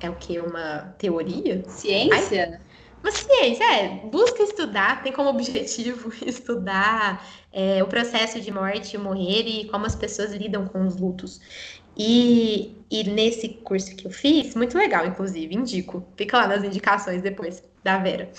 É 0.01 0.11
o 0.11 0.15
que? 0.17 0.39
Uma 0.41 0.95
teoria? 0.99 1.63
Ciência? 1.69 2.61
Ai, 2.61 2.73
uma 3.03 3.11
ciência, 3.11 3.65
é. 3.65 3.89
Busca 4.07 4.43
estudar, 4.43 5.03
tem 5.03 5.13
como 5.13 5.29
objetivo 5.29 6.13
estudar 6.25 7.27
é, 7.53 7.83
o 7.83 7.87
processo 7.87 8.41
de 8.41 8.51
morte 8.53 8.95
e 8.95 8.99
morrer 8.99 9.43
e 9.47 9.69
como 9.69 9.85
as 9.87 9.97
pessoas 9.97 10.33
lidam 10.33 10.67
com 10.67 10.87
os 10.87 10.97
lutos. 10.97 11.41
E, 11.97 12.77
e 12.91 13.05
nesse 13.05 13.49
curso 13.49 13.95
que 13.97 14.07
eu 14.07 14.11
fiz, 14.11 14.55
muito 14.55 14.77
legal, 14.77 15.07
inclusive, 15.07 15.55
indico. 15.55 16.07
Fica 16.17 16.39
lá 16.39 16.47
nas 16.47 16.65
indicações 16.65 17.23
depois 17.23 17.63
da 17.83 17.99
Vera. 17.99 18.31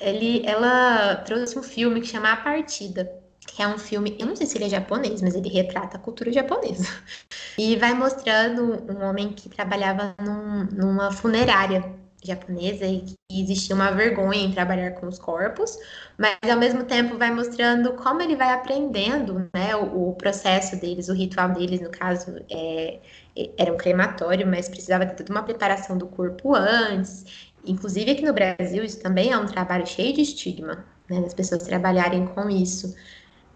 Ele, 0.00 0.42
ela 0.46 1.16
trouxe 1.16 1.58
um 1.58 1.62
filme 1.62 2.00
que 2.00 2.06
chama 2.06 2.32
A 2.32 2.36
Partida, 2.36 3.10
que 3.46 3.62
é 3.62 3.68
um 3.68 3.78
filme, 3.78 4.16
eu 4.18 4.26
não 4.26 4.36
sei 4.36 4.46
se 4.46 4.56
ele 4.56 4.64
é 4.66 4.68
japonês, 4.68 5.20
mas 5.22 5.34
ele 5.34 5.48
retrata 5.48 5.96
a 5.96 6.00
cultura 6.00 6.32
japonesa. 6.32 6.86
E 7.58 7.76
vai 7.76 7.92
mostrando 7.92 8.86
um 8.90 9.04
homem 9.04 9.32
que 9.34 9.48
trabalhava 9.48 10.14
num, 10.18 10.64
numa 10.72 11.10
funerária 11.12 11.84
japonesa 12.22 12.86
e 12.86 13.00
que 13.00 13.16
existia 13.30 13.74
uma 13.74 13.90
vergonha 13.90 14.44
em 14.44 14.52
trabalhar 14.52 14.92
com 14.92 15.06
os 15.06 15.18
corpos, 15.18 15.76
mas 16.18 16.36
ao 16.48 16.58
mesmo 16.58 16.84
tempo 16.84 17.16
vai 17.16 17.30
mostrando 17.30 17.94
como 17.94 18.20
ele 18.20 18.36
vai 18.36 18.52
aprendendo, 18.52 19.48
né, 19.54 19.74
o, 19.74 20.10
o 20.10 20.14
processo 20.14 20.78
deles, 20.80 21.08
o 21.08 21.14
ritual 21.14 21.50
deles, 21.50 21.80
no 21.80 21.90
caso, 21.90 22.36
é, 22.50 23.00
é, 23.36 23.50
era 23.58 23.72
um 23.72 23.76
crematório, 23.76 24.46
mas 24.46 24.68
precisava 24.68 25.06
ter 25.06 25.14
toda 25.14 25.32
uma 25.32 25.42
preparação 25.42 25.96
do 25.96 26.06
corpo 26.06 26.54
antes. 26.54 27.50
Inclusive 27.64 28.10
aqui 28.10 28.22
no 28.22 28.32
Brasil 28.32 28.84
isso 28.84 29.00
também 29.00 29.32
é 29.32 29.38
um 29.38 29.46
trabalho 29.46 29.86
cheio 29.86 30.14
de 30.14 30.22
estigma, 30.22 30.84
né, 31.08 31.20
das 31.20 31.34
pessoas 31.34 31.62
trabalharem 31.62 32.26
com 32.26 32.48
isso, 32.50 32.94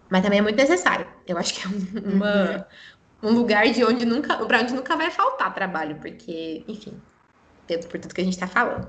mas 0.09 0.21
também 0.21 0.39
é 0.39 0.41
muito 0.41 0.57
necessário. 0.57 1.07
Eu 1.27 1.37
acho 1.37 1.53
que 1.53 1.67
é 1.67 1.69
uma, 1.99 2.67
uhum. 3.21 3.29
um 3.29 3.33
lugar 3.33 3.67
de 3.71 3.83
onde 3.83 4.05
nunca, 4.05 4.37
para 4.45 4.61
onde 4.61 4.73
nunca 4.73 4.95
vai 4.95 5.11
faltar 5.11 5.53
trabalho, 5.53 5.97
porque, 5.97 6.63
enfim, 6.67 6.99
por 7.87 7.99
tudo 7.99 8.13
que 8.13 8.21
a 8.21 8.23
gente 8.23 8.33
está 8.33 8.47
falando. 8.47 8.87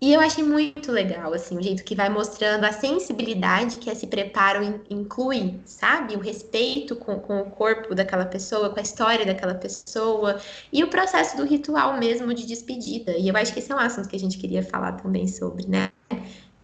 E 0.00 0.12
eu 0.12 0.20
achei 0.20 0.44
muito 0.44 0.92
legal, 0.92 1.34
assim, 1.34 1.58
o 1.58 1.62
jeito 1.62 1.82
que 1.82 1.96
vai 1.96 2.08
mostrando 2.08 2.62
a 2.62 2.70
sensibilidade 2.70 3.78
que 3.78 3.90
esse 3.90 4.06
preparo 4.06 4.80
inclui, 4.88 5.58
sabe? 5.64 6.14
O 6.14 6.20
respeito 6.20 6.94
com, 6.94 7.18
com 7.18 7.40
o 7.40 7.50
corpo 7.50 7.96
daquela 7.96 8.24
pessoa, 8.24 8.70
com 8.70 8.78
a 8.78 8.82
história 8.82 9.26
daquela 9.26 9.56
pessoa, 9.56 10.40
e 10.72 10.84
o 10.84 10.88
processo 10.88 11.36
do 11.36 11.44
ritual 11.44 11.98
mesmo 11.98 12.32
de 12.32 12.46
despedida. 12.46 13.16
E 13.18 13.26
eu 13.26 13.36
acho 13.36 13.52
que 13.52 13.58
esse 13.58 13.72
é 13.72 13.74
um 13.74 13.80
assunto 13.80 14.08
que 14.08 14.14
a 14.14 14.20
gente 14.20 14.38
queria 14.38 14.62
falar 14.62 14.92
também 14.92 15.26
sobre, 15.26 15.66
né? 15.66 15.90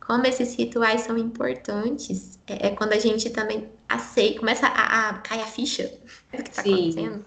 Como 0.06 0.24
esses 0.26 0.54
rituais 0.54 1.00
são 1.00 1.18
importantes, 1.18 2.38
é, 2.46 2.68
é 2.68 2.70
quando 2.70 2.92
a 2.92 3.00
gente 3.00 3.30
também 3.30 3.68
aceita, 3.88 4.38
começa 4.38 4.68
a, 4.68 5.08
a 5.08 5.14
cair 5.14 5.42
a 5.42 5.46
ficha 5.46 5.92
do 6.32 6.40
que 6.40 6.50
está 6.50 6.62
acontecendo. 6.62 7.24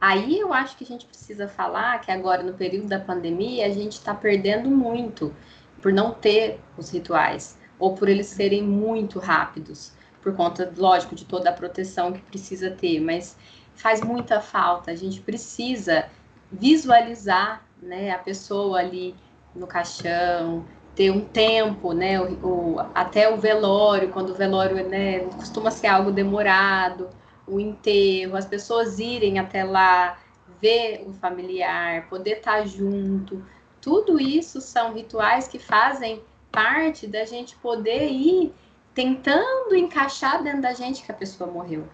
Aí 0.00 0.38
eu 0.38 0.52
acho 0.52 0.76
que 0.76 0.84
a 0.84 0.86
gente 0.86 1.06
precisa 1.06 1.48
falar 1.48 2.00
que 2.00 2.10
agora, 2.10 2.42
no 2.42 2.52
período 2.52 2.88
da 2.88 3.00
pandemia, 3.00 3.66
a 3.66 3.70
gente 3.70 3.92
está 3.92 4.14
perdendo 4.14 4.70
muito 4.70 5.34
por 5.80 5.92
não 5.92 6.12
ter 6.12 6.60
os 6.76 6.90
rituais, 6.90 7.58
ou 7.78 7.94
por 7.94 8.08
eles 8.08 8.26
serem 8.26 8.62
muito 8.62 9.18
rápidos, 9.18 9.92
por 10.22 10.34
conta, 10.34 10.70
lógico, 10.76 11.14
de 11.14 11.24
toda 11.24 11.50
a 11.50 11.52
proteção 11.52 12.12
que 12.12 12.20
precisa 12.20 12.70
ter, 12.70 13.00
mas 13.00 13.36
faz 13.74 14.02
muita 14.02 14.40
falta. 14.40 14.90
A 14.90 14.96
gente 14.96 15.20
precisa 15.20 16.06
visualizar 16.50 17.62
né, 17.80 18.10
a 18.10 18.18
pessoa 18.18 18.78
ali 18.78 19.14
no 19.54 19.66
caixão, 19.66 20.64
ter 20.94 21.10
um 21.10 21.20
tempo, 21.20 21.92
né, 21.92 22.20
o, 22.20 22.32
o, 22.46 22.80
até 22.94 23.32
o 23.32 23.36
velório, 23.36 24.10
quando 24.10 24.30
o 24.30 24.34
velório 24.34 24.88
né, 24.88 25.20
costuma 25.36 25.70
ser 25.70 25.86
algo 25.86 26.10
demorado 26.10 27.08
o 27.46 27.60
enterro, 27.60 28.36
as 28.36 28.46
pessoas 28.46 28.98
irem 28.98 29.38
até 29.38 29.64
lá, 29.64 30.18
ver 30.60 31.04
o 31.06 31.12
familiar, 31.12 32.08
poder 32.08 32.38
estar 32.38 32.66
junto. 32.66 33.44
Tudo 33.80 34.20
isso 34.20 34.60
são 34.60 34.92
rituais 34.92 35.46
que 35.46 35.58
fazem 35.58 36.22
parte 36.50 37.06
da 37.06 37.24
gente 37.24 37.54
poder 37.56 38.08
ir 38.08 38.52
tentando 38.94 39.76
encaixar 39.76 40.42
dentro 40.42 40.62
da 40.62 40.72
gente 40.72 41.02
que 41.04 41.12
a 41.12 41.14
pessoa 41.14 41.50
morreu. 41.50 41.86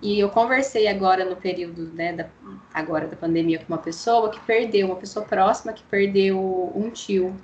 E 0.00 0.18
eu 0.20 0.28
conversei 0.28 0.86
agora 0.86 1.24
no 1.24 1.36
período, 1.36 1.86
né, 1.92 2.12
da, 2.12 2.28
agora 2.72 3.06
da 3.06 3.16
pandemia 3.16 3.58
com 3.58 3.72
uma 3.72 3.78
pessoa 3.78 4.30
que 4.30 4.38
perdeu, 4.40 4.86
uma 4.86 4.96
pessoa 4.96 5.24
próxima 5.24 5.72
que 5.72 5.82
perdeu 5.84 6.38
um 6.74 6.90
tio. 6.90 7.34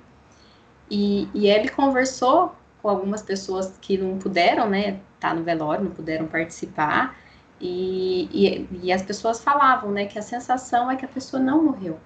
E, 0.89 1.27
e 1.33 1.47
ele 1.47 1.69
conversou 1.69 2.55
com 2.81 2.89
algumas 2.89 3.21
pessoas 3.21 3.77
que 3.81 3.97
não 3.97 4.17
puderam, 4.19 4.69
né, 4.69 4.99
estar 5.15 5.29
tá 5.29 5.33
no 5.33 5.43
velório, 5.43 5.85
não 5.85 5.91
puderam 5.91 6.27
participar. 6.27 7.17
E, 7.59 8.29
e, 8.31 8.69
e, 8.83 8.91
as 8.91 9.01
pessoas 9.01 9.41
falavam, 9.41 9.91
né, 9.91 10.05
que 10.05 10.19
a 10.19 10.21
sensação 10.21 10.91
é 10.91 10.95
que 10.95 11.05
a 11.05 11.07
pessoa 11.07 11.41
não 11.41 11.63
morreu, 11.63 11.99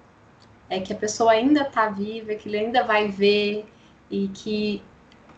é 0.70 0.78
que 0.78 0.92
a 0.92 0.96
pessoa 0.96 1.32
ainda 1.32 1.62
está 1.62 1.88
viva, 1.88 2.34
que 2.34 2.48
ele 2.48 2.58
ainda 2.58 2.84
vai 2.84 3.08
ver 3.08 3.66
e 4.10 4.28
que 4.28 4.82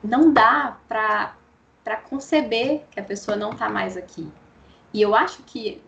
não 0.03 0.33
dá 0.33 0.79
para 0.89 1.97
conceber 2.09 2.83
que 2.91 3.01
a 3.01 3.03
pessoa 3.03 3.37
não 3.37 3.53
está 3.53 3.69
mais 3.69 3.97
aqui. 3.97 4.29
E 4.93 5.01
eu 5.01 5.15
acho 5.15 5.43
que, 5.45 5.81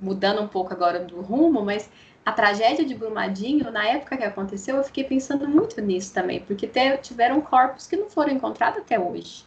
mudando 0.00 0.42
um 0.42 0.48
pouco 0.48 0.72
agora 0.72 1.00
do 1.00 1.20
rumo, 1.20 1.64
mas 1.64 1.90
a 2.24 2.32
tragédia 2.32 2.84
de 2.84 2.94
Brumadinho, 2.94 3.70
na 3.70 3.86
época 3.86 4.16
que 4.16 4.24
aconteceu, 4.24 4.76
eu 4.76 4.84
fiquei 4.84 5.04
pensando 5.04 5.46
muito 5.46 5.80
nisso 5.80 6.12
também, 6.12 6.40
porque 6.40 6.70
tiveram 7.02 7.40
corpos 7.40 7.86
que 7.86 7.96
não 7.96 8.08
foram 8.08 8.32
encontrados 8.32 8.78
até 8.78 8.98
hoje. 8.98 9.44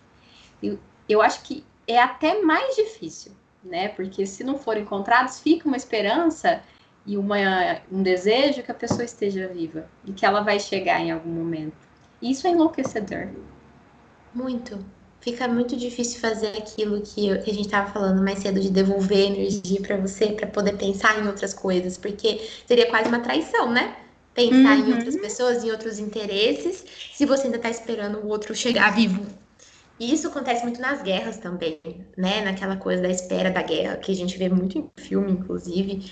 E 0.62 0.78
eu 1.10 1.22
acho 1.22 1.42
que 1.44 1.66
é 1.88 2.00
até 2.00 2.42
mais 2.42 2.76
difícil, 2.76 3.32
né? 3.68 3.90
Porque 3.90 4.26
se 4.26 4.44
não 4.44 4.58
forem 4.58 4.84
encontrados, 4.84 5.40
fica 5.40 5.68
uma 5.68 5.78
esperança 5.78 6.62
e 7.06 7.18
uma, 7.18 7.38
um 7.92 8.04
desejo 8.04 8.64
que 8.64 8.72
a 8.72 8.76
pessoa 8.76 9.04
esteja 9.04 9.48
viva 9.48 9.88
e 10.06 10.12
que 10.12 10.26
ela 10.26 10.42
vai 10.42 10.60
chegar 10.60 11.00
em 11.00 11.12
algum 11.12 11.30
momento. 11.30 11.88
Isso 12.22 12.48
é 12.48 12.50
enlouquecedor. 12.52 13.30
Muito. 14.34 14.78
Fica 15.22 15.48
muito 15.48 15.76
difícil 15.76 16.20
fazer 16.20 16.50
aquilo 16.50 17.02
que, 17.02 17.38
que 17.40 17.50
a 17.50 17.54
gente 17.54 17.66
estava 17.66 17.92
falando 17.92 18.22
mais 18.22 18.40
cedo, 18.40 18.60
de 18.60 18.70
devolver 18.70 19.32
energia 19.32 19.82
para 19.82 19.98
você, 19.98 20.28
para 20.28 20.48
poder 20.48 20.78
pensar 20.78 21.20
em 21.20 21.28
outras 21.28 21.54
coisas, 21.54 21.98
porque 21.98 22.42
seria 22.66 22.90
quase 22.90 23.10
uma 23.10 23.20
traição, 23.20 23.72
né? 23.72 23.96
Pensar 24.34 24.78
uhum. 24.78 24.90
em 24.90 24.94
outras 24.94 25.16
pessoas, 25.16 25.64
em 25.64 25.72
outros 25.72 26.00
interesses, 26.00 26.86
se 27.14 27.26
você 27.26 27.46
ainda 27.46 27.58
está 27.58 27.70
esperando 27.70 28.20
o 28.20 28.28
outro 28.28 28.54
chegar 28.56 28.94
vivo. 28.94 29.26
E 30.00 30.14
isso 30.14 30.28
acontece 30.28 30.64
muito 30.64 30.80
nas 30.80 31.02
guerras 31.02 31.38
também, 31.38 31.80
né? 32.16 32.42
Naquela 32.42 32.78
coisa 32.78 33.02
da 33.02 33.10
espera 33.10 33.50
da 33.50 33.64
guerra, 33.64 33.98
que 33.98 34.12
a 34.12 34.16
gente 34.16 34.38
vê 34.38 34.48
muito 34.50 34.78
em 34.78 34.92
filme, 34.96 35.32
inclusive. 35.32 36.12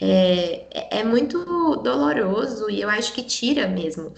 É, 0.00 0.96
é, 0.96 1.00
é 1.00 1.04
muito 1.04 1.38
doloroso 1.76 2.70
e 2.70 2.80
eu 2.80 2.88
acho 2.88 3.14
que 3.14 3.22
tira 3.22 3.66
mesmo 3.66 4.12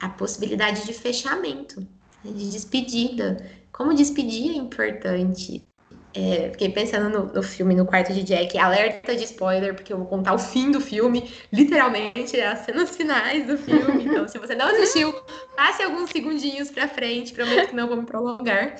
a 0.00 0.08
possibilidade 0.08 0.84
de 0.84 0.92
fechamento 0.92 1.86
de 2.24 2.50
despedida. 2.50 3.50
Como 3.72 3.94
despedir 3.94 4.50
é 4.52 4.56
importante. 4.56 5.66
É, 6.14 6.50
fiquei 6.50 6.68
pensando 6.68 7.08
no, 7.08 7.32
no, 7.32 7.42
filme 7.42 7.74
No 7.74 7.86
Quarto 7.86 8.12
de 8.12 8.22
Jack, 8.22 8.58
alerta 8.58 9.16
de 9.16 9.24
spoiler, 9.24 9.74
porque 9.74 9.92
eu 9.92 9.96
vou 9.96 10.06
contar 10.06 10.34
o 10.34 10.38
fim 10.38 10.70
do 10.70 10.80
filme, 10.80 11.32
literalmente, 11.50 12.38
as 12.38 12.60
cenas 12.60 12.94
finais 12.94 13.46
do 13.46 13.56
filme. 13.56 14.02
Então, 14.12 14.28
se 14.28 14.38
você 14.38 14.54
não 14.54 14.66
assistiu, 14.66 15.12
passe 15.56 15.82
alguns 15.82 16.10
segundinhos 16.10 16.70
pra 16.70 16.86
frente, 16.86 17.32
prometo 17.32 17.70
que 17.70 17.76
não 17.76 17.88
vou 17.88 17.96
me 17.96 18.04
prolongar. 18.04 18.76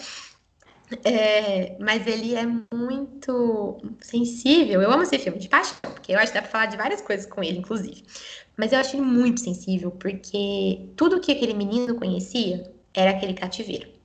É, 1.05 1.77
mas 1.81 2.07
ele 2.07 2.35
é 2.35 2.47
muito 2.75 3.81
sensível. 4.01 4.83
Eu 4.83 4.91
amo 4.91 5.03
esse 5.03 5.19
filme 5.19 5.39
de 5.39 5.49
paixão, 5.49 5.77
porque 5.83 6.13
eu 6.13 6.19
acho 6.19 6.33
que 6.33 6.35
dá 6.35 6.43
pra 6.43 6.51
falar 6.51 6.67
de 6.67 6.77
várias 6.77 7.01
coisas 7.01 7.25
com 7.25 7.43
ele, 7.43 7.59
inclusive. 7.59 8.05
Mas 8.59 8.73
eu 8.73 8.79
acho 8.79 8.97
ele 8.97 9.03
muito 9.03 9.41
sensível, 9.41 9.91
porque 9.93 10.91
tudo 10.97 11.21
que 11.21 11.33
aquele 11.33 11.55
menino 11.55 11.95
conhecia 11.95 12.71
era 12.93 13.13
aquele 13.13 13.33
cativeiro. 13.33 14.02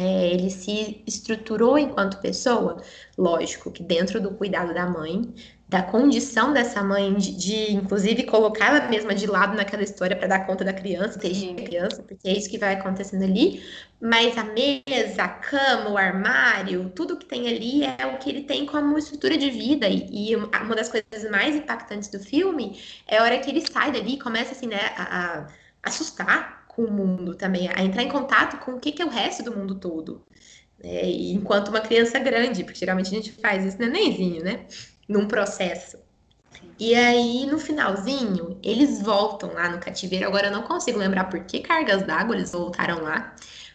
É, 0.00 0.32
ele 0.32 0.48
se 0.48 1.02
estruturou 1.06 1.78
enquanto 1.78 2.22
pessoa, 2.22 2.82
lógico 3.18 3.70
que 3.70 3.82
dentro 3.82 4.18
do 4.18 4.30
cuidado 4.30 4.72
da 4.72 4.86
mãe, 4.86 5.34
da 5.68 5.82
condição 5.82 6.54
dessa 6.54 6.82
mãe 6.82 7.14
de, 7.14 7.36
de 7.36 7.72
inclusive 7.72 8.22
colocar 8.24 8.74
ela 8.74 8.88
mesma 8.88 9.14
de 9.14 9.26
lado 9.26 9.54
naquela 9.54 9.82
história 9.82 10.16
para 10.16 10.26
dar 10.26 10.46
conta 10.46 10.64
da 10.64 10.72
criança, 10.72 11.18
ter 11.18 11.54
criança, 11.54 12.02
porque 12.02 12.26
é 12.26 12.32
isso 12.32 12.48
que 12.48 12.56
vai 12.56 12.74
acontecendo 12.76 13.24
ali. 13.24 13.62
Mas 14.00 14.38
a 14.38 14.44
mesa, 14.44 15.22
a 15.22 15.28
cama, 15.28 15.90
o 15.90 15.98
armário, 15.98 16.90
tudo 16.96 17.18
que 17.18 17.26
tem 17.26 17.46
ali 17.46 17.84
é 17.84 18.06
o 18.06 18.16
que 18.18 18.30
ele 18.30 18.44
tem 18.44 18.64
como 18.64 18.96
estrutura 18.96 19.36
de 19.36 19.50
vida. 19.50 19.86
E, 19.86 20.30
e 20.30 20.34
uma 20.34 20.74
das 20.74 20.88
coisas 20.88 21.30
mais 21.30 21.54
impactantes 21.54 22.08
do 22.08 22.18
filme 22.18 22.80
é 23.06 23.18
a 23.18 23.22
hora 23.22 23.38
que 23.38 23.50
ele 23.50 23.60
sai 23.60 23.92
dali 23.92 24.14
e 24.14 24.18
começa 24.18 24.52
assim, 24.52 24.66
né, 24.66 24.80
a, 24.96 25.42
a 25.42 25.46
assustar 25.82 26.59
com 26.74 26.82
o 26.84 26.90
mundo 26.90 27.34
também, 27.34 27.68
a 27.68 27.82
entrar 27.82 28.02
em 28.02 28.08
contato 28.08 28.58
com 28.64 28.72
o 28.72 28.80
que, 28.80 28.92
que 28.92 29.02
é 29.02 29.04
o 29.04 29.10
resto 29.10 29.42
do 29.42 29.56
mundo 29.56 29.74
todo. 29.74 30.24
É, 30.82 31.08
enquanto 31.10 31.68
uma 31.68 31.80
criança 31.80 32.18
grande, 32.18 32.64
porque 32.64 32.78
geralmente 32.78 33.08
a 33.08 33.10
gente 33.10 33.32
faz 33.32 33.64
isso 33.64 33.78
nenenzinho, 33.78 34.42
né? 34.42 34.66
Num 35.08 35.26
processo. 35.28 35.98
E 36.78 36.94
aí, 36.94 37.46
no 37.46 37.58
finalzinho, 37.58 38.58
eles 38.62 39.02
voltam 39.02 39.52
lá 39.52 39.68
no 39.68 39.78
cativeiro. 39.78 40.26
Agora 40.26 40.46
eu 40.46 40.52
não 40.52 40.62
consigo 40.62 40.98
lembrar 40.98 41.24
por 41.24 41.40
que 41.40 41.60
cargas 41.60 42.02
d'água 42.04 42.34
eles 42.34 42.52
voltaram 42.52 43.02
lá, 43.02 43.34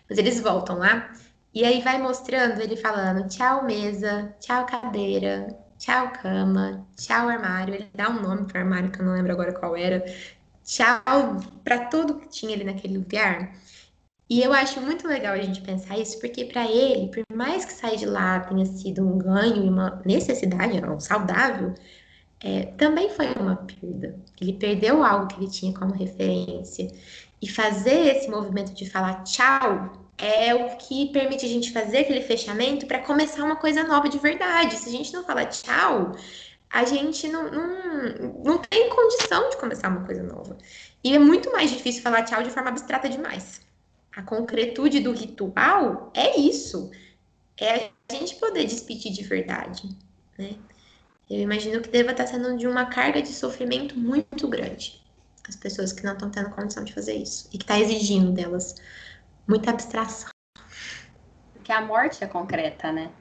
mas 0.09 0.17
eles 0.17 0.41
voltam 0.41 0.79
lá. 0.79 1.11
E 1.53 1.63
aí 1.63 1.81
vai 1.81 2.01
mostrando 2.01 2.59
ele 2.61 2.75
falando 2.75 3.27
tchau 3.29 3.63
mesa, 3.63 4.35
tchau 4.39 4.65
cadeira, 4.65 5.47
tchau 5.77 6.11
cama, 6.21 6.85
tchau 6.97 7.29
armário. 7.29 7.75
Ele 7.75 7.89
dá 7.93 8.09
um 8.09 8.21
nome 8.21 8.47
para 8.47 8.61
armário 8.61 8.91
que 8.91 8.99
eu 8.99 9.05
não 9.05 9.13
lembro 9.13 9.31
agora 9.31 9.53
qual 9.53 9.75
era 9.75 10.03
tchau 10.65 11.39
para 11.63 11.85
tudo 11.85 12.15
que 12.15 12.27
tinha 12.27 12.53
ali 12.53 12.63
naquele 12.63 12.97
lugar. 12.97 13.55
E 14.29 14.41
eu 14.41 14.51
acho 14.51 14.81
muito 14.81 15.07
legal 15.07 15.33
a 15.33 15.41
gente 15.41 15.61
pensar 15.61 15.99
isso, 15.99 16.19
porque 16.19 16.45
para 16.45 16.65
ele, 16.69 17.11
por 17.11 17.23
mais 17.35 17.63
que 17.63 17.73
sair 17.73 17.97
de 17.97 18.07
lá 18.07 18.39
tenha 18.39 18.65
sido 18.65 19.07
um 19.07 19.19
ganho 19.19 19.65
e 19.65 19.69
uma 19.69 20.01
necessidade, 20.03 20.83
um 20.83 20.99
saudável, 20.99 21.75
é, 22.41 22.63
também 22.77 23.09
foi 23.09 23.27
uma 23.33 23.55
perda. 23.55 24.19
Ele 24.41 24.53
perdeu 24.53 25.03
algo 25.03 25.27
que 25.27 25.39
ele 25.39 25.49
tinha 25.49 25.73
como 25.73 25.93
referência. 25.93 26.87
E 27.41 27.47
fazer 27.47 28.15
esse 28.15 28.29
movimento 28.29 28.73
de 28.73 28.89
falar 28.89 29.23
tchau 29.23 30.05
é 30.17 30.55
o 30.55 30.77
que 30.77 31.11
permite 31.11 31.45
a 31.45 31.49
gente 31.49 31.71
fazer 31.71 31.99
aquele 31.99 32.21
fechamento 32.21 32.87
para 32.87 32.99
começar 32.99 33.43
uma 33.43 33.57
coisa 33.57 33.83
nova 33.83 34.09
de 34.09 34.17
verdade. 34.17 34.75
Se 34.75 34.89
a 34.89 34.91
gente 34.91 35.13
não 35.13 35.23
falar 35.23 35.45
tchau, 35.47 36.13
a 36.69 36.83
gente 36.85 37.27
não, 37.27 37.51
não, 37.51 38.43
não 38.43 38.57
tem 38.57 38.89
condição 38.89 39.49
de 39.49 39.57
começar 39.57 39.89
uma 39.89 40.05
coisa 40.05 40.23
nova. 40.23 40.57
E 41.03 41.15
é 41.15 41.19
muito 41.19 41.51
mais 41.51 41.71
difícil 41.71 42.01
falar 42.01 42.23
tchau 42.23 42.43
de 42.43 42.49
forma 42.49 42.69
abstrata 42.69 43.07
demais. 43.07 43.61
A 44.15 44.21
concretude 44.21 44.99
do 44.99 45.11
ritual 45.11 46.11
é 46.13 46.37
isso. 46.37 46.91
É 47.59 47.89
a 48.09 48.13
gente 48.13 48.35
poder 48.35 48.65
despedir 48.65 49.11
de 49.11 49.23
verdade, 49.23 49.89
né? 50.37 50.55
Eu 51.29 51.39
imagino 51.39 51.81
que 51.81 51.89
deva 51.89 52.11
estar 52.11 52.27
sendo 52.27 52.55
de 52.55 52.67
uma 52.67 52.85
carga 52.85 53.21
de 53.21 53.29
sofrimento 53.29 53.97
muito 53.97 54.47
grande. 54.47 55.03
As 55.47 55.55
pessoas 55.55 55.91
que 55.91 56.03
não 56.03 56.13
estão 56.13 56.29
tendo 56.29 56.49
condição 56.51 56.83
de 56.83 56.93
fazer 56.93 57.15
isso. 57.15 57.47
E 57.51 57.57
que 57.57 57.63
está 57.63 57.79
exigindo 57.79 58.31
delas 58.31 58.75
muita 59.47 59.71
abstração. 59.71 60.29
Porque 61.53 61.71
a 61.71 61.81
morte 61.81 62.23
é 62.23 62.27
concreta, 62.27 62.91
né? 62.91 63.11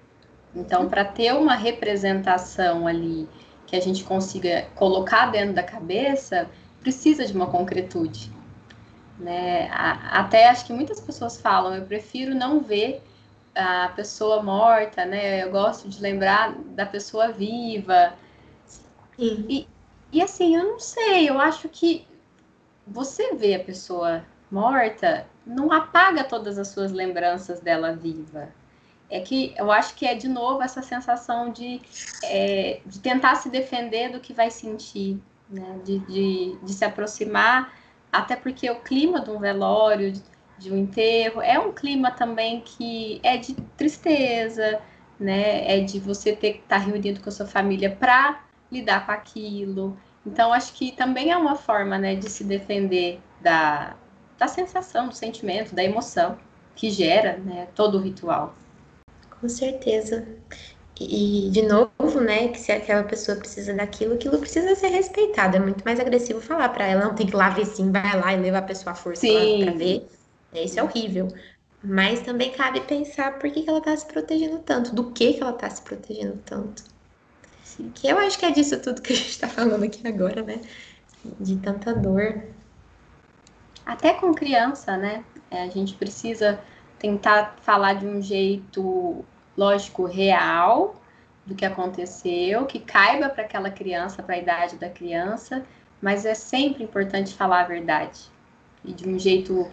Então, 0.54 0.88
para 0.88 1.04
ter 1.04 1.34
uma 1.34 1.54
representação 1.54 2.86
ali 2.86 3.28
que 3.66 3.74
a 3.74 3.80
gente 3.80 4.04
consiga 4.04 4.66
colocar 4.74 5.26
dentro 5.26 5.54
da 5.54 5.62
cabeça, 5.62 6.48
precisa 6.80 7.26
de 7.26 7.32
uma 7.32 7.46
concretude. 7.46 8.30
Né? 9.18 9.68
Até 9.72 10.48
acho 10.48 10.66
que 10.66 10.72
muitas 10.72 11.00
pessoas 11.00 11.40
falam, 11.40 11.74
eu 11.74 11.84
prefiro 11.84 12.34
não 12.34 12.60
ver 12.60 13.02
a 13.54 13.88
pessoa 13.94 14.42
morta, 14.42 15.04
né? 15.04 15.44
Eu 15.44 15.50
gosto 15.50 15.88
de 15.88 16.00
lembrar 16.02 16.52
da 16.74 16.84
pessoa 16.84 17.28
viva. 17.28 18.12
E, 19.16 19.68
e 20.12 20.22
assim, 20.22 20.56
eu 20.56 20.64
não 20.64 20.80
sei, 20.80 21.28
eu 21.28 21.40
acho 21.40 21.68
que 21.68 22.06
você 22.86 23.34
vê 23.34 23.54
a 23.54 23.60
pessoa 23.60 24.24
morta, 24.50 25.26
não 25.46 25.72
apaga 25.72 26.24
todas 26.24 26.58
as 26.58 26.68
suas 26.68 26.90
lembranças 26.90 27.60
dela 27.60 27.92
viva 27.92 28.48
é 29.14 29.20
que 29.20 29.54
eu 29.56 29.70
acho 29.70 29.94
que 29.94 30.04
é 30.04 30.14
de 30.16 30.26
novo 30.26 30.60
essa 30.60 30.82
sensação 30.82 31.52
de, 31.52 31.80
é, 32.24 32.80
de 32.84 32.98
tentar 32.98 33.36
se 33.36 33.48
defender 33.48 34.10
do 34.10 34.18
que 34.18 34.32
vai 34.32 34.50
sentir, 34.50 35.20
né? 35.48 35.78
de, 35.84 36.00
de, 36.00 36.58
de, 36.60 36.72
se 36.72 36.84
aproximar, 36.84 37.72
até 38.10 38.34
porque 38.34 38.68
o 38.68 38.80
clima 38.80 39.20
de 39.20 39.30
um 39.30 39.38
velório, 39.38 40.10
de, 40.10 40.20
de 40.58 40.72
um 40.72 40.76
enterro, 40.76 41.40
é 41.40 41.56
um 41.56 41.72
clima 41.72 42.10
também 42.10 42.60
que 42.60 43.20
é 43.22 43.36
de 43.36 43.54
tristeza, 43.76 44.80
né? 45.18 45.72
é 45.72 45.78
de 45.78 46.00
você 46.00 46.34
ter 46.34 46.54
que 46.54 46.58
estar 46.62 46.78
reunido 46.78 47.20
com 47.20 47.28
a 47.28 47.32
sua 47.32 47.46
família 47.46 47.94
para 47.94 48.42
lidar 48.70 49.06
com 49.06 49.12
aquilo. 49.12 49.96
Então, 50.26 50.52
acho 50.52 50.72
que 50.72 50.90
também 50.90 51.30
é 51.30 51.36
uma 51.36 51.54
forma 51.54 51.96
né, 51.98 52.16
de 52.16 52.28
se 52.28 52.42
defender 52.42 53.20
da, 53.40 53.94
da 54.36 54.48
sensação, 54.48 55.06
do 55.06 55.14
sentimento, 55.14 55.72
da 55.72 55.84
emoção 55.84 56.36
que 56.74 56.90
gera 56.90 57.36
né, 57.36 57.68
todo 57.76 57.98
o 57.98 58.00
ritual. 58.00 58.56
Com 59.44 59.48
certeza. 59.50 60.26
E, 60.98 61.50
de 61.52 61.60
novo, 61.60 62.18
né, 62.18 62.48
que 62.48 62.58
se 62.58 62.72
aquela 62.72 63.04
pessoa 63.04 63.36
precisa 63.36 63.74
daquilo, 63.74 64.14
aquilo 64.14 64.38
precisa 64.38 64.74
ser 64.74 64.88
respeitado. 64.88 65.58
É 65.58 65.60
muito 65.60 65.84
mais 65.84 66.00
agressivo 66.00 66.40
falar 66.40 66.70
para 66.70 66.86
ela, 66.86 67.04
não 67.04 67.14
tem 67.14 67.26
que 67.26 67.36
lá 67.36 67.50
ver 67.50 67.66
sim, 67.66 67.92
vai 67.92 68.18
lá 68.18 68.32
e 68.32 68.40
levar 68.40 68.60
a 68.60 68.62
pessoa 68.62 68.92
à 68.92 68.94
força 68.94 69.26
para 69.26 69.72
ver. 69.72 70.08
Isso 70.54 70.80
é 70.80 70.82
horrível. 70.82 71.28
Mas 71.82 72.22
também 72.22 72.52
cabe 72.52 72.80
pensar 72.80 73.38
por 73.38 73.50
que, 73.50 73.60
que 73.60 73.68
ela 73.68 73.82
tá 73.82 73.94
se 73.94 74.06
protegendo 74.06 74.60
tanto, 74.60 74.94
do 74.94 75.12
que, 75.12 75.34
que 75.34 75.42
ela 75.42 75.52
tá 75.52 75.68
se 75.68 75.82
protegendo 75.82 76.38
tanto. 76.46 76.84
Sim. 77.62 77.92
Que 77.94 78.08
eu 78.08 78.16
acho 78.16 78.38
que 78.38 78.46
é 78.46 78.50
disso 78.50 78.80
tudo 78.80 79.02
que 79.02 79.12
a 79.12 79.16
gente 79.16 79.38
tá 79.38 79.46
falando 79.46 79.84
aqui 79.84 80.08
agora, 80.08 80.40
né? 80.40 80.58
De 81.38 81.56
tanta 81.56 81.92
dor. 81.92 82.44
Até 83.84 84.14
com 84.14 84.32
criança, 84.32 84.96
né? 84.96 85.22
É, 85.50 85.64
a 85.64 85.68
gente 85.68 85.92
precisa 85.96 86.58
tentar 86.98 87.56
falar 87.60 87.92
de 87.92 88.06
um 88.06 88.22
jeito 88.22 89.22
lógico, 89.56 90.04
real 90.04 90.96
do 91.46 91.54
que 91.54 91.64
aconteceu, 91.64 92.64
que 92.66 92.78
caiba 92.78 93.28
para 93.28 93.44
aquela 93.44 93.70
criança, 93.70 94.22
para 94.22 94.34
a 94.34 94.38
idade 94.38 94.76
da 94.76 94.88
criança, 94.88 95.64
mas 96.00 96.24
é 96.24 96.34
sempre 96.34 96.82
importante 96.82 97.34
falar 97.34 97.60
a 97.60 97.64
verdade 97.64 98.20
e 98.84 98.92
de 98.92 99.08
um 99.08 99.18
jeito 99.18 99.70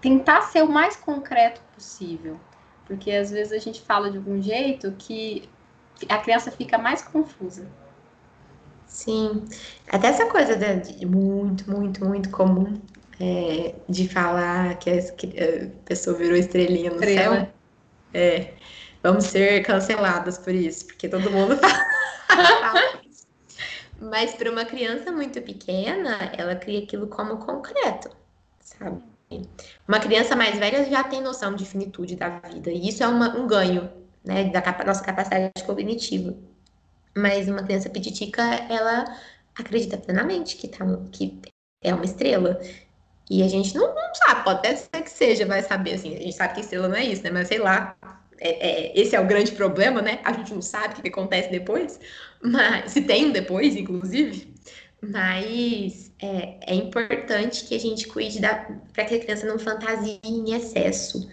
tentar 0.00 0.42
ser 0.42 0.62
o 0.62 0.68
mais 0.68 0.96
concreto 0.96 1.60
possível. 1.74 2.38
Porque 2.86 3.10
às 3.12 3.30
vezes 3.30 3.52
a 3.52 3.58
gente 3.58 3.80
fala 3.82 4.10
de 4.10 4.16
algum 4.16 4.40
jeito 4.42 4.92
que 4.98 5.48
a 6.08 6.18
criança 6.18 6.50
fica 6.50 6.76
mais 6.78 7.02
confusa. 7.02 7.66
Sim, 8.86 9.44
até 9.88 10.08
essa 10.08 10.26
coisa 10.26 10.56
de, 10.56 11.06
muito, 11.06 11.70
muito, 11.70 12.04
muito 12.04 12.30
comum 12.30 12.80
é, 13.20 13.74
de 13.88 14.08
falar 14.08 14.76
que 14.78 14.90
a, 14.90 15.84
pessoa 15.84 16.16
virou 16.16 16.36
estrelinha 16.36 16.90
no 16.90 16.96
Estrela. 16.96 17.36
céu. 17.36 17.59
É, 18.12 18.54
vamos 19.02 19.24
ser 19.24 19.62
canceladas 19.64 20.38
por 20.38 20.54
isso, 20.54 20.86
porque 20.86 21.08
todo 21.08 21.30
mundo 21.30 21.56
fala. 21.56 23.00
Mas 24.00 24.34
para 24.34 24.50
uma 24.50 24.64
criança 24.64 25.12
muito 25.12 25.40
pequena, 25.42 26.32
ela 26.36 26.56
cria 26.56 26.82
aquilo 26.82 27.06
como 27.06 27.36
concreto, 27.36 28.10
sabe? 28.60 29.02
Uma 29.86 30.00
criança 30.00 30.34
mais 30.34 30.58
velha 30.58 30.88
já 30.90 31.04
tem 31.04 31.20
noção 31.20 31.54
de 31.54 31.64
finitude 31.64 32.16
da 32.16 32.40
vida, 32.40 32.70
e 32.70 32.88
isso 32.88 33.02
é 33.02 33.06
uma, 33.08 33.36
um 33.36 33.46
ganho, 33.46 33.90
né, 34.24 34.44
da 34.44 34.60
capa, 34.60 34.84
nossa 34.84 35.04
capacidade 35.04 35.52
cognitiva. 35.64 36.34
Mas 37.16 37.48
uma 37.48 37.62
criança 37.62 37.90
pititica, 37.90 38.42
ela 38.42 39.04
acredita 39.54 39.98
plenamente 39.98 40.56
que, 40.56 40.66
tá, 40.66 40.84
que 41.12 41.40
é 41.82 41.94
uma 41.94 42.04
estrela. 42.04 42.60
E 43.30 43.44
a 43.44 43.48
gente 43.48 43.72
não, 43.76 43.94
não, 43.94 44.14
sabe, 44.14 44.42
pode 44.42 44.58
até 44.58 44.74
ser 44.74 45.02
que 45.02 45.10
seja, 45.10 45.46
vai 45.46 45.62
saber, 45.62 45.94
assim, 45.94 46.16
a 46.16 46.20
gente 46.20 46.34
sabe 46.34 46.54
que 46.54 46.60
estrela 46.62 46.88
não 46.88 46.96
é 46.96 47.04
isso, 47.04 47.22
né? 47.22 47.30
Mas 47.30 47.46
sei 47.46 47.58
lá, 47.58 47.96
é, 48.40 48.48
é, 48.48 49.00
esse 49.00 49.14
é 49.14 49.20
o 49.20 49.26
grande 49.26 49.52
problema, 49.52 50.02
né? 50.02 50.18
A 50.24 50.32
gente 50.32 50.52
não 50.52 50.60
sabe 50.60 50.94
o 50.94 51.02
que, 51.02 51.08
acontece 51.08 51.48
depois, 51.48 52.00
mas 52.42 52.90
se 52.90 53.02
tem 53.02 53.26
um 53.26 53.30
depois, 53.30 53.76
inclusive. 53.76 54.52
Mas 55.00 56.12
é, 56.20 56.72
é 56.72 56.74
importante 56.74 57.64
que 57.66 57.74
a 57.76 57.78
gente 57.78 58.08
cuide 58.08 58.40
para 58.92 59.04
que 59.04 59.14
a 59.14 59.20
criança 59.20 59.46
não 59.46 59.60
fantasie 59.60 60.18
em 60.24 60.52
excesso. 60.52 61.28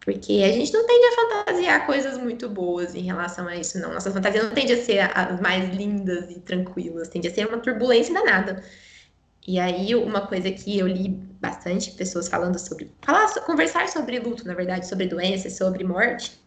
Porque 0.00 0.42
a 0.44 0.52
gente 0.52 0.72
não 0.72 0.86
tende 0.86 1.06
a 1.06 1.44
fantasiar 1.44 1.86
coisas 1.86 2.18
muito 2.18 2.48
boas 2.48 2.94
em 2.94 3.02
relação 3.02 3.48
a 3.48 3.56
isso, 3.56 3.78
não. 3.80 3.92
Nossa 3.92 4.10
fantasia 4.12 4.42
não 4.42 4.52
tende 4.52 4.72
a 4.72 4.82
ser 4.82 5.10
as 5.16 5.40
mais 5.40 5.74
lindas 5.74 6.30
e 6.30 6.40
tranquilas, 6.40 7.08
tende 7.08 7.28
a 7.28 7.34
ser 7.34 7.46
uma 7.48 7.58
turbulência 7.58 8.14
danada. 8.14 8.62
E 9.46 9.58
aí, 9.58 9.94
uma 9.94 10.26
coisa 10.26 10.50
que 10.52 10.78
eu 10.78 10.86
li 10.86 11.08
bastante 11.08 11.90
pessoas 11.92 12.28
falando 12.28 12.58
sobre. 12.58 12.94
Falar, 13.04 13.28
conversar 13.40 13.88
sobre 13.88 14.18
luto, 14.20 14.46
na 14.46 14.54
verdade, 14.54 14.86
sobre 14.86 15.06
doença, 15.06 15.50
sobre 15.50 15.82
morte, 15.82 16.40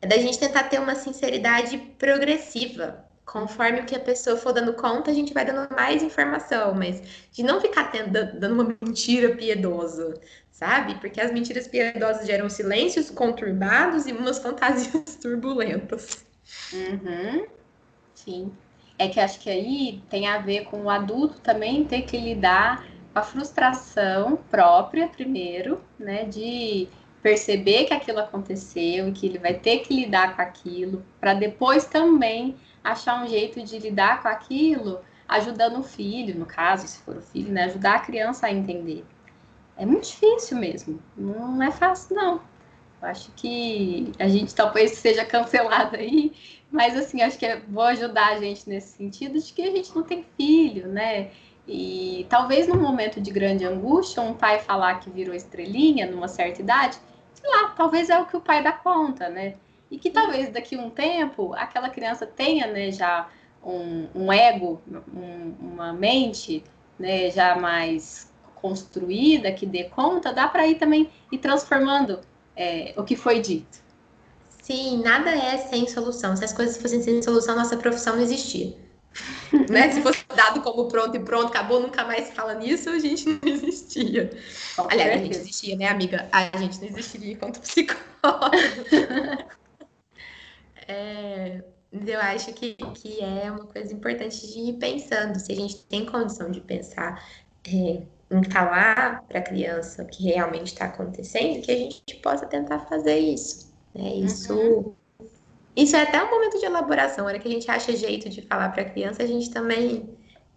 é 0.00 0.06
da 0.06 0.18
gente 0.18 0.38
tentar 0.38 0.64
ter 0.64 0.80
uma 0.80 0.94
sinceridade 0.94 1.78
progressiva. 1.98 3.04
Conforme 3.24 3.80
o 3.80 3.86
que 3.86 3.94
a 3.96 4.00
pessoa 4.00 4.36
for 4.36 4.52
dando 4.52 4.74
conta, 4.74 5.10
a 5.10 5.14
gente 5.14 5.32
vai 5.32 5.44
dando 5.46 5.72
mais 5.74 6.02
informação, 6.02 6.74
mas 6.74 7.00
de 7.32 7.42
não 7.42 7.60
ficar 7.60 7.90
tendo, 7.90 8.10
dando 8.12 8.52
uma 8.52 8.76
mentira 8.82 9.34
piedosa, 9.34 10.20
sabe? 10.50 10.96
Porque 11.00 11.20
as 11.20 11.32
mentiras 11.32 11.66
piedosas 11.66 12.26
geram 12.26 12.50
silêncios 12.50 13.10
conturbados 13.10 14.06
e 14.06 14.12
umas 14.12 14.38
fantasias 14.40 15.16
turbulentas. 15.22 16.26
Uhum. 16.72 17.46
Sim. 18.14 18.63
É 19.04 19.08
que 19.08 19.20
acho 19.20 19.40
que 19.40 19.50
aí 19.50 20.02
tem 20.08 20.26
a 20.26 20.38
ver 20.38 20.64
com 20.64 20.82
o 20.82 20.90
adulto 20.90 21.40
também 21.40 21.84
ter 21.84 22.02
que 22.02 22.16
lidar 22.16 22.84
com 23.12 23.18
a 23.18 23.22
frustração 23.22 24.38
própria, 24.50 25.08
primeiro, 25.08 25.80
né? 25.98 26.24
De 26.24 26.88
perceber 27.22 27.84
que 27.84 27.94
aquilo 27.94 28.20
aconteceu 28.20 29.08
e 29.08 29.12
que 29.12 29.26
ele 29.26 29.38
vai 29.38 29.54
ter 29.54 29.78
que 29.78 29.94
lidar 29.94 30.36
com 30.36 30.42
aquilo, 30.42 31.04
para 31.20 31.32
depois 31.34 31.86
também 31.86 32.56
achar 32.82 33.22
um 33.22 33.26
jeito 33.26 33.62
de 33.62 33.78
lidar 33.78 34.22
com 34.22 34.28
aquilo, 34.28 35.00
ajudando 35.26 35.78
o 35.78 35.82
filho, 35.82 36.38
no 36.38 36.44
caso, 36.44 36.86
se 36.86 36.98
for 37.00 37.16
o 37.16 37.22
filho, 37.22 37.52
né? 37.52 37.64
Ajudar 37.64 37.94
a 37.96 38.00
criança 38.00 38.46
a 38.46 38.52
entender 38.52 39.04
é 39.76 39.84
muito 39.84 40.06
difícil 40.06 40.58
mesmo. 40.58 41.00
Não 41.16 41.62
é 41.62 41.70
fácil, 41.70 42.16
não. 42.16 42.40
Eu 43.02 43.08
acho 43.08 43.30
que 43.32 44.12
a 44.18 44.28
gente 44.28 44.54
talvez 44.54 44.92
seja 44.92 45.24
cancelado 45.24 45.96
aí, 45.96 46.32
mas 46.74 46.96
assim, 46.96 47.22
acho 47.22 47.38
que 47.38 47.46
é, 47.46 47.62
vou 47.68 47.84
ajudar 47.84 48.32
a 48.32 48.40
gente 48.40 48.68
nesse 48.68 48.96
sentido 48.96 49.38
de 49.38 49.52
que 49.52 49.62
a 49.62 49.70
gente 49.70 49.94
não 49.94 50.02
tem 50.02 50.26
filho, 50.36 50.88
né? 50.88 51.30
E 51.68 52.26
talvez 52.28 52.66
num 52.66 52.80
momento 52.80 53.20
de 53.20 53.30
grande 53.30 53.64
angústia, 53.64 54.20
um 54.20 54.34
pai 54.34 54.58
falar 54.58 54.98
que 54.98 55.08
virou 55.08 55.32
estrelinha 55.36 56.10
numa 56.10 56.26
certa 56.26 56.60
idade, 56.60 56.98
sei 57.32 57.48
lá, 57.48 57.68
talvez 57.76 58.10
é 58.10 58.18
o 58.18 58.26
que 58.26 58.36
o 58.36 58.40
pai 58.40 58.60
dá 58.60 58.72
conta, 58.72 59.28
né? 59.28 59.54
E 59.88 59.96
que 59.96 60.10
talvez 60.10 60.48
daqui 60.48 60.74
a 60.74 60.80
um 60.80 60.90
tempo 60.90 61.54
aquela 61.54 61.88
criança 61.88 62.26
tenha, 62.26 62.66
né, 62.66 62.90
já 62.90 63.28
um, 63.64 64.08
um 64.12 64.32
ego, 64.32 64.82
um, 65.14 65.54
uma 65.60 65.92
mente, 65.92 66.64
né, 66.98 67.30
já 67.30 67.54
mais 67.54 68.32
construída, 68.56 69.52
que 69.52 69.64
dê 69.64 69.84
conta, 69.84 70.32
dá 70.32 70.48
para 70.48 70.66
ir 70.66 70.74
também 70.74 71.08
ir 71.30 71.38
transformando 71.38 72.18
é, 72.56 72.94
o 72.96 73.04
que 73.04 73.14
foi 73.14 73.38
dito. 73.38 73.83
Sim, 74.64 75.02
nada 75.02 75.30
é 75.30 75.58
sem 75.58 75.86
solução. 75.86 76.34
Se 76.34 76.42
as 76.42 76.52
coisas 76.54 76.78
fossem 76.78 77.02
sem 77.02 77.20
solução, 77.20 77.54
nossa 77.54 77.76
profissão 77.76 78.16
não 78.16 78.22
existia. 78.22 78.74
né? 79.68 79.90
Se 79.90 80.00
fosse 80.00 80.24
dado 80.34 80.62
como 80.62 80.88
pronto 80.88 81.14
e 81.14 81.20
pronto, 81.20 81.48
acabou, 81.48 81.80
nunca 81.80 82.02
mais 82.02 82.30
fala 82.30 82.54
nisso, 82.54 82.88
a 82.88 82.98
gente 82.98 83.28
não 83.28 83.40
existia. 83.44 84.30
Aliás, 84.78 85.02
certeza. 85.02 85.12
a 85.12 85.18
gente 85.18 85.36
existia, 85.36 85.76
né, 85.76 85.88
amiga? 85.88 86.28
A 86.32 86.44
gente 86.56 86.80
não 86.80 86.88
existiria 86.88 87.34
enquanto 87.34 87.60
psicóloga. 87.60 88.56
é, 90.88 91.62
eu 91.92 92.20
acho 92.20 92.54
que, 92.54 92.72
que 92.94 93.22
é 93.22 93.50
uma 93.50 93.66
coisa 93.66 93.92
importante 93.92 94.50
de 94.50 94.60
ir 94.60 94.78
pensando. 94.78 95.38
Se 95.38 95.52
a 95.52 95.56
gente 95.56 95.76
tem 95.84 96.06
condição 96.06 96.50
de 96.50 96.62
pensar 96.62 97.22
é, 97.68 98.00
em 98.30 98.44
falar 98.50 99.22
para 99.28 99.40
a 99.40 99.42
criança 99.42 100.02
o 100.02 100.06
que 100.06 100.24
realmente 100.24 100.68
está 100.68 100.86
acontecendo, 100.86 101.60
que 101.60 101.70
a 101.70 101.76
gente 101.76 102.16
possa 102.22 102.46
tentar 102.46 102.80
fazer 102.86 103.18
isso. 103.18 103.73
Né? 103.94 104.16
Isso, 104.16 104.52
uhum. 104.52 104.94
isso 105.76 105.94
é 105.94 106.02
até 106.02 106.22
um 106.22 106.30
momento 106.30 106.58
de 106.58 106.66
elaboração. 106.66 107.24
A 107.24 107.28
hora 107.28 107.38
que 107.38 107.48
a 107.48 107.50
gente 107.50 107.70
acha 107.70 107.96
jeito 107.96 108.28
de 108.28 108.42
falar 108.42 108.70
para 108.70 108.82
a 108.82 108.90
criança, 108.90 109.22
a 109.22 109.26
gente 109.26 109.50
também 109.50 110.08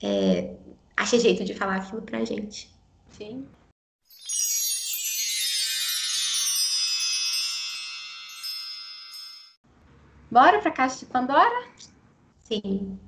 é, 0.01 0.55
acha 0.95 1.19
jeito 1.19 1.45
de 1.45 1.53
falar 1.53 1.77
aquilo 1.77 2.01
para 2.01 2.19
a 2.19 2.25
gente. 2.25 2.69
Sim. 3.11 3.47
Bora 10.29 10.59
para 10.59 10.69
a 10.69 10.73
caixa 10.73 10.99
de 10.99 11.05
Pandora? 11.05 11.67
Sim. 12.39 12.99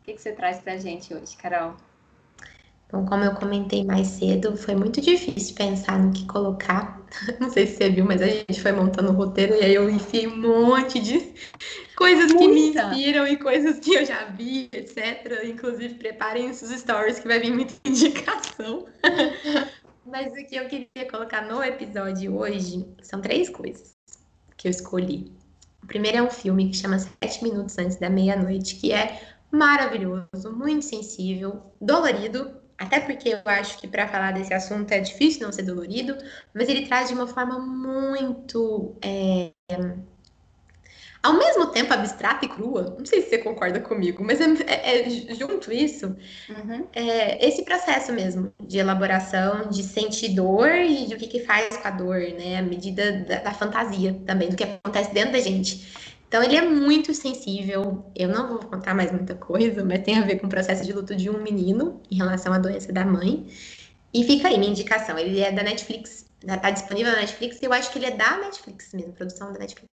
O 0.00 0.04
que, 0.04 0.14
que 0.14 0.22
você 0.22 0.32
traz 0.32 0.60
para 0.60 0.74
a 0.74 0.78
gente 0.78 1.12
hoje, 1.12 1.36
Carol? 1.36 1.76
Então, 2.90 3.06
como 3.06 3.22
eu 3.22 3.32
comentei 3.36 3.84
mais 3.84 4.08
cedo, 4.08 4.56
foi 4.56 4.74
muito 4.74 5.00
difícil 5.00 5.54
pensar 5.54 5.96
no 5.96 6.12
que 6.12 6.26
colocar. 6.26 7.00
Não 7.38 7.48
sei 7.48 7.64
se 7.64 7.76
você 7.76 7.88
viu, 7.88 8.04
mas 8.04 8.20
a 8.20 8.26
gente 8.26 8.60
foi 8.60 8.72
montando 8.72 9.12
o 9.12 9.14
roteiro 9.14 9.54
e 9.54 9.64
aí 9.64 9.74
eu 9.74 9.88
enfiei 9.88 10.26
um 10.26 10.36
monte 10.36 10.98
de 10.98 11.32
coisas 11.94 12.32
Muita. 12.32 12.38
que 12.38 12.48
me 12.48 12.68
inspiram 12.68 13.28
e 13.28 13.36
coisas 13.36 13.78
que 13.78 13.94
eu 13.94 14.04
já 14.04 14.24
vi, 14.24 14.68
etc. 14.72 15.44
Inclusive, 15.44 15.94
preparem 15.94 16.50
os 16.50 16.58
stories 16.58 17.20
que 17.20 17.28
vai 17.28 17.38
vir 17.38 17.54
muita 17.54 17.74
indicação. 17.88 18.86
mas 20.04 20.32
o 20.32 20.44
que 20.44 20.56
eu 20.56 20.66
queria 20.66 21.08
colocar 21.08 21.42
no 21.42 21.62
episódio 21.62 22.36
hoje 22.36 22.84
são 23.02 23.20
três 23.20 23.48
coisas 23.48 23.94
que 24.56 24.66
eu 24.66 24.70
escolhi. 24.70 25.30
O 25.80 25.86
primeiro 25.86 26.18
é 26.18 26.22
um 26.24 26.30
filme 26.30 26.68
que 26.68 26.76
chama 26.76 26.98
Sete 26.98 27.44
Minutos 27.44 27.78
Antes 27.78 27.98
da 27.98 28.10
Meia-Noite, 28.10 28.74
que 28.74 28.92
é 28.92 29.36
maravilhoso, 29.52 30.52
muito 30.52 30.84
sensível, 30.84 31.72
dolorido, 31.80 32.58
até 32.80 32.98
porque 32.98 33.28
eu 33.28 33.40
acho 33.44 33.76
que 33.76 33.86
para 33.86 34.08
falar 34.08 34.32
desse 34.32 34.54
assunto 34.54 34.90
é 34.90 35.00
difícil 35.00 35.42
não 35.42 35.52
ser 35.52 35.64
dolorido, 35.64 36.16
mas 36.54 36.66
ele 36.66 36.86
traz 36.86 37.08
de 37.08 37.14
uma 37.14 37.26
forma 37.26 37.58
muito. 37.58 38.96
É, 39.04 39.52
ao 41.22 41.34
mesmo 41.34 41.66
tempo 41.66 41.92
abstrata 41.92 42.46
e 42.46 42.48
crua. 42.48 42.96
Não 42.98 43.04
sei 43.04 43.20
se 43.20 43.28
você 43.28 43.38
concorda 43.38 43.80
comigo, 43.80 44.24
mas 44.24 44.40
é, 44.40 44.46
é, 44.66 45.30
é 45.30 45.34
junto 45.34 45.70
isso, 45.70 46.16
uhum. 46.48 46.86
é, 46.94 47.46
esse 47.46 47.62
processo 47.66 48.14
mesmo 48.14 48.50
de 48.58 48.78
elaboração, 48.78 49.68
de 49.68 49.82
sentir 49.82 50.30
dor 50.30 50.70
e 50.70 51.06
de 51.06 51.14
o 51.14 51.18
que, 51.18 51.26
que 51.26 51.40
faz 51.40 51.76
com 51.76 51.86
a 51.86 51.90
dor, 51.90 52.18
né? 52.18 52.56
A 52.56 52.62
medida 52.62 53.12
da, 53.12 53.40
da 53.40 53.52
fantasia 53.52 54.18
também, 54.26 54.48
do 54.48 54.56
que 54.56 54.64
acontece 54.64 55.12
dentro 55.12 55.32
da 55.32 55.40
gente. 55.40 56.09
Então, 56.30 56.44
ele 56.44 56.54
é 56.54 56.62
muito 56.62 57.12
sensível. 57.12 58.08
Eu 58.14 58.28
não 58.28 58.46
vou 58.46 58.58
contar 58.60 58.94
mais 58.94 59.10
muita 59.10 59.34
coisa, 59.34 59.84
mas 59.84 60.04
tem 60.04 60.16
a 60.16 60.24
ver 60.24 60.38
com 60.38 60.46
o 60.46 60.48
processo 60.48 60.84
de 60.84 60.92
luto 60.92 61.16
de 61.16 61.28
um 61.28 61.42
menino 61.42 62.00
em 62.08 62.14
relação 62.14 62.52
à 62.52 62.58
doença 62.58 62.92
da 62.92 63.04
mãe. 63.04 63.48
E 64.14 64.22
fica 64.22 64.46
aí 64.46 64.56
minha 64.56 64.70
indicação. 64.70 65.18
Ele 65.18 65.40
é 65.40 65.50
da 65.50 65.64
Netflix, 65.64 66.26
tá 66.62 66.70
disponível 66.70 67.10
na 67.10 67.18
Netflix, 67.18 67.60
e 67.60 67.64
eu 67.64 67.72
acho 67.72 67.90
que 67.90 67.98
ele 67.98 68.06
é 68.06 68.12
da 68.12 68.38
Netflix 68.38 68.92
mesmo, 68.94 69.12
produção 69.12 69.52
da 69.52 69.58
Netflix. 69.58 69.90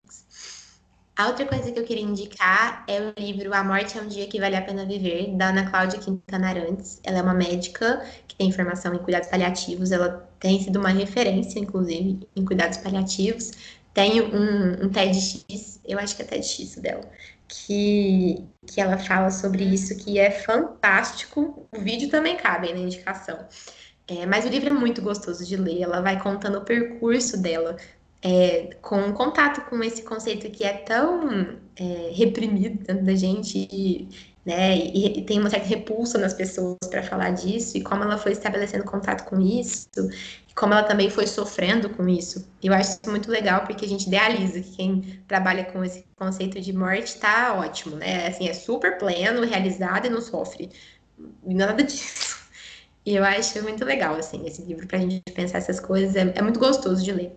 A 1.18 1.28
outra 1.28 1.46
coisa 1.46 1.70
que 1.70 1.78
eu 1.78 1.84
queria 1.84 2.06
indicar 2.06 2.86
é 2.88 3.02
o 3.02 3.14
livro 3.20 3.54
A 3.54 3.62
Morte 3.62 3.98
é 3.98 4.02
um 4.02 4.08
Dia 4.08 4.26
que 4.26 4.40
Vale 4.40 4.56
a 4.56 4.62
Pena 4.62 4.86
Viver, 4.86 5.36
da 5.36 5.50
Ana 5.50 5.70
Cláudia 5.70 6.00
Quintana 6.00 6.48
Arantes. 6.48 7.02
Ela 7.04 7.20
é 7.20 7.22
uma 7.22 7.34
médica 7.34 8.06
que 8.26 8.36
tem 8.38 8.54
formação 8.54 8.94
em 8.96 9.00
cuidados 9.00 9.28
paliativos, 9.28 9.92
ela 9.92 10.30
tem 10.40 10.64
sido 10.64 10.80
uma 10.80 10.90
referência, 10.90 11.60
inclusive, 11.60 12.26
em 12.34 12.46
cuidados 12.46 12.78
paliativos. 12.78 13.52
Tem 13.94 14.22
um, 14.22 14.86
um 14.86 14.90
TEDx, 14.90 15.82
eu 15.86 16.00
acho 16.00 16.16
que 16.16 16.22
é 16.22 16.26
TEDx 16.26 16.76
dela, 16.78 17.10
que, 17.48 18.46
que 18.66 18.80
ela 18.80 18.98
fala 18.98 19.30
sobre 19.30 19.64
isso, 19.64 19.98
que 19.98 20.18
é 20.18 20.32
fantástico. 20.32 21.68
O 21.72 21.80
vídeo 21.80 22.10
também 22.10 22.38
cabe 22.38 22.72
na 22.72 22.80
indicação. 22.80 23.46
É, 24.08 24.26
mas 24.26 24.46
o 24.46 24.50
livro 24.50 24.70
é 24.70 24.74
muito 24.74 25.02
gostoso 25.02 25.46
de 25.46 25.56
ler, 25.56 25.82
ela 25.82 26.02
vai 26.02 26.20
contando 26.22 26.58
o 26.58 26.66
percurso 26.66 27.42
dela, 27.42 27.78
é, 28.22 28.76
com 28.82 29.14
contato 29.14 29.62
com 29.70 29.82
esse 29.84 30.04
conceito 30.04 30.50
que 30.52 30.64
é 30.64 30.74
tão 30.74 31.60
é, 31.76 32.12
reprimido 32.14 32.84
dentro 32.84 33.06
da 33.06 33.16
gente 33.16 33.68
e, 33.72 34.10
né, 34.46 34.76
e, 34.76 35.20
e, 35.20 35.22
tem 35.24 35.40
uma 35.40 35.50
certa 35.50 35.68
repulsa 35.68 36.18
nas 36.18 36.34
pessoas 36.34 36.78
para 36.90 37.04
falar 37.04 37.30
disso 37.32 37.78
e 37.78 37.82
como 37.82 38.04
ela 38.04 38.18
foi 38.18 38.32
estabelecendo 38.32 38.84
contato 38.84 39.24
com 39.30 39.40
isso 39.40 39.88
e 40.50 40.54
como 40.56 40.74
ela 40.74 40.84
também 40.84 41.10
foi 41.10 41.28
sofrendo 41.28 41.90
com 41.92 42.08
isso. 42.10 42.48
Eu 42.62 42.74
acho 42.74 42.92
isso 42.92 43.10
muito 43.10 43.30
legal 43.30 43.66
porque 43.66 43.86
a 43.86 43.88
gente 43.88 44.08
idealiza 44.08 44.60
que 44.62 44.72
quem 44.76 45.24
trabalha 45.28 45.66
com 45.66 45.84
esse 45.84 46.06
conceito 46.16 46.60
de 46.60 46.74
morte 46.74 47.06
está 47.06 47.54
ótimo, 47.54 47.96
né? 47.98 48.28
Assim, 48.28 48.50
é 48.50 48.54
super 48.54 48.98
pleno, 48.98 49.46
realizado 49.46 50.08
e 50.08 50.10
não 50.10 50.22
sofre. 50.22 50.72
Nada 51.44 51.84
disso. 51.84 52.42
E 53.06 53.16
eu 53.16 53.24
acho 53.24 53.62
muito 53.64 53.84
legal, 53.84 54.16
assim, 54.16 54.46
esse 54.46 54.62
livro 54.62 54.86
para 54.88 54.98
a 54.98 55.02
gente 55.02 55.22
pensar 55.34 55.58
essas 55.58 55.80
coisas. 55.80 56.16
É, 56.16 56.34
é 56.36 56.42
muito 56.42 56.60
gostoso 56.60 57.04
de 57.04 57.12
ler. 57.12 57.36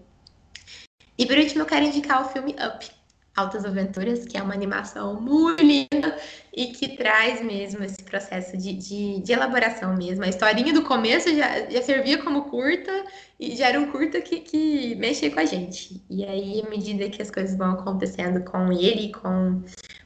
E 1.17 1.27
por 1.27 1.39
último, 1.39 1.63
eu 1.63 1.67
quero 1.67 1.87
indicar 1.87 2.23
o 2.23 2.29
filme 2.29 2.53
Up, 2.53 2.91
Altas 3.37 3.65
Aventuras, 3.65 4.25
que 4.25 4.39
é 4.39 4.43
uma 4.43 4.55
animação 4.55 5.21
muito 5.21 5.63
linda 5.63 6.17
e 6.57 6.67
que 6.69 6.97
traz 6.97 7.43
mesmo 7.43 7.83
esse 7.83 8.03
processo 8.03 8.57
de, 8.57 8.73
de, 8.75 9.21
de, 9.21 9.33
elaboração 9.33 9.97
mesmo. 9.97 10.25
A 10.25 10.29
historinha 10.29 10.73
do 10.73 10.83
começo 10.83 11.35
já, 11.35 11.69
já 11.69 11.83
servia 11.83 12.23
como 12.23 12.45
curta 12.45 13.05
e 13.39 13.57
já 13.57 13.69
era 13.69 13.81
um 13.81 13.91
curta 13.91 14.21
que, 14.21 14.41
que 14.41 14.95
mexia 14.97 15.31
com 15.33 15.41
a 15.41 15.45
gente. 15.45 16.01
E 16.09 16.25
aí, 16.25 16.63
à 16.65 16.71
medida 16.71 17.09
que 17.09 17.21
as 17.21 17.31
coisas 17.31 17.57
vão 17.57 17.73
acontecendo 17.73 18.45
com 18.45 18.71
ele, 18.73 19.13
com 19.13 19.63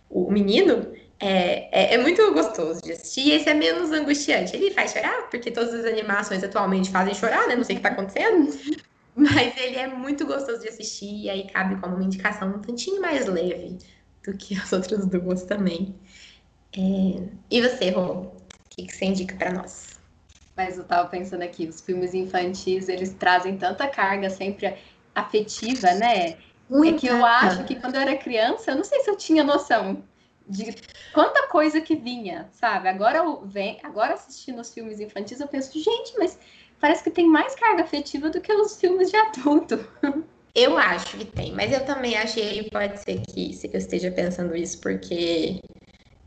o 0.08 0.30
menino, 0.30 0.90
é, 1.20 1.68
é, 1.72 1.94
é, 1.94 1.98
muito 1.98 2.32
gostoso 2.32 2.80
de 2.80 2.92
assistir 2.92 3.32
esse 3.32 3.48
é 3.48 3.54
menos 3.54 3.90
angustiante. 3.90 4.56
Ele 4.56 4.70
faz 4.70 4.92
chorar, 4.92 5.28
porque 5.28 5.50
todas 5.50 5.74
as 5.74 5.84
animações 5.84 6.42
atualmente 6.42 6.90
fazem 6.90 7.14
chorar, 7.14 7.46
né? 7.48 7.56
Não 7.56 7.64
sei 7.64 7.74
o 7.74 7.78
que 7.78 7.82
tá 7.82 7.90
acontecendo. 7.90 8.56
Mas 9.18 9.56
ele 9.56 9.76
é 9.76 9.88
muito 9.88 10.24
gostoso 10.24 10.62
de 10.62 10.68
assistir 10.68 11.24
e 11.24 11.28
aí 11.28 11.50
cabe 11.50 11.80
como 11.80 11.96
uma 11.96 12.04
indicação 12.04 12.50
um 12.50 12.60
tantinho 12.60 13.00
mais 13.00 13.26
leve 13.26 13.78
do 14.24 14.36
que 14.36 14.54
as 14.54 14.72
outras 14.72 15.04
duas 15.06 15.42
também. 15.42 15.92
É... 16.72 17.28
E 17.50 17.60
você, 17.60 17.90
Rô? 17.90 18.20
O 18.20 18.32
que, 18.70 18.86
que 18.86 18.92
você 18.92 19.06
indica 19.06 19.34
para 19.34 19.52
nós? 19.52 19.98
Mas 20.56 20.78
eu 20.78 20.84
tava 20.84 21.08
pensando 21.08 21.42
aqui, 21.42 21.66
os 21.66 21.80
filmes 21.80 22.14
infantis, 22.14 22.88
eles 22.88 23.12
trazem 23.14 23.56
tanta 23.56 23.88
carga 23.88 24.30
sempre 24.30 24.76
afetiva, 25.14 25.92
né? 25.94 26.36
Muita. 26.70 26.96
É 26.96 26.98
que 26.98 27.06
eu 27.08 27.24
acho 27.24 27.64
que 27.64 27.74
quando 27.74 27.96
eu 27.96 28.00
era 28.00 28.16
criança, 28.16 28.70
eu 28.70 28.76
não 28.76 28.84
sei 28.84 29.00
se 29.00 29.10
eu 29.10 29.16
tinha 29.16 29.42
noção 29.42 30.04
de 30.48 30.76
quanta 31.12 31.48
coisa 31.48 31.80
que 31.80 31.96
vinha, 31.96 32.48
sabe? 32.52 32.88
Agora 32.88 33.18
eu 33.18 33.44
vem, 33.44 33.80
agora 33.82 34.14
assistindo 34.14 34.60
os 34.60 34.72
filmes 34.72 35.00
infantis, 35.00 35.40
eu 35.40 35.48
penso, 35.48 35.72
gente, 35.78 36.16
mas 36.18 36.38
parece 36.80 37.02
que 37.04 37.10
tem 37.10 37.26
mais 37.26 37.54
carga 37.54 37.82
afetiva 37.82 38.30
do 38.30 38.40
que 38.40 38.52
os 38.52 38.78
filmes 38.80 39.10
de 39.10 39.16
adulto. 39.16 39.78
Eu 40.54 40.76
acho 40.76 41.16
que 41.16 41.24
tem, 41.24 41.52
mas 41.52 41.72
eu 41.72 41.84
também 41.84 42.16
achei, 42.16 42.68
pode 42.70 42.98
ser 43.00 43.20
que 43.20 43.52
eu 43.72 43.78
esteja 43.78 44.10
pensando 44.10 44.56
isso 44.56 44.80
porque, 44.80 45.60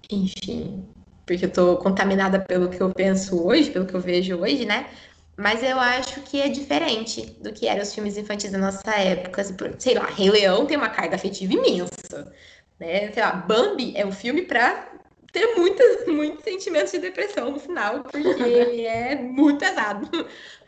enfim, 0.09 0.85
porque 1.25 1.45
eu 1.45 1.51
tô 1.51 1.77
contaminada 1.77 2.39
pelo 2.39 2.69
que 2.69 2.79
eu 2.79 2.93
penso 2.93 3.45
hoje, 3.45 3.71
pelo 3.71 3.85
que 3.85 3.93
eu 3.93 3.99
vejo 3.99 4.37
hoje, 4.37 4.65
né? 4.65 4.89
Mas 5.37 5.63
eu 5.63 5.79
acho 5.79 6.21
que 6.21 6.39
é 6.39 6.49
diferente 6.49 7.25
do 7.41 7.51
que 7.51 7.67
eram 7.67 7.81
os 7.81 7.93
filmes 7.93 8.17
infantis 8.17 8.51
da 8.51 8.57
nossa 8.57 8.91
época. 8.91 9.43
Sei 9.79 9.95
lá, 9.95 10.05
Rei 10.05 10.29
Leão 10.29 10.65
tem 10.65 10.77
uma 10.77 10.89
carga 10.89 11.15
afetiva 11.15 11.53
imensa. 11.53 12.31
Né? 12.79 13.11
Sei 13.11 13.23
lá, 13.23 13.33
Bambi 13.33 13.93
é 13.97 14.05
um 14.05 14.11
filme 14.11 14.43
para 14.43 14.90
ter 15.31 15.55
muitas, 15.55 16.05
muitos 16.07 16.43
sentimentos 16.43 16.91
de 16.91 16.99
depressão 16.99 17.51
no 17.51 17.59
final, 17.59 18.03
porque 18.03 18.17
ele 18.43 18.85
é 18.85 19.15
muito 19.15 19.59
pesado. 19.59 20.09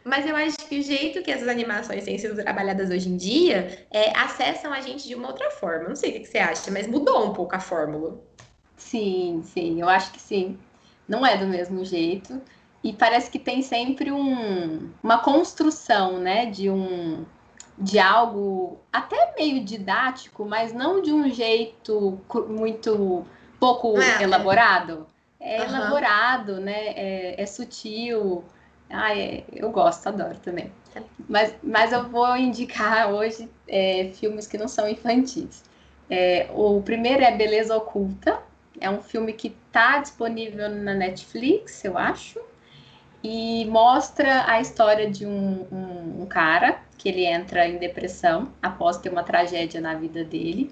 Mas 0.03 0.25
eu 0.25 0.35
acho 0.35 0.57
que 0.67 0.79
o 0.79 0.83
jeito 0.83 1.21
que 1.21 1.31
essas 1.31 1.47
animações 1.47 2.03
têm 2.03 2.17
sido 2.17 2.41
trabalhadas 2.41 2.89
hoje 2.89 3.09
em 3.09 3.15
dia 3.15 3.85
é, 3.89 4.17
acessam 4.17 4.73
a 4.73 4.81
gente 4.81 5.07
de 5.07 5.15
uma 5.15 5.29
outra 5.29 5.49
forma. 5.51 5.89
Não 5.89 5.95
sei 5.95 6.11
o 6.11 6.13
que 6.13 6.25
você 6.25 6.39
acha, 6.39 6.69
mas 6.71 6.87
mudou 6.87 7.25
um 7.25 7.33
pouco 7.33 7.55
a 7.55 7.59
fórmula. 7.59 8.19
Sim, 8.75 9.41
sim, 9.45 9.79
eu 9.79 9.87
acho 9.87 10.11
que 10.11 10.21
sim. 10.21 10.57
Não 11.07 11.25
é 11.25 11.37
do 11.37 11.47
mesmo 11.47 11.85
jeito. 11.85 12.41
E 12.83 12.91
parece 12.91 13.31
que 13.31 13.39
tem 13.39 13.61
sempre 13.61 14.11
um, 14.11 14.91
uma 15.01 15.19
construção, 15.19 16.19
né, 16.19 16.45
de 16.47 16.69
um 16.69 17.25
de 17.75 17.97
algo 17.97 18.77
até 18.91 19.33
meio 19.35 19.63
didático, 19.63 20.45
mas 20.45 20.71
não 20.71 21.01
de 21.01 21.11
um 21.11 21.27
jeito 21.29 22.19
muito 22.47 23.25
pouco 23.63 23.97
ah, 23.97 24.21
elaborado. 24.21 25.07
É 25.39 25.61
uhum. 25.61 25.67
elaborado, 25.67 26.59
né? 26.59 26.87
É, 26.95 27.41
é 27.41 27.45
sutil. 27.45 28.43
Ah, 28.89 29.17
é, 29.17 29.43
eu 29.53 29.69
gosto, 29.71 30.07
adoro 30.07 30.37
também. 30.39 30.71
Mas, 31.27 31.55
mas 31.63 31.91
eu 31.91 32.07
vou 32.09 32.35
indicar 32.37 33.11
hoje 33.11 33.49
é, 33.67 34.11
filmes 34.13 34.45
que 34.45 34.57
não 34.57 34.67
são 34.67 34.87
infantis. 34.87 35.63
É, 36.09 36.47
o 36.53 36.81
primeiro 36.81 37.23
é 37.23 37.31
Beleza 37.31 37.75
Oculta. 37.75 38.39
É 38.79 38.89
um 38.89 39.01
filme 39.01 39.33
que 39.33 39.55
está 39.67 39.99
disponível 39.99 40.69
na 40.69 40.93
Netflix, 40.93 41.83
eu 41.85 41.97
acho. 41.97 42.39
E 43.23 43.65
mostra 43.65 44.45
a 44.45 44.59
história 44.59 45.09
de 45.09 45.25
um, 45.25 45.65
um, 45.71 46.23
um 46.23 46.25
cara 46.25 46.79
que 46.97 47.07
ele 47.07 47.25
entra 47.25 47.67
em 47.67 47.77
depressão 47.77 48.49
após 48.61 48.97
ter 48.97 49.09
uma 49.09 49.23
tragédia 49.23 49.79
na 49.79 49.93
vida 49.93 50.23
dele. 50.23 50.71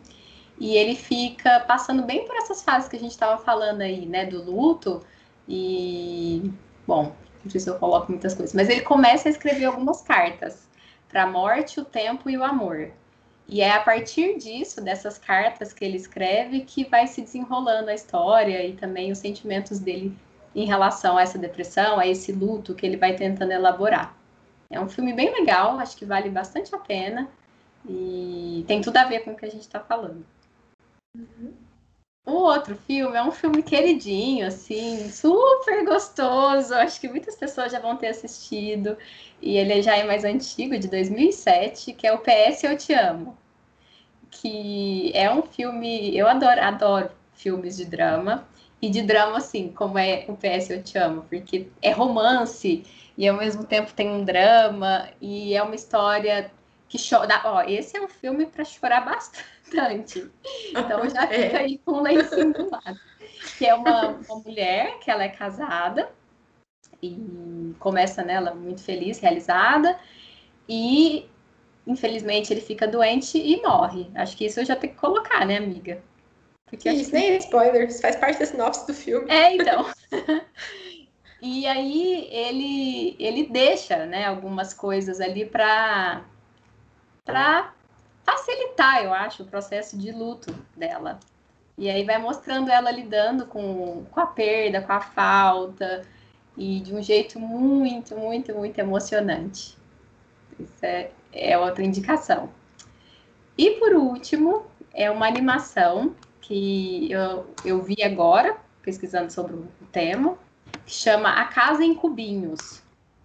E 0.61 0.77
ele 0.77 0.95
fica 0.95 1.61
passando 1.61 2.03
bem 2.03 2.23
por 2.27 2.35
essas 2.35 2.61
fases 2.61 2.87
que 2.87 2.95
a 2.95 2.99
gente 2.99 3.13
estava 3.13 3.43
falando 3.43 3.81
aí, 3.81 4.05
né, 4.05 4.27
do 4.27 4.43
luto. 4.43 5.01
E, 5.49 6.51
bom, 6.85 7.15
não 7.43 7.49
sei 7.49 7.59
se 7.59 7.67
eu 7.67 7.79
coloco 7.79 8.11
muitas 8.11 8.35
coisas, 8.35 8.53
mas 8.53 8.69
ele 8.69 8.81
começa 8.81 9.27
a 9.27 9.31
escrever 9.31 9.65
algumas 9.65 10.03
cartas 10.03 10.69
para 11.09 11.23
a 11.23 11.27
morte, 11.27 11.79
o 11.79 11.83
tempo 11.83 12.29
e 12.29 12.37
o 12.37 12.43
amor. 12.43 12.91
E 13.47 13.59
é 13.59 13.71
a 13.71 13.79
partir 13.79 14.37
disso, 14.37 14.79
dessas 14.81 15.17
cartas 15.17 15.73
que 15.73 15.83
ele 15.83 15.97
escreve, 15.97 16.61
que 16.61 16.85
vai 16.85 17.07
se 17.07 17.23
desenrolando 17.23 17.89
a 17.89 17.95
história 17.95 18.63
e 18.63 18.73
também 18.73 19.11
os 19.11 19.17
sentimentos 19.17 19.79
dele 19.79 20.15
em 20.53 20.67
relação 20.67 21.17
a 21.17 21.23
essa 21.23 21.39
depressão, 21.39 21.97
a 21.97 22.05
esse 22.05 22.31
luto 22.31 22.75
que 22.75 22.85
ele 22.85 22.97
vai 22.97 23.15
tentando 23.15 23.51
elaborar. 23.51 24.15
É 24.69 24.79
um 24.79 24.87
filme 24.87 25.11
bem 25.11 25.33
legal, 25.33 25.79
acho 25.79 25.97
que 25.97 26.05
vale 26.05 26.29
bastante 26.29 26.75
a 26.75 26.77
pena 26.77 27.27
e 27.89 28.63
tem 28.67 28.79
tudo 28.79 28.97
a 28.97 29.05
ver 29.05 29.21
com 29.21 29.31
o 29.31 29.35
que 29.35 29.45
a 29.45 29.49
gente 29.49 29.61
está 29.61 29.79
falando. 29.79 30.23
Uhum. 31.15 31.53
O 32.25 32.33
outro 32.33 32.75
filme 32.75 33.17
é 33.17 33.23
um 33.23 33.31
filme 33.31 33.63
queridinho, 33.63 34.47
assim, 34.47 35.09
super 35.09 35.83
gostoso. 35.85 36.73
Acho 36.75 37.01
que 37.01 37.09
muitas 37.09 37.35
pessoas 37.35 37.71
já 37.71 37.79
vão 37.79 37.97
ter 37.97 38.07
assistido. 38.09 38.97
E 39.41 39.57
ele 39.57 39.81
já 39.81 39.97
é 39.97 40.03
mais 40.03 40.23
antigo, 40.23 40.77
de 40.77 40.87
2007, 40.87 41.93
que 41.93 42.05
é 42.05 42.13
o 42.13 42.19
PS 42.19 42.63
Eu 42.63 42.77
Te 42.77 42.93
Amo. 42.93 43.37
Que 44.29 45.11
é 45.15 45.33
um 45.33 45.41
filme. 45.41 46.15
Eu 46.15 46.27
adoro, 46.27 46.61
adoro 46.61 47.11
filmes 47.33 47.77
de 47.77 47.85
drama. 47.85 48.47
E 48.81 48.89
de 48.89 49.01
drama, 49.01 49.37
assim, 49.37 49.69
como 49.69 49.97
é 49.97 50.25
o 50.27 50.35
PS 50.35 50.69
Eu 50.71 50.83
Te 50.83 50.97
Amo, 50.97 51.23
porque 51.29 51.67
é 51.81 51.91
romance 51.91 52.83
e 53.17 53.27
ao 53.27 53.37
mesmo 53.37 53.63
tempo 53.63 53.93
tem 53.93 54.09
um 54.09 54.23
drama 54.23 55.09
e 55.21 55.53
é 55.53 55.61
uma 55.61 55.75
história 55.75 56.51
que 56.91 56.97
chora. 56.97 57.41
Ó, 57.45 57.61
esse 57.61 57.95
é 57.95 58.01
um 58.01 58.07
filme 58.09 58.45
para 58.45 58.65
chorar 58.65 59.05
bastante. 59.05 60.29
Então 60.71 61.09
já 61.09 61.23
é. 61.31 61.43
fica 61.43 61.59
aí 61.59 61.77
com 61.77 61.93
um 61.93 62.01
lencinho 62.01 62.51
do 62.51 62.69
lado. 62.69 62.99
Que 63.57 63.65
é 63.65 63.73
uma, 63.73 64.09
uma 64.09 64.39
mulher 64.39 64.99
que 64.99 65.09
ela 65.09 65.23
é 65.23 65.29
casada 65.29 66.11
e 67.01 67.73
começa 67.79 68.21
nela 68.23 68.53
muito 68.53 68.83
feliz, 68.83 69.19
realizada, 69.19 69.97
e 70.67 71.25
infelizmente 71.87 72.53
ele 72.53 72.61
fica 72.61 72.85
doente 72.85 73.37
e 73.37 73.61
morre. 73.61 74.11
Acho 74.13 74.35
que 74.35 74.45
isso 74.45 74.59
eu 74.59 74.65
já 74.65 74.75
tenho 74.75 74.93
que 74.93 74.99
colocar, 74.99 75.45
né, 75.45 75.57
amiga? 75.57 76.03
Porque 76.65 76.89
isso 76.91 77.09
que... 77.09 77.15
nem 77.15 77.31
é 77.31 77.37
spoilers, 77.37 78.01
faz 78.01 78.17
parte 78.17 78.37
da 78.37 78.45
sinopse 78.45 78.85
do 78.85 78.93
filme. 78.93 79.31
É, 79.31 79.55
então. 79.55 79.85
e 81.41 81.65
aí 81.65 82.27
ele 82.29 83.15
ele 83.17 83.47
deixa, 83.47 84.05
né, 84.05 84.25
algumas 84.25 84.73
coisas 84.73 85.21
ali 85.21 85.45
para 85.45 86.23
para 87.31 87.73
facilitar, 88.23 89.03
eu 89.03 89.13
acho, 89.13 89.43
o 89.43 89.45
processo 89.45 89.97
de 89.97 90.11
luto 90.11 90.53
dela. 90.75 91.19
E 91.77 91.89
aí 91.89 92.03
vai 92.03 92.17
mostrando 92.17 92.69
ela 92.69 92.91
lidando 92.91 93.45
com, 93.45 94.05
com 94.11 94.19
a 94.19 94.27
perda, 94.27 94.81
com 94.81 94.93
a 94.93 95.01
falta, 95.01 96.03
e 96.57 96.79
de 96.79 96.93
um 96.93 97.01
jeito 97.01 97.39
muito, 97.39 98.15
muito, 98.15 98.53
muito 98.53 98.77
emocionante. 98.77 99.77
Isso 100.59 100.85
é, 100.85 101.11
é 101.33 101.57
outra 101.57 101.83
indicação. 101.83 102.49
E 103.57 103.71
por 103.71 103.93
último, 103.93 104.65
é 104.93 105.09
uma 105.09 105.27
animação 105.27 106.15
que 106.41 107.11
eu, 107.11 107.47
eu 107.63 107.81
vi 107.81 108.03
agora, 108.03 108.57
pesquisando 108.81 109.31
sobre 109.31 109.55
o 109.55 109.67
tema, 109.91 110.37
que 110.85 110.93
chama 110.93 111.29
A 111.29 111.45
Casa 111.45 111.83
em 111.83 111.95
Cubinhos. 111.95 112.83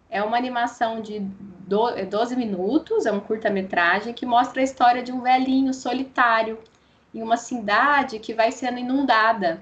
É 0.09 0.23
uma 0.23 0.37
animação 0.37 1.01
de 1.01 1.21
12 1.21 2.35
é 2.35 2.37
minutos, 2.37 3.07
é 3.07 3.13
um 3.13 3.21
curta-metragem 3.21 4.15
que 4.15 4.25
mostra 4.25 4.61
a 4.61 4.65
história 4.65 5.03
de 5.03 5.13
um 5.13 5.21
velhinho 5.21 5.75
solitário 5.75 6.59
em 7.13 7.23
uma 7.23 7.37
cidade 7.37 8.19
que 8.19 8.35
vai 8.35 8.53
sendo 8.53 8.79
inundada. 8.79 9.61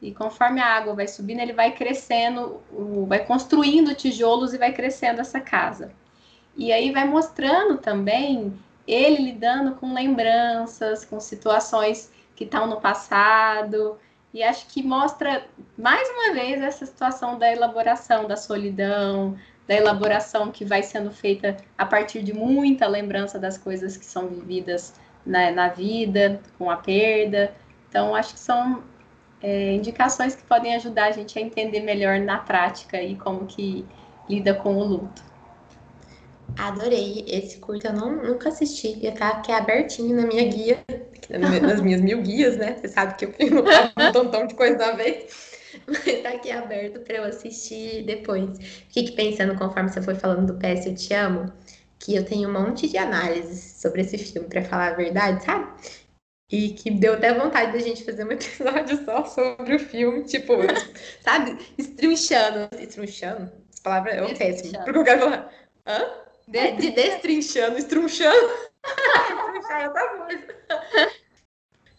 e 0.00 0.12
conforme 0.12 0.60
a 0.60 0.66
água 0.76 0.94
vai 0.94 1.08
subindo, 1.08 1.40
ele 1.40 1.52
vai 1.52 1.72
crescendo, 1.72 2.62
vai 3.08 3.24
construindo 3.24 3.94
tijolos 3.94 4.54
e 4.54 4.58
vai 4.58 4.72
crescendo 4.72 5.20
essa 5.20 5.40
casa. 5.40 5.92
E 6.56 6.72
aí 6.72 6.92
vai 6.92 7.04
mostrando 7.04 7.78
também 7.78 8.52
ele 8.86 9.22
lidando 9.22 9.74
com 9.74 9.92
lembranças, 9.92 11.04
com 11.04 11.20
situações 11.20 12.12
que 12.34 12.44
estão 12.44 12.66
no 12.66 12.80
passado. 12.80 13.98
E 14.32 14.42
acho 14.42 14.66
que 14.68 14.82
mostra 14.82 15.44
mais 15.76 16.08
uma 16.10 16.34
vez 16.34 16.62
essa 16.62 16.86
situação 16.86 17.38
da 17.38 17.52
elaboração 17.52 18.26
da 18.26 18.36
solidão, 18.36 19.36
da 19.68 19.74
elaboração 19.74 20.50
que 20.50 20.64
vai 20.64 20.82
sendo 20.82 21.10
feita 21.10 21.56
a 21.76 21.84
partir 21.84 22.22
de 22.22 22.32
muita 22.32 22.86
lembrança 22.88 23.38
das 23.38 23.58
coisas 23.58 23.98
que 23.98 24.04
são 24.06 24.26
vividas 24.26 24.94
na, 25.24 25.50
na 25.50 25.68
vida, 25.68 26.40
com 26.58 26.70
a 26.70 26.76
perda. 26.76 27.54
Então, 27.88 28.14
acho 28.14 28.32
que 28.32 28.40
são 28.40 28.82
é, 29.42 29.74
indicações 29.74 30.34
que 30.34 30.42
podem 30.42 30.74
ajudar 30.74 31.08
a 31.08 31.10
gente 31.10 31.38
a 31.38 31.42
entender 31.42 31.80
melhor 31.80 32.18
na 32.18 32.38
prática 32.38 33.00
e 33.00 33.14
como 33.16 33.46
que 33.46 33.84
lida 34.28 34.54
com 34.54 34.74
o 34.74 34.84
luto. 34.84 35.22
Adorei 36.58 37.24
esse 37.28 37.58
curso, 37.58 37.86
eu 37.86 37.92
não, 37.92 38.16
nunca 38.16 38.48
assisti, 38.48 38.98
ia 38.98 39.10
estar 39.10 39.28
aqui 39.28 39.52
abertinho 39.52 40.16
na 40.16 40.26
minha 40.26 40.44
guia, 40.44 40.78
nas 41.62 41.80
minhas 41.80 42.00
mil 42.00 42.22
guias, 42.22 42.56
né? 42.56 42.76
Você 42.80 42.88
sabe 42.88 43.14
que 43.14 43.26
eu 43.26 43.32
tenho 43.36 43.62
um 43.62 44.12
montão 44.14 44.46
de 44.46 44.54
coisa 44.54 44.86
a 44.86 44.92
ver, 44.92 45.28
mas 45.30 45.57
tá 46.22 46.30
aqui 46.30 46.50
aberto 46.50 47.00
para 47.00 47.16
eu 47.16 47.24
assistir 47.24 48.04
depois. 48.04 48.58
Fique 48.90 49.12
pensando, 49.12 49.56
conforme 49.56 49.88
você 49.88 50.02
foi 50.02 50.14
falando 50.14 50.52
do 50.52 50.58
PS 50.58 50.86
Eu 50.86 50.94
Te 50.94 51.14
Amo, 51.14 51.52
que 51.98 52.14
eu 52.14 52.24
tenho 52.24 52.48
um 52.48 52.52
monte 52.52 52.88
de 52.88 52.96
análises 52.96 53.80
sobre 53.80 54.02
esse 54.02 54.18
filme, 54.18 54.48
para 54.48 54.64
falar 54.64 54.92
a 54.92 54.96
verdade, 54.96 55.44
sabe? 55.44 55.68
E 56.50 56.70
que 56.70 56.90
deu 56.90 57.14
até 57.14 57.34
vontade 57.34 57.72
da 57.72 57.78
gente 57.78 58.04
fazer 58.04 58.24
um 58.24 58.32
episódio 58.32 59.04
só 59.04 59.24
sobre 59.24 59.76
o 59.76 59.78
filme, 59.78 60.24
tipo, 60.24 60.54
sabe? 61.20 61.58
Estrinchando. 61.76 62.68
Estrinchando? 62.78 63.52
Essa 63.70 63.82
palavra 63.82 64.12
é 64.12 64.22
um 64.22 64.34
péssimo. 64.34 64.82
Porque 64.84 64.98
eu 64.98 65.04
quero 65.04 65.20
falar. 65.20 65.52
Hã? 65.86 66.06
De, 66.46 66.72
de 66.72 66.90
destrinchando, 66.92 67.76
estrunchando. 67.76 68.50
Estrinchar 68.86 69.82
é 69.82 69.88
outra 69.88 70.08
coisa. 70.08 71.27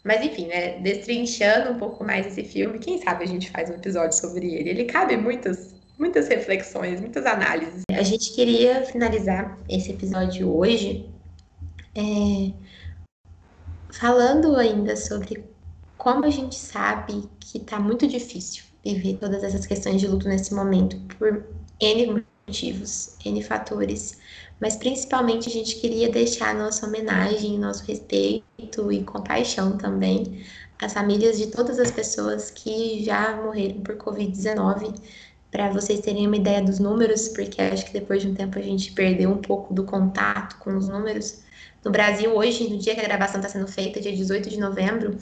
Mas 0.04 0.24
enfim, 0.24 0.47
né? 0.47 0.80
Destrinchando 0.80 1.72
um 1.72 1.78
pouco 1.78 2.04
mais 2.04 2.28
esse 2.28 2.43
filme, 2.43 2.80
quem 2.80 3.02
sabe 3.02 3.24
a 3.24 3.28
gente 3.28 3.52
faz 3.52 3.70
um 3.70 3.74
episódio 3.74 4.18
sobre 4.18 4.54
ele. 4.56 4.70
Ele 4.70 4.86
cabe 4.86 5.18
muitas, 5.18 5.76
muitas 5.97 6.28
reflexões, 6.28 7.00
muitas 7.00 7.26
análises. 7.26 7.84
A 7.91 8.04
gente 8.04 8.34
queria 8.34 8.84
finalizar 8.86 9.58
esse 9.68 9.91
episódio 9.91 10.56
hoje. 10.56 11.10
É 11.95 12.70
falando 13.89 14.56
ainda 14.56 14.95
sobre 14.95 15.43
como 15.97 16.26
a 16.26 16.30
gente 16.30 16.56
sabe 16.56 17.28
que 17.39 17.58
está 17.58 17.80
muito 17.80 18.08
difícil 18.08 18.64
viver 18.84 19.18
todas 19.18 19.43
essas 19.43 19.66
questões 19.66 20.00
de 20.00 20.08
luto 20.08 20.28
nesse 20.30 20.54
momento, 20.54 20.97
por 21.18 21.45
N 21.82 22.26
motivos, 22.50 23.16
N 23.24 23.41
fatores, 23.43 24.18
mas 24.60 24.76
principalmente 24.76 25.47
a 25.47 25.52
gente 25.52 25.76
queria 25.76 26.10
deixar 26.10 26.54
nossa 26.54 26.86
homenagem, 26.86 27.58
nosso 27.58 27.86
respeito 27.86 28.91
e 28.91 29.04
compaixão 29.04 29.78
também 29.78 30.43
às 30.82 30.93
famílias 30.93 31.38
de 31.38 31.47
todas 31.47 31.80
as 31.80 31.91
pessoas 31.91 32.50
que 32.50 33.04
já 33.04 33.36
morreram 33.36 33.82
por 33.82 33.95
Covid-19, 33.95 34.95
para 35.52 35.70
vocês 35.70 36.00
terem 36.02 36.28
uma 36.28 36.38
ideia 36.38 36.62
dos 36.62 36.80
números, 36.80 37.30
porque 37.30 37.62
acho 37.62 37.86
que 37.86 37.93
depois 37.93 38.22
de 38.22 38.28
um 38.28 38.36
tempo 38.36 38.60
a 38.60 38.62
gente 38.62 38.91
perdeu 38.91 39.32
um 39.32 39.38
pouco 39.38 39.74
do 39.74 39.84
contato 39.84 40.58
com 40.60 40.76
os 40.78 40.88
números. 40.88 41.41
No 41.84 41.91
Brasil, 41.91 42.36
hoje, 42.36 42.70
no 42.70 42.78
dia 42.78 42.93
que 42.93 43.02
a 43.02 43.04
gravação 43.04 43.39
está 43.39 43.50
sendo 43.50 43.68
feita, 43.68 44.00
dia 44.00 44.16
18 44.16 44.50
de 44.50 44.60
novembro, 44.60 45.18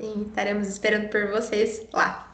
Sim, 0.00 0.24
estaremos 0.28 0.66
esperando 0.66 1.10
por 1.10 1.28
vocês 1.28 1.86
lá. 1.92 2.32